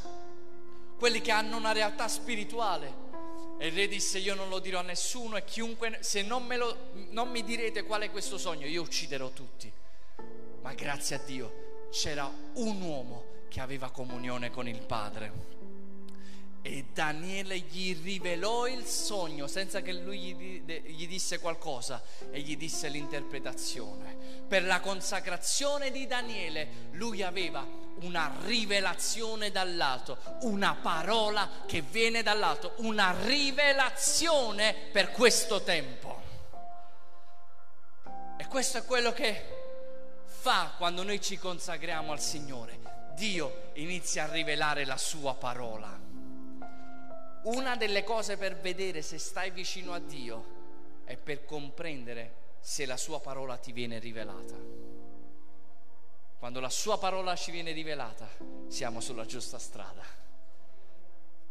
quelli 0.98 1.20
che 1.20 1.30
hanno 1.30 1.58
una 1.58 1.72
realtà 1.72 2.08
spirituale. 2.08 2.90
E 3.58 3.66
il 3.66 3.74
re 3.74 3.86
disse: 3.86 4.18
Io 4.18 4.34
non 4.34 4.48
lo 4.48 4.60
dirò 4.60 4.78
a 4.78 4.82
nessuno, 4.82 5.36
e 5.36 5.44
chiunque, 5.44 5.98
se 6.00 6.22
non, 6.22 6.46
lo, 6.56 6.88
non 7.10 7.28
mi 7.28 7.44
direte 7.44 7.82
qual 7.82 8.00
è 8.00 8.10
questo 8.10 8.38
sogno, 8.38 8.66
io 8.66 8.80
ucciderò 8.80 9.28
tutti 9.28 9.80
ma 10.62 10.72
grazie 10.74 11.16
a 11.16 11.20
Dio 11.24 11.88
c'era 11.90 12.30
un 12.54 12.80
uomo 12.80 13.24
che 13.48 13.60
aveva 13.60 13.90
comunione 13.90 14.50
con 14.50 14.66
il 14.66 14.80
Padre. 14.80 15.50
E 16.62 16.86
Daniele 16.92 17.58
gli 17.58 18.00
rivelò 18.00 18.68
il 18.68 18.84
sogno 18.84 19.48
senza 19.48 19.82
che 19.82 19.92
lui 19.92 20.62
gli, 20.64 21.08
disse 21.08 21.40
qualcosa 21.40 22.00
e 22.30 22.40
gli 22.40 22.56
disse 22.56 22.88
l'interpretazione. 22.88 24.16
Per 24.46 24.64
la 24.64 24.80
consacrazione 24.80 25.90
di 25.90 26.06
Daniele 26.06 26.88
lui 26.92 27.22
aveva 27.22 27.66
una 28.02 28.32
rivelazione 28.44 29.50
dall'alto, 29.50 30.16
una 30.42 30.76
parola 30.80 31.50
che 31.66 31.82
viene 31.82 32.22
dall'alto, 32.22 32.74
una 32.76 33.14
rivelazione 33.24 34.72
per 34.92 35.10
questo 35.10 35.62
tempo. 35.62 36.22
E 38.38 38.46
questo 38.46 38.78
è 38.78 38.84
quello 38.84 39.12
che 39.12 39.61
fa 40.42 40.72
quando 40.76 41.04
noi 41.04 41.20
ci 41.20 41.38
consacriamo 41.38 42.10
al 42.10 42.18
Signore? 42.18 42.80
Dio 43.14 43.70
inizia 43.74 44.24
a 44.24 44.32
rivelare 44.32 44.84
la 44.84 44.96
sua 44.96 45.34
parola. 45.34 45.96
Una 47.44 47.76
delle 47.76 48.02
cose 48.02 48.36
per 48.36 48.56
vedere 48.56 49.02
se 49.02 49.18
stai 49.18 49.52
vicino 49.52 49.92
a 49.92 50.00
Dio 50.00 51.02
è 51.04 51.16
per 51.16 51.44
comprendere 51.44 52.56
se 52.58 52.86
la 52.86 52.96
sua 52.96 53.20
parola 53.20 53.56
ti 53.56 53.70
viene 53.70 54.00
rivelata. 54.00 54.56
Quando 56.40 56.58
la 56.58 56.70
sua 56.70 56.98
parola 56.98 57.36
ci 57.36 57.52
viene 57.52 57.70
rivelata, 57.70 58.28
siamo 58.66 59.00
sulla 59.00 59.24
giusta 59.24 59.60
strada. 59.60 60.02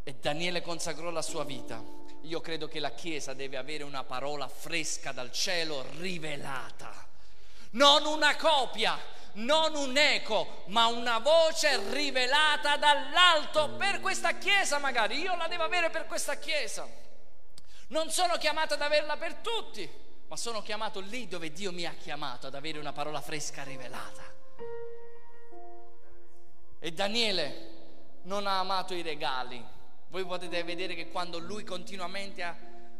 E 0.03 0.15
Daniele 0.19 0.61
consacrò 0.61 1.11
la 1.11 1.21
sua 1.21 1.45
vita. 1.45 1.81
Io 2.23 2.41
credo 2.41 2.67
che 2.67 2.81
la 2.81 2.91
Chiesa 2.91 3.33
deve 3.33 3.55
avere 3.55 3.83
una 3.83 4.03
parola 4.03 4.49
fresca 4.49 5.13
dal 5.13 5.31
cielo 5.31 5.85
rivelata 5.97 7.07
non 7.71 8.05
una 8.05 8.35
copia, 8.35 8.97
non 9.33 9.75
un 9.75 9.95
eco, 9.97 10.63
ma 10.67 10.87
una 10.87 11.19
voce 11.19 11.91
rivelata 11.91 12.77
dall'alto 12.77 13.71
per 13.75 13.99
questa 13.99 14.33
chiesa 14.33 14.77
magari. 14.79 15.19
Io 15.19 15.35
la 15.35 15.47
devo 15.47 15.63
avere 15.63 15.89
per 15.89 16.05
questa 16.05 16.35
chiesa. 16.35 16.87
Non 17.87 18.09
sono 18.09 18.37
chiamato 18.37 18.73
ad 18.73 18.81
averla 18.81 19.17
per 19.17 19.35
tutti, 19.35 19.89
ma 20.27 20.35
sono 20.35 20.61
chiamato 20.61 20.99
lì 20.99 21.27
dove 21.27 21.51
Dio 21.51 21.71
mi 21.71 21.85
ha 21.85 21.93
chiamato 21.93 22.47
ad 22.47 22.55
avere 22.55 22.79
una 22.79 22.93
parola 22.93 23.21
fresca 23.21 23.63
rivelata. 23.63 24.23
E 26.79 26.91
Daniele 26.91 27.69
non 28.23 28.47
ha 28.47 28.59
amato 28.59 28.93
i 28.93 29.01
regali. 29.01 29.63
Voi 30.07 30.25
potete 30.25 30.63
vedere 30.63 30.93
che 30.95 31.09
quando 31.09 31.37
lui 31.37 31.63
continuamente 31.63 32.43
ha 32.43 32.55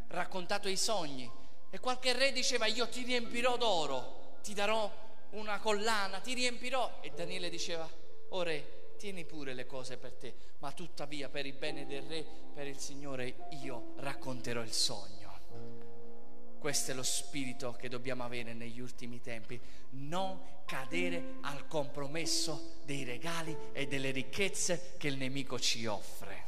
raccontato 0.08 0.68
i 0.68 0.78
sogni 0.78 1.30
e 1.70 1.80
qualche 1.80 2.14
re 2.14 2.32
diceva 2.32 2.66
io 2.66 2.88
ti 2.90 3.04
riempirò 3.04 3.58
d'oro, 3.58 4.21
ti 4.42 4.54
darò 4.54 4.92
una 5.32 5.60
collana, 5.60 6.20
ti 6.20 6.34
riempirò. 6.34 7.00
E 7.02 7.12
Daniele 7.12 7.50
diceva, 7.50 7.90
o 8.30 8.44
re, 8.44 8.96
tieni 8.98 9.26
pure 9.26 9.54
le 9.54 9.66
cose 9.66 9.98
per 9.98 10.14
te, 10.14 10.36
ma 10.60 10.72
tuttavia 10.72 11.30
per 11.30 11.46
il 11.46 11.54
bene 11.54 11.86
del 11.86 12.04
re, 12.04 12.26
per 12.54 12.68
il 12.68 12.78
Signore, 12.78 13.48
io 13.62 13.94
racconterò 13.98 14.62
il 14.62 14.72
sogno. 14.72 15.20
Questo 16.60 16.92
è 16.92 16.94
lo 16.94 17.02
spirito 17.02 17.72
che 17.72 17.90
dobbiamo 17.90 18.24
avere 18.24 18.54
negli 18.54 18.80
ultimi 18.80 19.20
tempi, 19.20 19.60
non 19.92 20.40
cadere 20.66 21.38
al 21.42 21.66
compromesso 21.66 22.82
dei 22.84 23.04
regali 23.04 23.58
e 23.72 23.88
delle 23.88 24.12
ricchezze 24.12 24.94
che 25.00 25.08
il 25.08 25.18
nemico 25.18 25.60
ci 25.60 25.88
offre. 25.88 26.46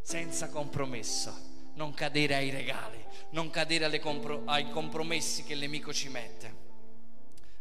Senza 0.00 0.48
compromesso, 0.48 1.34
non 1.74 1.92
cadere 1.94 2.36
ai 2.36 2.50
regali, 2.50 3.04
non 3.30 3.50
cadere 3.50 3.98
compro- 3.98 4.42
ai 4.44 4.70
compromessi 4.70 5.42
che 5.42 5.54
il 5.54 5.58
nemico 5.58 5.92
ci 5.92 6.08
mette. 6.08 6.67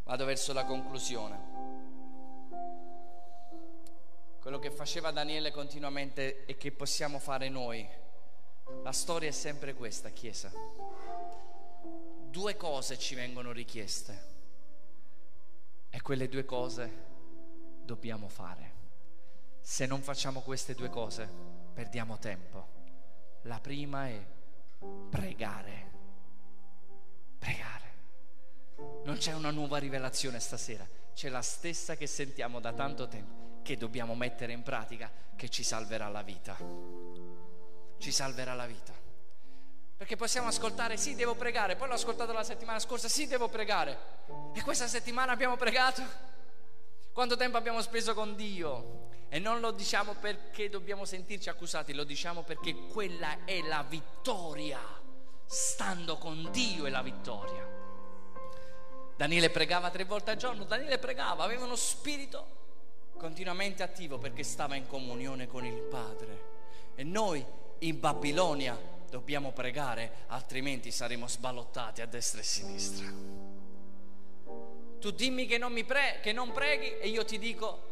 Vado 0.08 0.26
verso 0.26 0.54
la 0.54 0.66
conclusione. 0.66 1.58
quello 4.48 4.62
che 4.62 4.72
faceva 4.72 5.12
Daniele 5.12 5.52
continuamente 5.52 6.46
e 6.46 6.56
che 6.56 6.72
possiamo 6.72 7.20
fare 7.20 7.50
noi. 7.50 7.86
La 8.82 8.94
storia 8.94 9.28
è 9.28 9.34
sempre 9.34 9.74
questa, 9.74 10.08
Chiesa. 10.12 10.50
Due 12.30 12.56
cose 12.56 12.98
ci 12.98 13.14
vengono 13.14 13.52
richieste 13.52 14.36
e 15.90 16.02
quelle 16.02 16.30
due 16.30 16.46
cose 16.46 16.90
dobbiamo 17.84 18.30
fare. 18.30 18.72
Se 19.60 19.86
non 19.86 20.02
facciamo 20.02 20.40
queste 20.40 20.76
due 20.76 20.90
cose, 20.90 21.30
perdiamo 21.74 22.18
tempo. 22.18 22.68
La 23.42 23.60
prima 23.60 24.08
è 24.08 24.26
pregare. 25.10 25.92
Pregare. 27.38 27.87
Non 29.08 29.16
c'è 29.20 29.32
una 29.32 29.52
nuova 29.52 29.78
rivelazione 29.78 30.38
stasera, 30.38 30.86
c'è 31.14 31.30
la 31.30 31.42
stessa 31.42 31.96
che 31.96 32.08
sentiamo 32.08 32.60
da 32.60 32.74
tanto 32.74 33.08
tempo, 33.08 33.62
che 33.64 33.78
dobbiamo 33.78 34.16
mettere 34.16 34.52
in 34.52 34.64
pratica, 34.64 35.10
che 35.34 35.48
ci 35.48 35.64
salverà 35.64 36.10
la 36.10 36.24
vita. 36.24 36.58
Ci 38.00 38.12
salverà 38.12 38.54
la 38.54 38.66
vita. 38.66 38.92
Perché 39.96 40.18
possiamo 40.18 40.50
ascoltare, 40.50 40.98
sì, 40.98 41.16
devo 41.16 41.36
pregare, 41.36 41.78
poi 41.78 41.88
l'ho 41.88 41.94
ascoltato 41.94 42.34
la 42.34 42.44
settimana 42.44 42.80
scorsa, 42.80 43.08
sì, 43.08 43.28
devo 43.28 43.48
pregare. 43.48 43.98
E 44.54 44.62
questa 44.62 44.88
settimana 44.88 45.32
abbiamo 45.32 45.56
pregato? 45.56 46.04
Quanto 47.14 47.38
tempo 47.38 47.56
abbiamo 47.56 47.82
speso 47.82 48.14
con 48.14 48.36
Dio? 48.36 49.08
E 49.30 49.40
non 49.40 49.62
lo 49.62 49.72
diciamo 49.72 50.16
perché 50.16 50.68
dobbiamo 50.68 51.06
sentirci 51.06 51.48
accusati, 51.48 51.94
lo 51.94 52.04
diciamo 52.04 52.44
perché 52.44 52.76
quella 52.76 53.46
è 53.46 53.62
la 53.62 53.86
vittoria. 53.88 54.82
Stando 55.46 56.18
con 56.18 56.50
Dio 56.52 56.86
è 56.86 56.90
la 56.90 57.02
vittoria. 57.02 57.77
Daniele 59.18 59.50
pregava 59.50 59.90
tre 59.90 60.06
volte 60.06 60.32
al 60.32 60.38
giorno, 60.38 60.64
Daniele 60.64 61.00
pregava, 61.00 61.44
aveva 61.44 61.66
uno 61.66 61.76
spirito 61.76 62.56
continuamente 63.18 63.82
attivo 63.82 64.20
perché 64.20 64.44
stava 64.44 64.76
in 64.76 64.86
comunione 64.86 65.48
con 65.48 65.66
il 65.66 65.82
Padre. 65.82 66.56
E 66.94 67.04
noi 67.04 67.44
in 67.80 68.00
Babilonia 68.00 68.80
dobbiamo 69.10 69.52
pregare, 69.52 70.26
altrimenti 70.28 70.92
saremo 70.92 71.28
sballottati 71.28 72.02
a 72.02 72.06
destra 72.06 72.40
e 72.40 72.44
a 72.44 72.46
sinistra. 72.46 73.08
Tu 75.00 75.12
dimmi 75.12 75.48
che 75.48 75.58
non, 75.58 75.74
pre- 75.86 76.20
che 76.22 76.32
non 76.32 76.52
preghi 76.52 77.00
e 77.00 77.08
io 77.08 77.26
ti 77.26 77.40
dico 77.40 77.86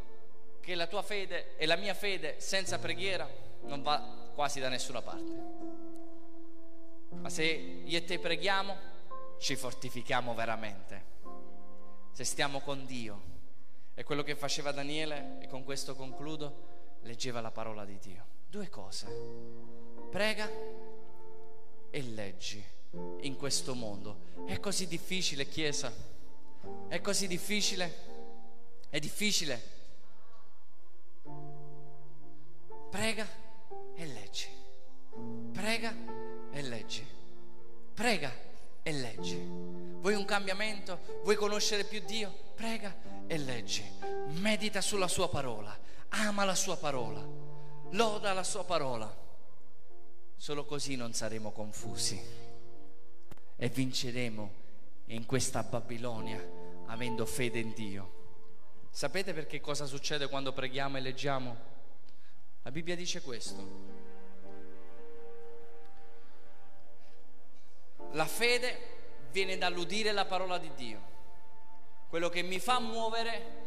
che 0.61 0.75
la 0.75 0.85
tua 0.85 1.01
fede 1.01 1.55
e 1.57 1.65
la 1.65 1.75
mia 1.75 1.95
fede 1.95 2.39
senza 2.39 2.77
preghiera 2.77 3.27
non 3.63 3.81
va 3.81 4.29
quasi 4.35 4.59
da 4.59 4.69
nessuna 4.69 5.01
parte. 5.01 5.63
Ma 7.09 7.29
se 7.29 7.43
io 7.43 7.97
e 7.97 8.03
te 8.03 8.19
preghiamo, 8.19 8.93
ci 9.39 9.55
fortifichiamo 9.55 10.35
veramente. 10.35 11.13
Se 12.15 12.23
stiamo 12.23 12.61
con 12.61 12.85
Dio. 12.85 13.33
E 13.93 14.05
quello 14.05 14.23
che 14.23 14.37
faceva 14.37 14.71
Daniele, 14.71 15.39
e 15.41 15.47
con 15.47 15.65
questo 15.65 15.95
concludo, 15.95 16.99
leggeva 17.01 17.41
la 17.41 17.51
parola 17.51 17.83
di 17.83 17.97
Dio. 17.99 18.25
Due 18.47 18.69
cose. 18.69 19.05
Prega 20.09 20.49
e 21.89 22.01
leggi 22.01 22.63
in 23.19 23.35
questo 23.35 23.75
mondo. 23.75 24.45
È 24.45 24.61
così 24.61 24.87
difficile, 24.87 25.45
Chiesa. 25.45 25.91
È 26.87 27.01
così 27.01 27.27
difficile. 27.27 27.93
È 28.87 28.97
difficile 28.99 29.73
Prega 32.95 33.27
e 33.93 34.05
leggi. 34.05 34.47
Prega 35.51 35.93
e 36.49 36.61
leggi. 36.61 37.05
Prega 37.93 38.31
e 38.81 38.91
leggi. 38.93 39.84
Vuoi 40.05 40.17
un 40.17 40.25
cambiamento? 40.25 40.99
Vuoi 41.23 41.35
conoscere 41.35 41.83
più 41.83 41.99
Dio? 42.05 42.31
Prega 42.53 42.95
e 43.25 43.39
leggi. 43.39 43.83
Medita 44.37 44.79
sulla 44.79 45.07
sua 45.07 45.27
parola. 45.29 45.75
Ama 46.09 46.43
la 46.43 46.53
sua 46.53 46.77
parola. 46.77 47.27
Loda 47.89 48.31
la 48.33 48.43
sua 48.43 48.63
parola. 48.65 49.11
Solo 50.35 50.63
così 50.65 50.95
non 50.95 51.13
saremo 51.13 51.51
confusi 51.51 52.21
e 53.55 53.67
vinceremo 53.67 54.53
in 55.05 55.25
questa 55.25 55.63
Babilonia 55.63 56.39
avendo 56.85 57.25
fede 57.25 57.57
in 57.57 57.73
Dio. 57.73 58.87
Sapete 58.91 59.33
perché 59.33 59.59
cosa 59.59 59.87
succede 59.87 60.29
quando 60.29 60.53
preghiamo 60.53 60.97
e 60.97 61.01
leggiamo? 61.01 61.57
La 62.61 62.69
Bibbia 62.69 62.95
dice 62.95 63.23
questo. 63.23 63.93
La 68.11 68.27
fede 68.27 68.93
viene 69.35 69.57
dall'udire 69.57 70.13
la 70.13 70.23
parola 70.23 70.57
di 70.57 70.71
Dio. 70.75 71.01
Quello 72.07 72.29
che 72.29 72.41
mi 72.41 72.57
fa 72.57 72.79
muovere, 72.79 73.63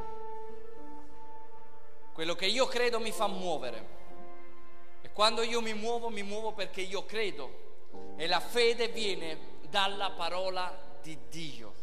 quello 2.15 2.35
che 2.35 2.47
io 2.47 2.65
credo 2.65 2.99
mi 2.99 3.13
fa 3.13 3.27
muovere. 3.27 3.97
E 5.03 5.13
quando 5.13 5.43
io 5.43 5.61
mi 5.61 5.75
muovo, 5.75 6.09
mi 6.09 6.23
muovo 6.23 6.53
perché 6.53 6.81
io 6.81 7.05
credo. 7.05 7.67
E 8.17 8.27
la 8.27 8.41
fede 8.41 8.89
viene 8.89 9.59
dalla 9.69 10.13
parola 10.13 10.75
di 11.03 11.19
Dio. 11.29 11.75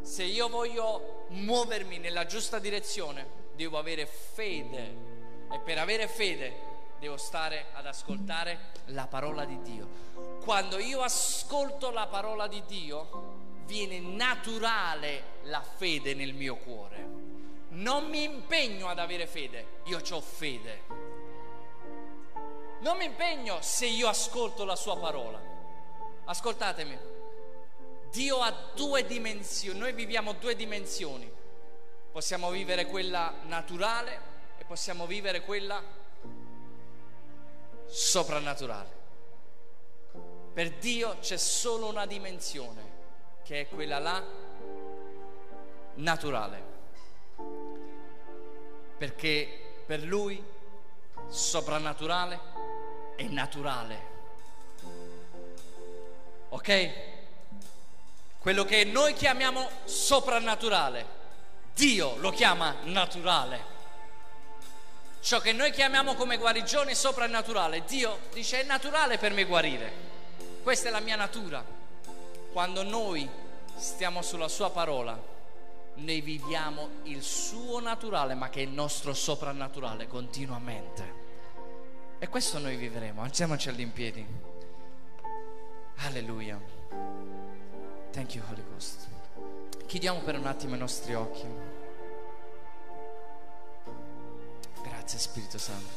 Se 0.00 0.24
io 0.24 0.48
voglio 0.48 1.26
muovermi 1.28 1.98
nella 1.98 2.26
giusta 2.26 2.58
direzione, 2.58 3.52
devo 3.54 3.78
avere 3.78 4.06
fede 4.06 5.08
e 5.52 5.60
per 5.60 5.78
avere 5.78 6.08
fede 6.08 6.69
devo 7.00 7.16
stare 7.16 7.66
ad 7.72 7.86
ascoltare 7.86 8.72
la 8.86 9.06
parola 9.06 9.44
di 9.44 9.60
Dio. 9.62 9.88
Quando 10.44 10.78
io 10.78 11.00
ascolto 11.00 11.90
la 11.90 12.06
parola 12.06 12.46
di 12.46 12.62
Dio, 12.66 13.38
viene 13.64 13.98
naturale 13.98 15.38
la 15.44 15.62
fede 15.62 16.14
nel 16.14 16.34
mio 16.34 16.56
cuore. 16.56 17.08
Non 17.70 18.08
mi 18.08 18.22
impegno 18.22 18.88
ad 18.88 18.98
avere 18.98 19.26
fede, 19.26 19.80
io 19.84 20.00
ho 20.08 20.20
fede. 20.20 20.82
Non 22.80 22.96
mi 22.98 23.06
impegno 23.06 23.58
se 23.62 23.86
io 23.86 24.06
ascolto 24.06 24.64
la 24.64 24.76
sua 24.76 24.98
parola. 24.98 25.40
Ascoltatemi, 26.24 26.98
Dio 28.10 28.40
ha 28.40 28.54
due 28.74 29.06
dimensioni, 29.06 29.78
noi 29.78 29.92
viviamo 29.92 30.34
due 30.34 30.54
dimensioni. 30.54 31.30
Possiamo 32.12 32.50
vivere 32.50 32.86
quella 32.86 33.32
naturale 33.46 34.30
possiamo 34.70 35.04
vivere 35.04 35.40
quella 35.40 35.82
soprannaturale. 37.90 38.98
Per 40.52 40.70
Dio 40.78 41.18
c'è 41.20 41.36
solo 41.36 41.88
una 41.88 42.06
dimensione, 42.06 42.98
che 43.44 43.60
è 43.60 43.68
quella 43.68 43.98
là 43.98 44.24
naturale. 45.94 46.62
Perché 48.96 49.82
per 49.86 50.02
Lui 50.02 50.42
soprannaturale 51.28 52.40
è 53.16 53.24
naturale. 53.24 54.08
Ok? 56.50 56.90
Quello 58.38 58.64
che 58.64 58.84
noi 58.84 59.14
chiamiamo 59.14 59.68
soprannaturale, 59.84 61.06
Dio 61.74 62.16
lo 62.16 62.30
chiama 62.30 62.76
naturale. 62.84 63.78
Ciò 65.20 65.38
che 65.38 65.52
noi 65.52 65.70
chiamiamo 65.70 66.14
come 66.14 66.38
guarigione 66.38 66.94
soprannaturale, 66.94 67.84
Dio 67.86 68.20
dice 68.32 68.62
è 68.62 68.64
naturale 68.64 69.18
per 69.18 69.32
me 69.32 69.44
guarire. 69.44 69.92
Questa 70.62 70.88
è 70.88 70.90
la 70.90 71.00
mia 71.00 71.16
natura. 71.16 71.62
Quando 72.52 72.82
noi 72.82 73.28
stiamo 73.76 74.22
sulla 74.22 74.48
sua 74.48 74.70
parola, 74.70 75.18
noi 75.94 76.20
viviamo 76.22 76.88
il 77.04 77.22
suo 77.22 77.80
naturale, 77.80 78.34
ma 78.34 78.48
che 78.48 78.60
è 78.60 78.62
il 78.62 78.70
nostro 78.70 79.12
soprannaturale 79.12 80.08
continuamente. 80.08 81.18
E 82.18 82.28
questo 82.28 82.58
noi 82.58 82.76
vivremo. 82.76 83.22
Alziamoci 83.22 83.68
all'impiedi. 83.68 84.26
Alleluia. 85.96 86.58
Thank 88.10 88.34
you, 88.34 88.44
Holy 88.48 88.64
Ghost. 88.72 89.06
Chiudiamo 89.86 90.20
per 90.20 90.38
un 90.38 90.46
attimo 90.46 90.74
i 90.74 90.78
nostri 90.78 91.14
occhi. 91.14 91.69
Grazie 95.10 95.28
Spirito 95.28 95.58
Santo. 95.58 95.90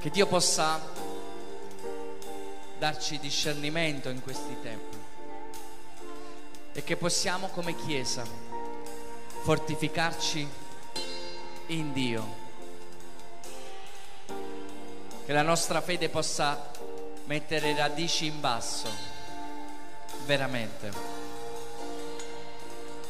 Che 0.00 0.10
Dio 0.10 0.26
possa 0.26 0.80
darci 2.78 3.20
discernimento 3.20 4.08
in 4.08 4.22
questi 4.22 4.56
tempi 4.60 4.96
e 6.72 6.82
che 6.82 6.96
possiamo 6.96 7.46
come 7.46 7.76
Chiesa 7.76 8.24
fortificarci 9.42 10.48
in 11.66 11.92
Dio. 11.92 12.34
Che 15.26 15.32
la 15.32 15.42
nostra 15.42 15.80
fede 15.80 16.08
possa 16.08 16.72
mettere 17.26 17.72
radici 17.76 18.26
in 18.26 18.40
basso, 18.40 18.88
veramente, 20.24 20.90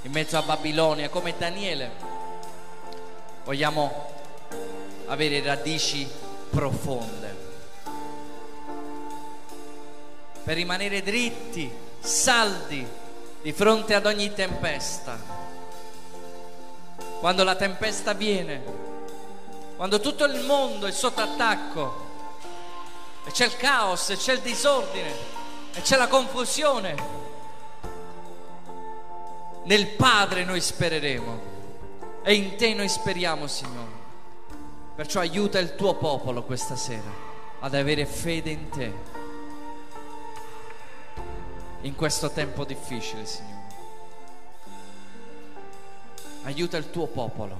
in 0.02 0.12
mezzo 0.12 0.36
a 0.36 0.42
Babilonia, 0.42 1.08
come 1.08 1.34
Daniele 1.34 2.05
vogliamo 3.46 4.12
avere 5.06 5.40
radici 5.40 6.04
profonde. 6.50 7.44
Per 10.42 10.56
rimanere 10.56 11.00
dritti, 11.00 11.72
saldi 12.00 12.84
di 13.40 13.52
fronte 13.52 13.94
ad 13.94 14.04
ogni 14.06 14.34
tempesta. 14.34 15.34
quando 17.20 17.44
la 17.44 17.54
tempesta 17.54 18.14
viene, 18.14 18.62
quando 19.76 20.00
tutto 20.00 20.24
il 20.24 20.44
mondo 20.44 20.86
è 20.86 20.92
sotto 20.92 21.20
attacco 21.20 22.04
e 23.24 23.30
c'è 23.30 23.46
il 23.46 23.56
caos, 23.56 24.10
e 24.10 24.16
c'è 24.16 24.34
il 24.34 24.40
disordine, 24.40 25.10
e 25.72 25.80
c'è 25.82 25.96
la 25.96 26.08
confusione, 26.08 26.94
nel 29.64 29.86
Padre 29.90 30.44
noi 30.44 30.60
spereremo 30.60 31.55
e 32.28 32.34
in 32.34 32.56
te 32.56 32.74
noi 32.74 32.88
speriamo, 32.88 33.46
Signore. 33.46 34.04
Perciò 34.96 35.20
aiuta 35.20 35.60
il 35.60 35.76
tuo 35.76 35.94
popolo 35.94 36.42
questa 36.42 36.74
sera 36.74 37.08
ad 37.60 37.72
avere 37.72 38.04
fede 38.04 38.50
in 38.50 38.68
te 38.68 38.92
in 41.82 41.94
questo 41.94 42.32
tempo 42.32 42.64
difficile, 42.64 43.24
Signore. 43.26 43.74
Aiuta 46.42 46.76
il 46.76 46.90
tuo 46.90 47.06
popolo 47.06 47.56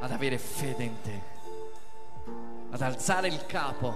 ad 0.00 0.10
avere 0.10 0.36
fede 0.38 0.82
in 0.82 1.00
te, 1.02 1.20
ad 2.68 2.82
alzare 2.82 3.28
il 3.28 3.46
capo 3.46 3.94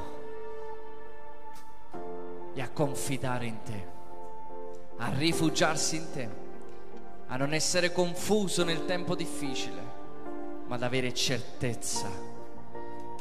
e 2.55 2.62
a 2.62 2.68
confidare 2.68 3.47
in 3.47 3.62
te, 3.64 3.87
a 4.99 5.11
rifugiarsi 5.12 5.97
in 5.97 6.12
te, 6.12 6.45
a 7.29 7.37
non 7.37 7.55
essere 7.55 7.93
confuso 7.93 8.64
nel 8.64 8.85
tempo 8.85 9.14
difficile, 9.14 9.83
ma 10.66 10.77
ad 10.77 10.83
avere 10.83 11.12
certezza. 11.12 12.09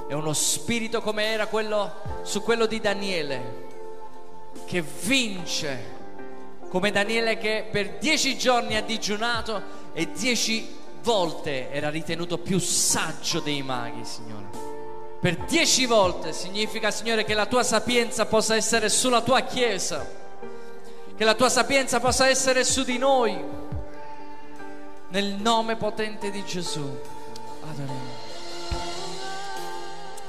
È 0.08 0.14
uno 0.14 0.34
spirito 0.34 1.02
come 1.02 1.26
era 1.26 1.48
quello 1.48 1.92
su 2.24 2.44
quello 2.44 2.68
di 2.68 2.80
Daniele, 2.80 3.64
che 4.66 4.82
vince 4.82 5.94
come 6.70 6.92
Daniele 6.92 7.38
che 7.38 7.66
per 7.72 7.98
dieci 7.98 8.38
giorni 8.38 8.76
ha 8.76 8.82
digiunato 8.82 9.62
e 9.94 10.12
dieci 10.12 10.68
volte 11.02 11.72
era 11.72 11.90
ritenuto 11.90 12.38
più 12.38 12.60
saggio 12.60 13.40
dei 13.40 13.62
maghi, 13.62 14.04
Signore. 14.04 14.46
Per 15.20 15.38
dieci 15.46 15.86
volte 15.86 16.34
significa, 16.34 16.92
Signore, 16.92 17.24
che 17.24 17.34
la 17.34 17.46
tua 17.46 17.64
sapienza 17.64 18.26
possa 18.26 18.56
essere 18.56 18.90
sulla 18.90 19.22
tua 19.22 19.42
Chiesa, 19.42 20.06
che 21.16 21.24
la 21.24 21.34
tua 21.34 21.50
sapienza 21.50 22.00
possa 22.00 22.28
essere 22.28 22.64
su 22.64 22.84
di 22.84 22.98
noi, 22.98 23.36
nel 25.10 25.36
nome 25.36 25.76
potente 25.76 26.32
di 26.32 26.44
Gesù. 26.44 26.98
Adoriamo. 27.62 28.24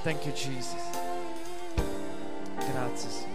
Thank 0.03 0.25
you, 0.25 0.33
Jesus. 0.33 0.83
Grazie. 2.55 3.26